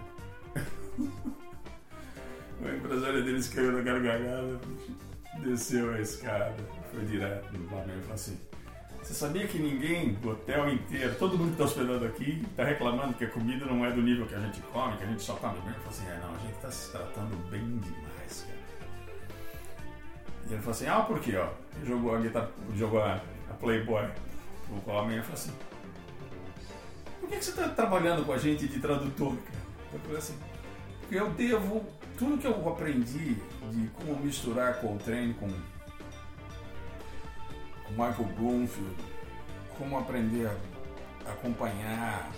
o 2.62 2.76
empresário 2.76 3.26
deles 3.26 3.50
caiu 3.50 3.74
na 3.74 3.82
gargalhada, 3.82 4.58
desceu 5.44 5.94
a 5.94 6.00
escada, 6.00 6.56
foi 6.94 7.04
direto 7.06 7.52
no 7.58 7.68
Flamengo 7.68 8.00
e 8.00 8.02
falou 8.04 8.16
assim: 8.16 8.40
Você 9.04 9.14
sabia 9.14 9.46
que 9.46 9.60
ninguém 9.60 10.14
do 10.14 10.30
hotel 10.30 10.70
inteiro, 10.70 11.14
todo 11.16 11.38
mundo 11.38 11.48
que 11.48 11.62
está 11.62 11.66
hospedando 11.66 12.06
aqui, 12.06 12.42
está 12.50 12.64
reclamando 12.64 13.16
que 13.16 13.26
a 13.26 13.30
comida 13.30 13.66
não 13.66 13.86
é 13.86 13.92
do 13.92 14.02
nível 14.02 14.26
que 14.26 14.36
a 14.36 14.40
gente 14.40 14.62
come, 14.62 14.96
que 14.98 15.04
a 15.04 15.08
gente 15.08 15.22
só 15.22 15.34
come 15.36 15.60
bem? 15.60 15.74
Eu 15.74 15.82
falei 15.82 15.90
assim: 15.90 16.08
É, 16.08 16.20
não, 16.26 16.36
a 16.36 16.38
gente 16.38 16.56
está 16.56 16.72
se 16.72 16.92
tratando 16.92 17.50
bem 17.50 17.78
demais, 17.80 18.46
cara. 18.48 18.59
E 20.50 20.54
ele 20.54 20.62
falou 20.62 20.72
assim: 20.72 20.88
Ah, 20.88 21.02
por 21.02 21.20
quê? 21.20 21.36
Ó, 21.36 21.48
ele 21.76 21.86
jogou 21.86 22.16
a 22.16 22.20
guitarra, 22.20 22.50
jogou 22.76 23.02
a, 23.02 23.22
a 23.50 23.54
Playboy 23.60 24.10
pro 24.84 24.94
homem 24.94 25.20
e 25.20 25.22
falou 25.22 25.36
assim: 25.36 25.54
Por 27.20 27.30
que, 27.30 27.38
que 27.38 27.46
você 27.46 27.52
está 27.52 27.70
trabalhando 27.70 28.26
com 28.26 28.34
a 28.34 28.38
gente 28.38 28.68
de 28.68 28.80
tradutor, 28.80 29.36
cara? 29.38 29.60
Eu 29.94 30.00
falei 30.00 30.18
assim: 30.18 30.38
Porque 31.02 31.16
eu 31.16 31.30
devo 31.32 31.86
tudo 32.18 32.38
que 32.38 32.48
eu 32.48 32.68
aprendi 32.68 33.36
de 33.36 33.88
como 33.90 34.20
misturar 34.20 34.82
Coltrane 34.82 35.34
com, 35.36 35.48
com 37.84 37.92
Michael 37.92 38.30
Bloomfield, 38.36 38.96
como 39.78 40.00
aprender 40.00 40.48
a 40.48 41.32
acompanhar 41.32 42.32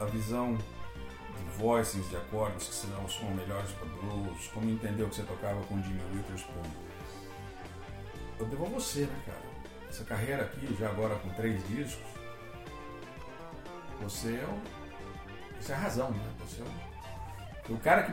a 0.00 0.04
visão 0.06 0.56
de 0.56 1.58
voices, 1.58 2.08
de 2.08 2.16
acordes 2.16 2.68
que 2.68 2.74
senão 2.74 3.06
são 3.08 3.30
melhores 3.32 3.70
para 3.72 3.86
blues, 3.86 4.48
como 4.52 4.70
entender 4.70 5.02
o 5.02 5.08
que 5.08 5.16
você 5.16 5.22
tocava 5.22 5.60
com 5.64 5.82
Jimmy 5.82 6.00
Witherspoon. 6.14 6.81
Devo 8.46 8.66
a 8.66 8.68
você, 8.68 9.00
né, 9.00 9.22
cara? 9.26 9.42
Essa 9.88 10.04
carreira 10.04 10.44
aqui, 10.44 10.74
já 10.78 10.88
agora 10.88 11.14
com 11.16 11.28
três 11.30 11.66
discos, 11.68 12.06
você 14.00 14.34
é 14.34 14.44
o. 14.44 15.60
Você 15.60 15.72
é 15.72 15.74
a 15.74 15.78
razão, 15.78 16.10
né? 16.10 16.30
Você 16.40 16.62
é 16.62 16.64
o, 17.70 17.74
o 17.74 17.78
cara 17.78 18.02
que 18.02 18.12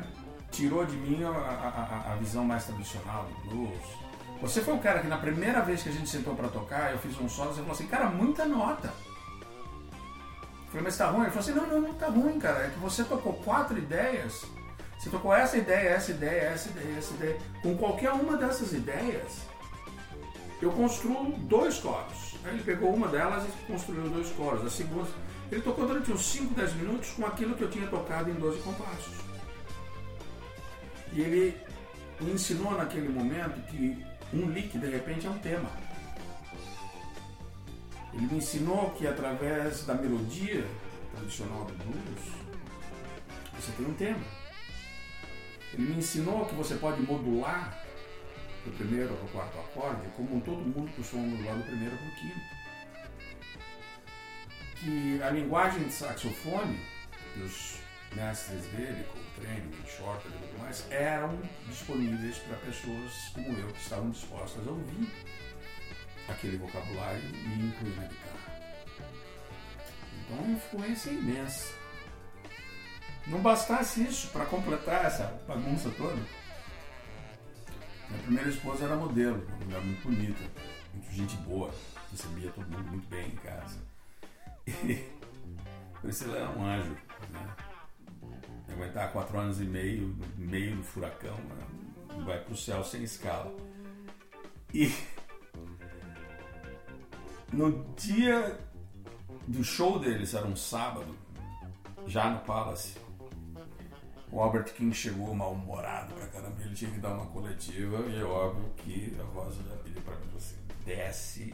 tirou 0.51 0.86
de 0.86 0.95
mim 0.95 1.23
a, 1.23 1.30
a, 1.30 2.13
a, 2.13 2.15
visão 2.15 2.43
mais 2.43 2.65
tradicional 2.65 3.25
do 3.25 3.49
blues. 3.49 4.09
Você 4.41 4.61
foi 4.61 4.73
o 4.73 4.80
cara 4.80 4.99
que 4.99 5.07
na 5.07 5.17
primeira 5.17 5.61
vez 5.61 5.84
que 5.84 5.89
a 5.89 5.91
gente 5.91 6.09
sentou 6.09 6.36
para 6.36 6.47
tocar, 6.47 6.91
eu 6.91 6.97
fiz 6.99 7.19
um 7.19 7.27
solo, 7.27 7.49
você 7.49 7.59
falou 7.59 7.73
assim, 7.73 7.88
cara, 7.88 8.05
muita 8.07 8.45
nota. 8.45 8.88
Eu 8.88 10.67
falei, 10.67 10.84
mas 10.84 10.97
tá 10.97 11.09
ruim? 11.09 11.23
Ele 11.23 11.32
falou 11.32 11.39
assim, 11.39 11.53
não, 11.53 11.67
não, 11.67 11.82
não 11.82 11.93
tá 11.95 12.07
ruim, 12.07 12.39
cara. 12.39 12.65
É 12.65 12.69
que 12.69 12.80
você 12.80 13.03
tocou 13.03 13.34
quatro 13.34 13.77
ideias. 13.77 14.45
Você 14.97 15.09
tocou 15.09 15.34
essa 15.34 15.57
ideia, 15.57 15.89
essa 15.89 16.11
ideia, 16.11 16.41
essa 16.49 16.69
ideia, 16.69 16.97
essa 16.97 17.13
ideia. 17.13 17.38
Com 17.61 17.77
qualquer 17.77 18.11
uma 18.11 18.38
dessas 18.38 18.73
ideias, 18.73 19.39
eu 20.62 20.72
construo 20.72 21.32
dois 21.39 21.78
coros. 21.78 22.36
Aí 22.43 22.53
ele 22.53 22.64
pegou 22.64 22.93
uma 22.93 23.07
delas 23.07 23.45
e 23.45 23.72
construiu 23.72 24.10
dois 24.10 24.30
coros. 24.32 24.66
A 24.66 24.70
segunda, 24.70 25.07
ele 25.51 25.62
tocou 25.62 25.88
durante 25.88 26.12
uns 26.12 26.26
5, 26.26 26.53
10 26.53 26.74
minutos 26.74 27.12
com 27.12 27.26
aquilo 27.26 27.55
que 27.55 27.64
eu 27.64 27.70
tinha 27.70 27.88
tocado 27.88 28.30
em 28.30 28.34
12 28.34 28.60
compassos. 28.62 29.14
E 31.14 31.22
ele 31.22 31.57
me 32.20 32.34
ensinou 32.34 32.74
naquele 32.74 33.10
momento 33.10 33.66
que 33.68 34.05
um 34.34 34.49
lick 34.49 34.78
de 34.78 34.89
repente 34.89 35.26
é 35.26 35.30
um 35.30 35.39
tema. 35.39 35.70
Ele 38.14 38.26
me 38.26 38.38
ensinou 38.38 38.91
que 38.91 39.07
através 39.07 39.86
da 39.86 39.93
melodia 39.93 40.66
tradicional 41.16 41.66
do 41.66 41.74
blues, 41.74 42.34
você 43.55 43.72
tem 43.78 43.86
um 43.86 43.93
tema. 43.93 44.20
Ele 45.74 45.93
me 45.93 45.99
ensinou 45.99 46.45
que 46.45 46.55
você 46.55 46.76
pode 46.76 47.01
modular 47.01 47.88
do 48.70 48.78
primeiro 48.78 49.11
ao 49.11 49.28
quarto 49.30 49.57
acorde, 49.59 50.07
como 50.15 50.41
todo 50.41 50.57
mundo 50.57 50.91
costuma 50.95 51.24
modular 51.24 51.57
do 51.57 51.63
primeiro 51.63 51.97
para 51.97 52.07
o 52.07 52.15
quinto. 52.15 52.59
Que 54.76 55.24
a 55.24 55.30
linguagem 55.32 55.84
de 55.84 55.93
saxofone, 55.93 56.80
dos 57.36 57.80
mestres 58.15 58.65
dele, 58.67 59.05
Coltrane, 59.05 59.72
Shorter 59.86 60.32
e 60.32 60.47
tudo 60.47 60.59
mais, 60.59 60.86
eram 60.89 61.38
disponíveis 61.67 62.38
para 62.38 62.57
pessoas 62.57 63.30
como 63.34 63.57
eu 63.57 63.67
que 63.67 63.82
estavam 63.82 64.09
dispostas 64.11 64.67
a 64.67 64.72
ouvir 64.72 65.09
aquele 66.28 66.57
vocabulário 66.57 67.22
e 67.24 67.65
incluir 67.65 67.95
na 67.95 68.03
guitarra. 68.03 68.59
Então, 70.22 70.38
uma 70.38 70.53
influência 70.53 71.09
imensa. 71.09 71.74
Não 73.28 73.41
bastasse 73.41 74.03
isso 74.03 74.28
para 74.30 74.45
completar 74.45 75.05
essa 75.05 75.26
bagunça 75.47 75.89
toda. 75.97 76.38
Minha 78.10 78.24
primeira 78.24 78.49
esposa 78.49 78.86
era 78.86 78.95
modelo, 78.95 79.45
uma 79.47 79.66
mulher 79.66 79.82
muito 79.82 80.01
bonita, 80.03 80.43
muito 80.93 81.12
gente 81.12 81.36
boa, 81.38 81.74
recebia 82.12 82.51
todo 82.51 82.68
mundo 82.68 82.89
muito 82.89 83.07
bem 83.07 83.28
em 83.28 83.36
casa. 83.36 83.78
E 84.68 85.05
Priscila 86.01 86.38
era 86.38 86.49
um 86.49 86.66
anjo. 86.66 86.97
Né? 87.32 87.55
aguentar 88.80 89.12
quatro 89.12 89.38
anos 89.38 89.60
e 89.60 89.66
meio 89.66 90.16
no 90.38 90.45
meio 90.45 90.76
do 90.78 90.84
furacão, 90.84 91.36
né? 91.36 92.24
vai 92.26 92.39
para 92.39 92.53
o 92.53 92.57
céu 92.57 92.84
sem 92.84 93.03
escala. 93.03 93.53
E 94.74 94.93
no 97.51 97.84
dia 97.95 98.60
do 99.47 99.64
show 99.64 99.99
deles, 99.99 100.34
era 100.34 100.45
um 100.45 100.55
sábado, 100.55 101.16
já 102.07 102.30
no 102.30 102.39
Palace, 102.39 102.95
o 104.32 104.39
Albert 104.41 104.73
King 104.73 104.93
chegou 104.93 105.34
mal-humorado 105.34 106.13
pra 106.13 106.27
caramba, 106.27 106.61
ele 106.61 106.75
tinha 106.75 106.91
que 106.91 106.99
dar 106.99 107.13
uma 107.13 107.25
coletiva 107.27 108.05
e 108.07 108.19
é 108.19 108.23
óbvio 108.23 108.69
que 108.77 109.15
a 109.19 109.23
voz 109.23 109.55
já 109.55 109.75
pediu 109.84 110.01
pra 110.01 110.15
você 110.34 110.55
desce 110.86 111.53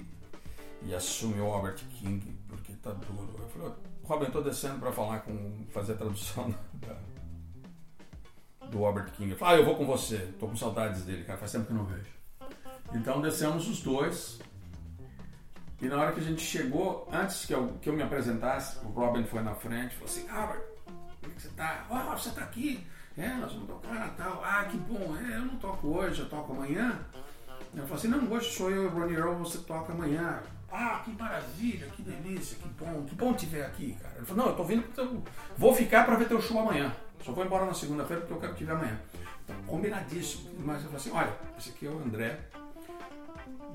e 0.81 0.93
assume 0.93 1.39
o 1.39 1.45
Albert 1.45 1.77
King 1.89 2.37
porque 2.47 2.73
tá 2.73 2.91
duro. 2.91 3.35
Eu 3.39 3.47
falei, 3.49 3.73
Robin, 4.03 4.31
tô 4.31 4.41
descendo 4.41 4.79
pra 4.79 4.91
falar 4.91 5.19
com, 5.19 5.65
fazer 5.69 5.93
a 5.93 5.97
tradução 5.97 6.53
da, 6.75 8.67
do 8.67 8.79
Robert 8.79 9.11
King. 9.11 9.31
Eu 9.31 9.37
falei, 9.37 9.55
ah, 9.55 9.59
eu 9.59 9.65
vou 9.65 9.75
com 9.75 9.85
você. 9.85 10.17
Tô 10.39 10.47
com 10.47 10.55
saudades 10.55 11.03
dele, 11.03 11.23
cara. 11.23 11.39
Faz 11.39 11.51
tempo 11.51 11.65
que 11.65 11.73
não 11.73 11.85
vejo. 11.85 12.13
Então 12.93 13.21
descemos 13.21 13.67
os 13.67 13.81
dois. 13.81 14.39
E 15.81 15.87
na 15.87 15.97
hora 15.97 16.13
que 16.13 16.19
a 16.19 16.23
gente 16.23 16.41
chegou, 16.41 17.07
antes 17.11 17.45
que 17.45 17.53
eu, 17.53 17.77
que 17.81 17.89
eu 17.89 17.93
me 17.93 18.01
apresentasse, 18.01 18.79
o 18.85 18.89
Robin 18.89 19.25
foi 19.25 19.41
na 19.41 19.53
frente 19.55 19.91
e 19.91 19.95
falou 19.95 20.05
assim, 20.05 20.27
é 20.27 20.64
que 21.35 21.41
você 21.41 21.49
tá? 21.49 21.85
Oh, 21.89 22.17
você 22.17 22.29
tá 22.31 22.41
aqui? 22.41 22.85
É, 23.17 23.27
nós 23.35 23.53
vamos 23.53 23.67
tocar 23.67 24.07
e 24.07 24.11
tal. 24.11 24.43
Ah, 24.43 24.65
que 24.65 24.77
bom. 24.77 25.15
É, 25.17 25.37
eu 25.37 25.45
não 25.45 25.55
toco 25.57 25.87
hoje, 25.87 26.21
eu 26.21 26.29
toco 26.29 26.53
amanhã. 26.53 26.99
Eu 27.73 27.83
falei 27.83 27.95
assim, 27.95 28.07
não, 28.07 28.31
hoje 28.31 28.51
sou 28.51 28.71
eu 28.71 28.89
Ronnie 28.89 29.15
Earl, 29.15 29.35
você 29.35 29.59
toca 29.59 29.93
amanhã. 29.93 30.41
Ah, 30.71 31.01
que 31.03 31.11
maravilha, 31.11 31.87
que 31.87 32.01
delícia, 32.01 32.57
que 32.57 32.67
bom, 32.69 33.05
que 33.05 33.15
bom 33.15 33.33
te 33.33 33.45
ver 33.45 33.65
aqui, 33.65 33.97
cara. 34.01 34.15
Ele 34.17 34.25
falou, 34.25 34.45
não, 34.45 34.51
eu 34.51 34.57
tô 34.57 34.63
vindo 34.63 34.83
eu 34.97 35.23
vou 35.57 35.73
ficar 35.73 36.05
para 36.05 36.15
ver 36.15 36.27
teu 36.27 36.41
show 36.41 36.59
amanhã. 36.59 36.93
Só 37.23 37.31
vou 37.31 37.45
embora 37.45 37.65
na 37.65 37.73
segunda-feira 37.73 38.21
porque 38.21 38.33
eu 38.33 38.39
quero 38.39 38.55
te 38.55 38.65
ver 38.65 38.73
amanhã. 38.73 38.99
Então, 39.43 39.55
combinadíssimo. 39.63 40.51
Mas 40.59 40.83
eu 40.83 40.89
falei 40.89 40.97
assim, 40.97 41.11
olha, 41.11 41.33
esse 41.57 41.69
aqui 41.69 41.85
é 41.85 41.89
o 41.89 41.97
André, 41.97 42.39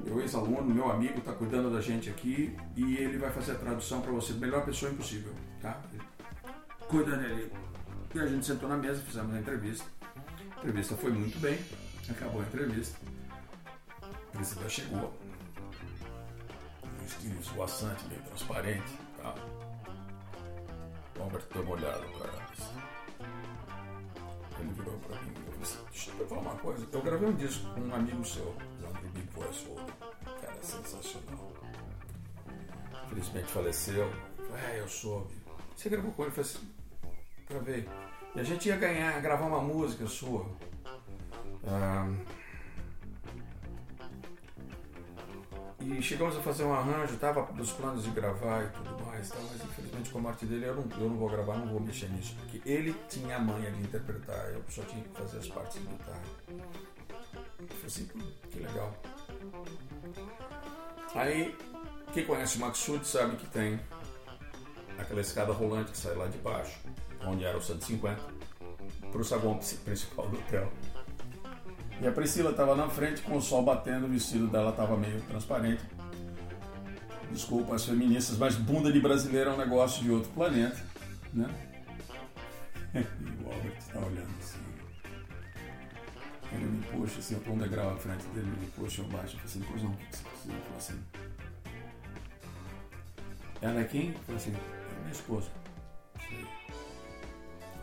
meu 0.05 0.21
ex-aluno, 0.21 0.75
meu 0.75 0.91
amigo, 0.91 1.19
está 1.19 1.33
cuidando 1.33 1.71
da 1.71 1.81
gente 1.81 2.09
aqui 2.11 2.57
e 2.77 2.97
ele 2.97 3.19
vai 3.19 3.31
fazer 3.31 3.53
a 3.53 3.57
tradução 3.57 4.01
para 4.01 4.13
você, 4.13 4.33
melhor 4.35 4.65
pessoa 4.65 4.91
impossível, 4.91 5.33
tá? 5.61 5.81
Cuida 6.91 7.17
dele. 7.17 7.53
E 8.13 8.19
a 8.19 8.27
gente 8.27 8.45
sentou 8.45 8.69
na 8.69 8.77
mesa, 8.77 9.01
fizemos 9.01 9.33
a 9.37 9.39
entrevista. 9.39 9.87
A 10.57 10.59
entrevista 10.59 10.97
foi 10.97 11.13
muito 11.13 11.39
bem, 11.39 11.57
acabou 12.11 12.41
a 12.41 12.45
entrevista. 12.45 12.99
A 14.03 14.37
Priscila 14.37 14.69
chegou, 14.69 15.15
um 17.01 17.05
estilo 17.05 17.39
esvoaçante, 17.39 18.05
meio 18.09 18.21
transparente, 18.23 18.99
tá? 19.23 19.37
O 21.17 21.23
Albert 21.23 21.45
deu 21.53 21.63
uma 21.63 21.75
olhada 21.77 22.05
para. 22.19 22.51
Ele 24.59 24.73
virou 24.73 24.99
pra 24.99 25.23
mim 25.23 25.31
e 25.31 25.45
falou 25.45 25.63
assim: 25.63 25.79
Deixa 25.93 26.11
eu 26.19 26.27
falar 26.27 26.41
uma 26.41 26.57
coisa. 26.57 26.89
Eu 26.93 27.03
gravei 27.03 27.29
um 27.29 27.37
disco 27.37 27.73
com 27.73 27.81
um 27.83 27.95
amigo 27.95 28.25
seu, 28.25 28.57
Leandro 28.81 29.09
Big 29.11 29.29
Voice 29.33 29.65
Holder. 29.69 29.95
Cara, 30.41 30.61
sensacional. 30.61 31.53
Infelizmente 33.07 33.47
faleceu. 33.47 34.13
É, 34.69 34.81
eu 34.81 34.89
soube. 34.89 35.33
Você 35.77 35.89
gravou 35.89 36.11
com 36.11 36.25
ele? 36.25 36.33
Falei 36.33 36.51
assim: 36.51 36.80
Gravei. 37.51 37.87
E 38.35 38.41
a 38.41 38.43
gente 38.43 38.69
ia 38.69 38.77
ganhar, 38.77 39.21
gravar 39.21 39.47
uma 39.47 39.61
música 39.61 40.07
sua. 40.07 40.47
Ah, 41.67 42.09
E 45.81 46.03
chegamos 46.03 46.37
a 46.37 46.41
fazer 46.43 46.65
um 46.65 46.75
arranjo, 46.75 47.15
estava 47.15 47.43
dos 47.53 47.73
planos 47.73 48.05
de 48.05 48.11
gravar 48.11 48.65
e 48.65 48.69
tudo 48.69 49.03
mais, 49.07 49.31
tá? 49.31 49.39
mas 49.51 49.65
infelizmente 49.65 50.11
com 50.11 50.19
a 50.19 50.21
morte 50.21 50.45
dele 50.45 50.67
eu 50.67 50.75
não, 50.77 50.85
eu 50.99 51.09
não 51.09 51.17
vou 51.17 51.29
gravar, 51.31 51.57
não 51.57 51.69
vou 51.69 51.81
mexer 51.81 52.11
nisso, 52.11 52.37
porque 52.39 52.61
ele 52.69 52.95
tinha 53.09 53.37
a 53.37 53.39
manha 53.39 53.71
de 53.71 53.81
interpretar, 53.83 54.53
eu 54.53 54.63
só 54.69 54.83
tinha 54.83 55.03
que 55.03 55.09
fazer 55.09 55.39
as 55.39 55.49
partes 55.49 55.81
de 55.81 55.89
guitarra. 55.89 56.23
Falei 56.47 57.87
assim, 57.87 58.09
que 58.51 58.59
legal. 58.59 58.95
Aí, 61.15 61.57
quem 62.13 62.27
conhece 62.27 62.59
o 62.59 62.61
Maxud 62.61 63.07
sabe 63.07 63.37
que 63.37 63.47
tem 63.47 63.81
aquela 64.99 65.23
escada 65.23 65.51
rolante 65.51 65.93
que 65.93 65.97
sai 65.97 66.15
lá 66.15 66.27
de 66.27 66.37
baixo, 66.39 66.79
onde 67.27 67.45
era 67.45 67.57
o 67.57 67.63
150, 67.63 68.21
para 69.11 69.21
o 69.21 69.25
saguão 69.25 69.59
principal 69.85 70.29
do 70.29 70.39
hotel. 70.39 70.71
E 72.01 72.07
a 72.07 72.13
Priscila 72.13 72.51
estava 72.51 72.75
na 72.75 72.89
frente 72.89 73.21
com 73.21 73.37
o 73.37 73.43
sol 73.43 73.63
batendo, 73.63 74.07
o 74.07 74.09
vestido 74.09 74.47
dela 74.47 74.71
estava 74.71 74.97
meio 74.97 75.21
transparente. 75.23 75.83
Desculpa 77.31 77.75
as 77.75 77.85
feministas, 77.85 78.39
mas 78.39 78.57
bunda 78.57 78.91
de 78.91 78.99
brasileiro 78.99 79.51
é 79.51 79.53
um 79.53 79.59
negócio 79.59 80.03
de 80.03 80.11
outro 80.11 80.31
planeta. 80.33 80.79
né? 81.33 81.49
E 82.93 83.45
o 83.45 83.53
Albert 83.53 83.77
está 83.79 84.01
olhando 84.01 84.31
assim. 84.41 84.59
Ele 86.53 86.65
me 86.65 86.83
puxa 86.87 87.21
assim, 87.21 87.35
eu 87.35 87.41
tô 87.41 87.53
um 87.53 87.59
degrau 87.59 87.91
à 87.95 87.97
frente 87.97 88.25
dele, 88.29 88.49
ele 88.49 88.61
me 88.61 88.67
puxa, 88.73 89.03
eu 89.03 89.07
baixo, 89.07 89.37
eu 89.37 89.45
assim, 89.45 89.63
pois 89.71 89.83
não, 89.83 89.91
o 89.93 89.97
que 89.97 90.17
você 90.17 90.25
precisa? 90.25 90.53
Ele 90.53 90.63
falou 90.63 90.79
assim. 90.79 91.01
Ela 93.63 93.81
é 93.81 93.85
quem? 93.85 94.09
Eu 94.09 94.19
falei 94.21 94.37
assim, 94.37 94.51
é 94.57 95.01
minha 95.01 95.13
esposa. 95.13 95.60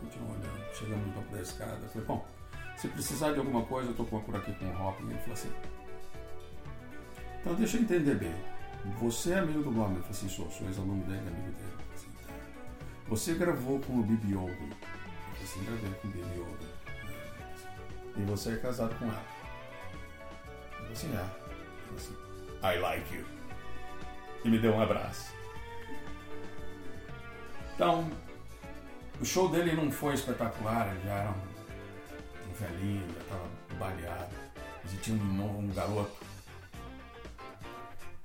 Continua 0.00 0.30
olhando, 0.30 0.74
chegamos 0.74 1.06
no 1.06 1.12
topo 1.12 1.34
da 1.34 1.42
escada. 1.42 1.88
Falei, 1.88 2.06
bom, 2.06 2.26
se 2.76 2.88
precisar 2.88 3.32
de 3.32 3.38
alguma 3.38 3.64
coisa, 3.64 3.90
eu 3.90 3.94
tô 3.94 4.04
por 4.04 4.36
aqui 4.36 4.52
com 4.52 4.66
o 4.66 4.88
Hopkins. 4.88 5.10
Ele 5.10 5.18
falou 5.18 5.32
assim. 5.32 5.52
Então 7.40 7.54
deixa 7.54 7.76
eu 7.76 7.82
entender 7.82 8.14
bem. 8.14 8.34
Você 9.00 9.32
é 9.32 9.38
amigo 9.38 9.62
do 9.62 9.70
Gomes? 9.70 9.96
Eu 9.96 10.02
falei 10.02 10.10
assim, 10.10 10.28
sou, 10.28 10.50
sou 10.50 10.66
ex-aluno 10.66 11.02
dele, 11.04 11.18
amigo 11.18 11.52
dele. 11.52 11.72
Assim, 11.94 12.08
tá. 12.26 12.32
Você 13.08 13.34
gravou 13.34 13.80
com 13.80 13.94
o 13.98 14.02
Bibi 14.02 14.34
Oldham? 14.34 14.54
Eu 14.54 14.76
falei 15.32 15.44
assim, 15.44 15.64
gravei 15.64 15.90
com 16.00 16.08
o 16.08 16.10
Bibi 16.10 16.40
Oldham. 16.40 16.78
E 18.16 18.22
você 18.22 18.52
é 18.52 18.56
casado 18.56 18.94
com 18.98 19.04
ela? 19.06 19.24
Eu 20.72 20.78
falei 20.78 20.92
assim, 20.92 21.12
é. 21.14 21.24
Falei 21.86 21.96
assim, 21.96 22.16
I 22.62 22.80
like 22.80 23.14
you. 23.14 23.24
E 24.44 24.48
me 24.48 24.58
deu 24.58 24.72
um 24.74 24.80
abraço. 24.80 25.32
Então, 27.74 28.10
o 29.20 29.24
show 29.24 29.48
dele 29.48 29.72
não 29.72 29.90
foi 29.90 30.14
espetacular, 30.14 30.88
ele 30.88 31.04
já 31.04 31.14
era 31.14 31.30
um, 31.30 32.50
um 32.50 32.52
velhinho, 32.54 33.14
já 33.14 33.20
estava 33.20 33.48
baleado. 33.78 34.34
Mas 34.82 34.92
ele 34.92 35.02
tinha 35.02 35.16
um, 35.20 35.34
novo, 35.34 35.58
um 35.58 35.72
garoto 35.72 36.16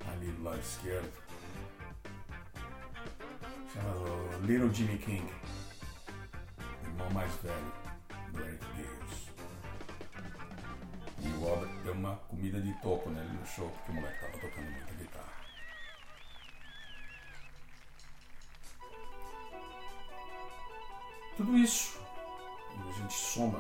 ali 0.07 0.27
do 0.27 0.43
lado 0.43 0.59
esquerdo, 0.59 1.11
chamado 3.73 4.45
Little 4.45 4.71
Jimmy 4.71 4.97
King, 4.99 5.33
irmão 6.83 7.09
mais 7.11 7.33
velho 7.37 7.73
do 8.31 8.41
Eric 8.41 8.65
Gales. 8.75 9.29
E 11.19 11.27
o 11.27 11.39
Robert 11.39 11.83
deu 11.83 11.93
uma 11.93 12.15
comida 12.15 12.61
de 12.61 12.73
toco 12.81 13.09
nele 13.09 13.31
no 13.31 13.45
show, 13.47 13.69
porque 13.69 13.91
o 13.91 13.95
moleque 13.95 14.15
estava 14.15 14.33
tocando 14.33 14.71
muita 14.71 14.93
guitarra. 14.93 15.42
Tudo 21.35 21.57
isso, 21.57 21.99
quando 22.69 22.89
a 22.89 22.93
gente 22.93 23.13
soma 23.13 23.59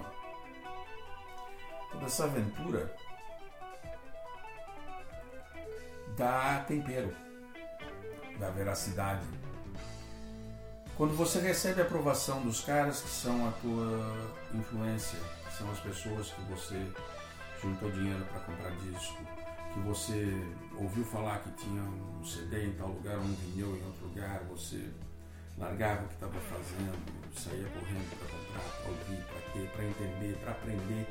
toda 1.91 2.05
essa 2.05 2.25
aventura, 2.25 2.95
dá 6.15 6.63
tempero, 6.67 7.15
dá 8.39 8.49
veracidade. 8.51 9.25
Quando 10.95 11.15
você 11.15 11.39
recebe 11.39 11.81
a 11.81 11.85
aprovação 11.85 12.41
dos 12.43 12.61
caras 12.61 13.01
que 13.01 13.09
são 13.09 13.47
a 13.47 13.51
tua 13.53 14.29
influência, 14.53 15.17
que 15.47 15.53
são 15.53 15.71
as 15.71 15.79
pessoas 15.79 16.31
que 16.31 16.41
você 16.41 16.79
juntou 17.59 17.89
dinheiro 17.89 18.23
para 18.25 18.41
comprar 18.41 18.69
disco, 18.77 19.17
que 19.73 19.79
você 19.79 20.31
ouviu 20.77 21.03
falar 21.05 21.39
que 21.39 21.51
tinha 21.53 21.81
um 21.81 22.23
CD 22.23 22.67
em 22.67 22.73
tal 22.73 22.89
lugar, 22.89 23.17
um 23.17 23.33
vinil 23.33 23.75
em 23.75 23.85
outro 23.87 24.05
lugar, 24.05 24.43
você 24.43 24.93
largava 25.57 26.03
o 26.03 26.07
que 26.07 26.13
estava 26.13 26.39
fazendo, 26.39 26.97
saía 27.35 27.67
correndo 27.69 28.17
para 28.17 28.27
comprar, 28.27 28.81
para 28.81 28.91
ouvir, 28.91 29.23
para 29.25 29.41
ter, 29.53 29.69
para 29.69 29.85
entender, 29.85 30.37
para 30.41 30.51
aprender. 30.51 31.07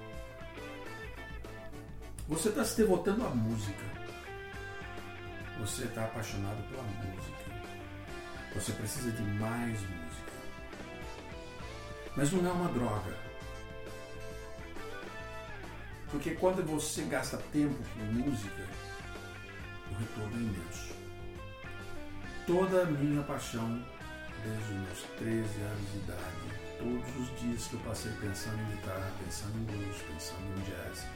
Você 2.29 2.49
está 2.49 2.65
se 2.65 2.77
devotando 2.77 3.27
à 3.27 3.31
música. 3.31 3.85
Você 5.61 5.85
está 5.85 6.05
apaixonado 6.05 6.63
pela 6.69 6.83
música. 6.83 7.43
Você 8.55 8.73
precisa 8.73 9.11
de 9.13 9.23
mais 9.23 9.81
música. 9.81 10.33
Mas 12.17 12.33
não 12.33 12.49
é 12.49 12.53
uma 12.53 12.69
droga. 12.69 13.17
Porque 16.11 16.33
quando 16.35 16.63
você 16.63 17.03
gasta 17.05 17.39
tempo 17.53 17.83
com 17.95 18.05
música, 18.05 18.69
o 19.91 19.95
retorno 19.95 20.37
é 20.37 20.41
imenso. 20.41 20.95
Toda 22.47 22.83
a 22.83 22.87
minha 22.87 23.23
paixão 23.23 23.83
desde 24.45 24.75
meus 24.75 25.03
13 25.19 25.61
anos 25.63 25.93
de 25.93 25.99
idade, 25.99 26.63
todos 26.79 27.17
os 27.17 27.41
dias 27.41 27.67
que 27.67 27.75
eu 27.75 27.81
passei 27.81 28.13
pensando 28.21 28.61
em 28.61 28.77
guitarra, 28.77 29.13
pensando 29.25 29.57
em 29.59 29.65
blues, 29.65 29.97
pensando 30.03 30.59
em 30.59 30.63
jazz, 30.71 31.07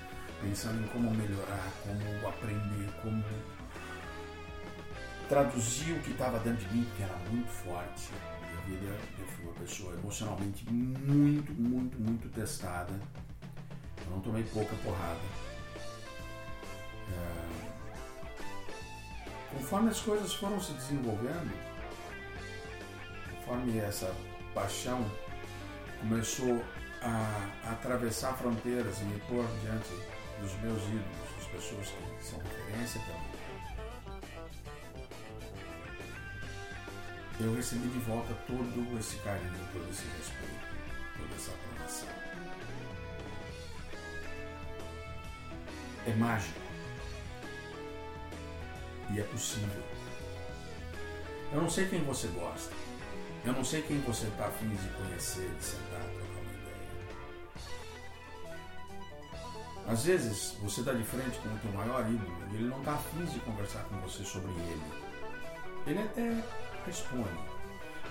pensando 0.41 0.85
em 0.85 0.89
como 0.89 1.11
melhorar, 1.11 1.73
como 1.83 2.29
aprender, 2.29 2.91
como 3.03 3.25
traduzir 5.29 5.93
o 5.95 6.03
que 6.03 6.13
estava 6.13 6.39
dentro 6.39 6.65
de 6.69 6.75
mim, 6.75 6.87
que 6.97 7.03
era 7.03 7.17
muito 7.31 7.49
forte. 7.49 8.11
Minha 8.41 8.79
vida, 8.79 8.97
eu 9.19 9.27
fui 9.27 9.45
uma 9.45 9.55
pessoa 9.55 9.95
emocionalmente 9.95 10.71
muito, 10.71 11.53
muito, 11.53 11.99
muito 12.01 12.29
testada. 12.29 12.93
Eu 14.05 14.11
não 14.11 14.21
tomei 14.21 14.45
pouca 14.45 14.75
porrada. 14.85 15.21
É... 17.11 17.67
Conforme 19.53 19.91
as 19.91 20.01
coisas 20.01 20.35
foram 20.35 20.61
se 20.61 20.73
desenvolvendo, 20.75 21.66
conforme 23.47 23.79
essa 23.79 24.13
paixão 24.53 25.09
começou 26.01 26.63
a, 27.01 27.71
atravessar 27.71 28.37
fronteiras 28.37 29.01
e 29.01 29.05
me 29.05 29.21
pôr 29.21 29.47
diante 29.63 29.89
dos 30.41 30.53
meus 30.61 30.83
ídolos, 30.83 31.37
das 31.37 31.47
pessoas 31.47 31.89
que 31.89 32.27
são 32.27 32.39
referência 32.41 33.01
para 33.03 33.15
mim, 33.15 33.37
eu 37.39 37.55
recebi 37.55 37.89
de 37.89 37.99
volta 38.01 38.35
todo 38.47 38.99
esse 38.99 39.17
carinho, 39.19 39.69
todo 39.73 39.89
esse 39.91 40.05
respeito, 40.19 40.67
toda 41.17 41.35
essa 41.35 41.53
aprovação. 41.53 42.09
É 46.07 46.15
mágico. 46.15 46.61
E 49.13 49.21
é 49.21 49.23
possível. 49.25 49.83
Eu 51.53 51.61
não 51.61 51.71
sei 51.71 51.87
quem 51.89 52.03
você 52.05 52.27
gosta. 52.29 52.86
Eu 53.47 53.53
não 53.53 53.65
sei 53.65 53.81
quem 53.83 54.01
você 54.01 54.27
está 54.27 54.49
afim 54.49 54.69
de 54.69 54.89
conhecer, 54.89 55.49
de 55.49 55.63
sentar, 55.65 56.01
trocar 56.01 56.41
uma 56.43 56.53
ideia. 56.53 56.77
Às 59.87 60.05
vezes, 60.05 60.57
você 60.61 60.81
está 60.81 60.93
de 60.93 61.05
frente 61.05 61.39
com 61.39 61.49
o 61.51 61.59
teu 61.59 61.71
maior 61.71 62.01
ídolo 62.11 62.37
e 62.51 62.57
ele 62.57 62.65
não 62.65 62.81
está 62.81 62.95
afim 62.95 63.25
de 63.25 63.39
conversar 63.39 63.85
com 63.85 64.01
você 64.01 64.25
sobre 64.25 64.51
ele. 64.51 64.83
Ele 65.87 66.03
até 66.03 66.43
responde, 66.85 67.39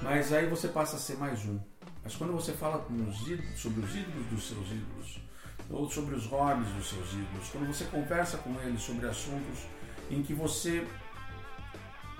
mas 0.02 0.32
aí 0.32 0.48
você 0.48 0.70
passa 0.70 0.96
a 0.96 1.00
ser 1.00 1.18
mais 1.18 1.44
um. 1.44 1.60
Mas 2.02 2.16
quando 2.16 2.32
você 2.32 2.54
fala 2.54 2.88
os 2.90 3.28
ídolos, 3.28 3.60
sobre 3.60 3.84
os 3.84 3.94
ídolos 3.94 4.26
dos 4.28 4.48
seus 4.48 4.72
ídolos, 4.72 5.20
ou 5.70 5.92
sobre 5.92 6.16
os 6.16 6.26
hobbies 6.28 6.70
dos 6.76 6.88
seus 6.88 7.12
ídolos, 7.12 7.50
quando 7.52 7.68
você 7.68 7.84
conversa 7.84 8.38
com 8.38 8.58
eles 8.62 8.82
sobre 8.82 9.06
assuntos 9.06 9.66
em 10.10 10.24
que 10.24 10.34
você 10.34 10.88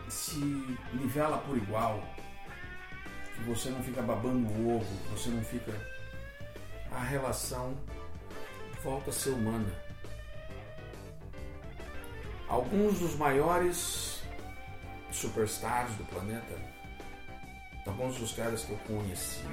se 0.10 0.38
nivela 0.94 1.38
por 1.38 1.56
igual, 1.56 2.04
que 3.36 3.44
você 3.44 3.70
não 3.70 3.84
fica 3.84 4.02
babando 4.02 4.48
o 4.48 4.78
ovo, 4.78 5.12
você 5.12 5.30
não 5.30 5.44
fica. 5.44 5.74
A 6.92 7.00
relação 7.00 7.76
volta 8.84 9.10
a 9.10 9.14
ser 9.14 9.32
humana. 9.32 9.68
Alguns 12.48 13.00
dos 13.00 13.16
maiores 13.16 14.22
superstars 15.12 15.94
do 15.96 16.06
planeta, 16.06 16.56
alguns 17.86 18.18
dos 18.18 18.32
caras 18.34 18.64
que 18.64 18.72
eu 18.72 18.78
conheci, 18.80 19.44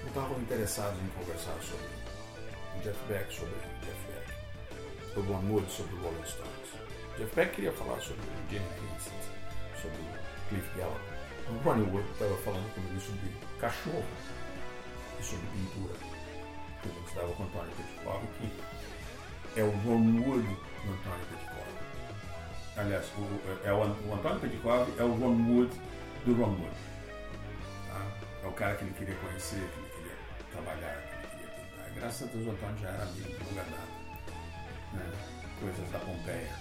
não 0.00 0.08
estavam 0.08 0.38
interessados 0.40 0.98
em 1.00 1.08
conversar 1.08 1.56
sobre 1.62 1.86
Jeff 2.82 2.98
Beck, 3.06 3.32
sobre 3.32 3.54
Jeff 3.84 4.06
Beck, 4.08 5.18
o 5.18 5.22
Bon 5.22 5.52
Wood 5.52 5.70
sobre 5.70 5.94
o 5.94 6.02
Rolling 6.02 6.24
Stones. 6.24 6.72
Jeff 7.18 7.34
Beck 7.36 7.54
queria 7.54 7.72
falar 7.72 8.00
sobre 8.00 8.22
o 8.22 8.50
Jimmy 8.50 8.66
Vincent, 8.80 9.22
sobre 9.80 9.98
o 9.98 10.48
Cliff 10.48 10.78
Gallup. 10.78 11.11
O 11.48 11.58
Ronnie 11.64 11.86
Wood 11.90 12.08
estava 12.12 12.36
falando 12.38 12.74
comigo 12.74 13.00
sobre 13.00 13.30
cachorro 13.58 14.04
e 15.18 15.24
sobre 15.24 15.46
pintura. 15.48 15.94
Que 16.82 16.88
eu 16.88 17.04
estava 17.06 17.32
com 17.34 17.42
o 17.42 17.46
Antônio 17.46 17.72
Petkov, 17.76 18.22
que 18.38 19.60
é 19.60 19.64
o 19.64 19.70
Ron 19.70 20.20
Wood 20.20 20.46
do 20.46 20.92
Antônio 20.92 21.26
Petkov. 21.30 21.52
Aliás, 22.76 23.06
o, 23.18 23.66
é 23.66 23.72
o, 23.72 23.78
o 23.78 24.14
Antônio 24.14 24.40
Petkov 24.40 24.88
é 24.98 25.04
o 25.04 25.14
Ron 25.14 25.36
Wood 25.48 25.80
do 26.24 26.34
Ron 26.34 26.52
Wood. 26.52 26.76
Tá? 27.88 28.06
É 28.44 28.46
o 28.46 28.52
cara 28.52 28.76
que 28.76 28.84
ele 28.84 28.94
queria 28.94 29.14
conhecer, 29.16 29.56
que 29.56 29.78
ele 29.78 29.90
queria 29.96 30.16
trabalhar, 30.52 30.94
que 31.02 31.14
ele 31.14 31.26
queria 31.30 31.48
pintar. 31.54 31.90
Graças 31.94 32.28
a 32.28 32.32
Deus 32.32 32.46
o 32.46 32.50
Antônio 32.50 32.78
já 32.78 32.88
era 32.88 33.02
amigo 33.02 33.28
longa 33.44 33.62
data. 33.62 34.02
Né? 34.92 35.12
Coisas 35.60 35.90
da 35.90 35.98
Pompeia. 35.98 36.56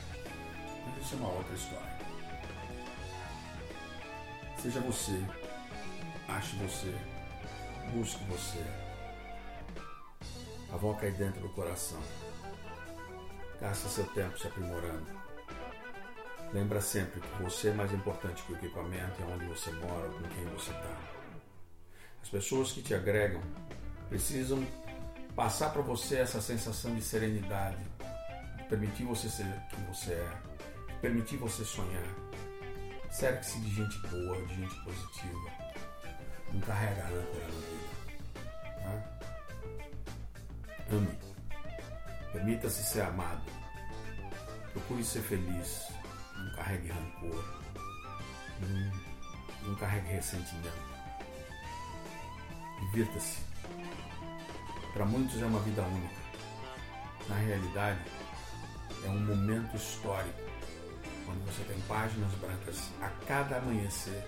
Mas 0.85 1.05
isso 1.05 1.15
é 1.15 1.17
uma 1.17 1.29
outra 1.29 1.55
história. 1.55 2.00
Seja 4.61 4.79
você, 4.79 5.19
ache 6.27 6.55
você, 6.57 6.93
busque 7.95 8.23
você. 8.25 8.63
Avoca 10.71 11.07
aí 11.07 11.11
dentro 11.13 11.41
do 11.41 11.49
coração. 11.49 11.99
Gasta 13.59 13.89
seu 13.89 14.05
tempo 14.09 14.37
se 14.37 14.45
aprimorando. 14.45 15.07
Lembra 16.53 16.79
sempre 16.79 17.21
que 17.21 17.41
você 17.41 17.69
é 17.69 17.73
mais 17.73 17.91
importante 17.91 18.43
que 18.43 18.53
o 18.53 18.55
equipamento 18.55 19.19
e 19.19 19.23
onde 19.23 19.45
você 19.45 19.71
mora, 19.71 20.07
com 20.09 20.29
quem 20.29 20.45
você 20.53 20.69
está. 20.69 20.97
As 22.21 22.29
pessoas 22.29 22.71
que 22.71 22.83
te 22.83 22.93
agregam 22.93 23.41
precisam 24.09 24.63
passar 25.35 25.73
para 25.73 25.81
você 25.81 26.17
essa 26.17 26.39
sensação 26.39 26.93
de 26.93 27.01
serenidade, 27.01 27.83
de 28.57 28.63
permitir 28.65 29.05
você 29.05 29.27
ser 29.27 29.47
quem 29.71 29.83
você 29.85 30.13
é, 30.13 30.93
de 30.93 30.99
permitir 30.99 31.37
você 31.37 31.65
sonhar. 31.65 32.20
Cerque-se 33.11 33.59
de 33.59 33.75
gente 33.75 33.99
boa, 34.07 34.41
de 34.47 34.55
gente 34.55 34.75
positiva. 34.83 35.51
Não 36.53 36.61
carrega 36.61 37.05
âncora 37.07 37.47
na 37.47 37.59
vida. 37.59 37.89
Tá? 38.81 39.21
Ame. 40.95 41.19
Permita-se 42.31 42.83
ser 42.83 43.01
amado. 43.01 43.43
Procure 44.71 45.03
ser 45.03 45.21
feliz. 45.21 45.87
Não 46.37 46.51
carregue 46.55 46.87
rancor. 46.87 47.61
Não, 48.61 49.67
não 49.67 49.75
carregue 49.75 50.07
ressentimento. 50.07 50.91
Divirta-se. 52.79 53.39
Para 54.93 55.05
muitos 55.05 55.41
é 55.41 55.45
uma 55.45 55.59
vida 55.59 55.81
única. 55.83 56.21
Na 57.29 57.35
realidade, 57.35 57.99
é 59.03 59.09
um 59.09 59.19
momento 59.19 59.75
histórico, 59.75 60.50
quando 61.31 61.45
você 61.45 61.63
tem 61.63 61.79
páginas 61.81 62.31
brancas 62.35 62.89
a 63.01 63.09
cada 63.25 63.57
amanhecer 63.57 64.23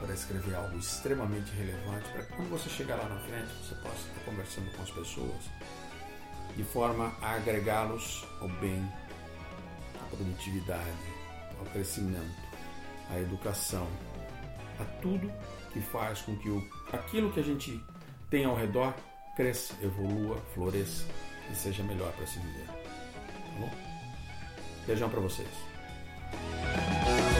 para 0.00 0.12
escrever 0.12 0.54
algo 0.56 0.76
extremamente 0.76 1.52
relevante, 1.52 2.08
para 2.10 2.24
que 2.24 2.32
quando 2.32 2.50
você 2.50 2.68
chegar 2.68 2.96
lá 2.96 3.08
na 3.08 3.20
frente 3.20 3.48
você 3.62 3.74
possa 3.76 4.08
estar 4.08 4.20
conversando 4.24 4.76
com 4.76 4.82
as 4.82 4.90
pessoas 4.90 5.44
de 6.56 6.64
forma 6.64 7.14
a 7.22 7.34
agregá-los 7.34 8.26
ao 8.40 8.48
bem, 8.60 8.84
à 10.00 10.16
produtividade, 10.16 11.14
ao 11.58 11.64
crescimento, 11.66 12.42
à 13.10 13.18
educação, 13.18 13.86
a 14.80 14.84
tudo 15.00 15.32
que 15.72 15.80
faz 15.80 16.22
com 16.22 16.36
que 16.36 16.48
o, 16.48 16.62
aquilo 16.92 17.32
que 17.32 17.40
a 17.40 17.44
gente 17.44 17.80
tem 18.30 18.44
ao 18.44 18.56
redor 18.56 18.94
cresça, 19.36 19.74
evolua, 19.82 20.40
floresça 20.54 21.04
e 21.50 21.54
seja 21.54 21.82
melhor 21.82 22.12
para 22.12 22.26
se 22.26 22.38
viver. 22.38 22.66
Tá 22.66 23.60
bom? 23.60 23.70
Beijão 24.86 25.08
para 25.08 25.20
vocês. 25.20 25.73
Você 26.34 27.33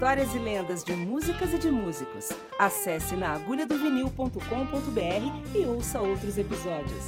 Histórias 0.00 0.34
e 0.34 0.38
lendas 0.38 0.82
de 0.82 0.94
músicas 0.94 1.52
e 1.52 1.58
de 1.58 1.70
músicos. 1.70 2.30
Acesse 2.58 3.14
naagulhadovinil.com.br 3.16 5.54
e 5.54 5.66
ouça 5.66 6.00
outros 6.00 6.38
episódios. 6.38 7.04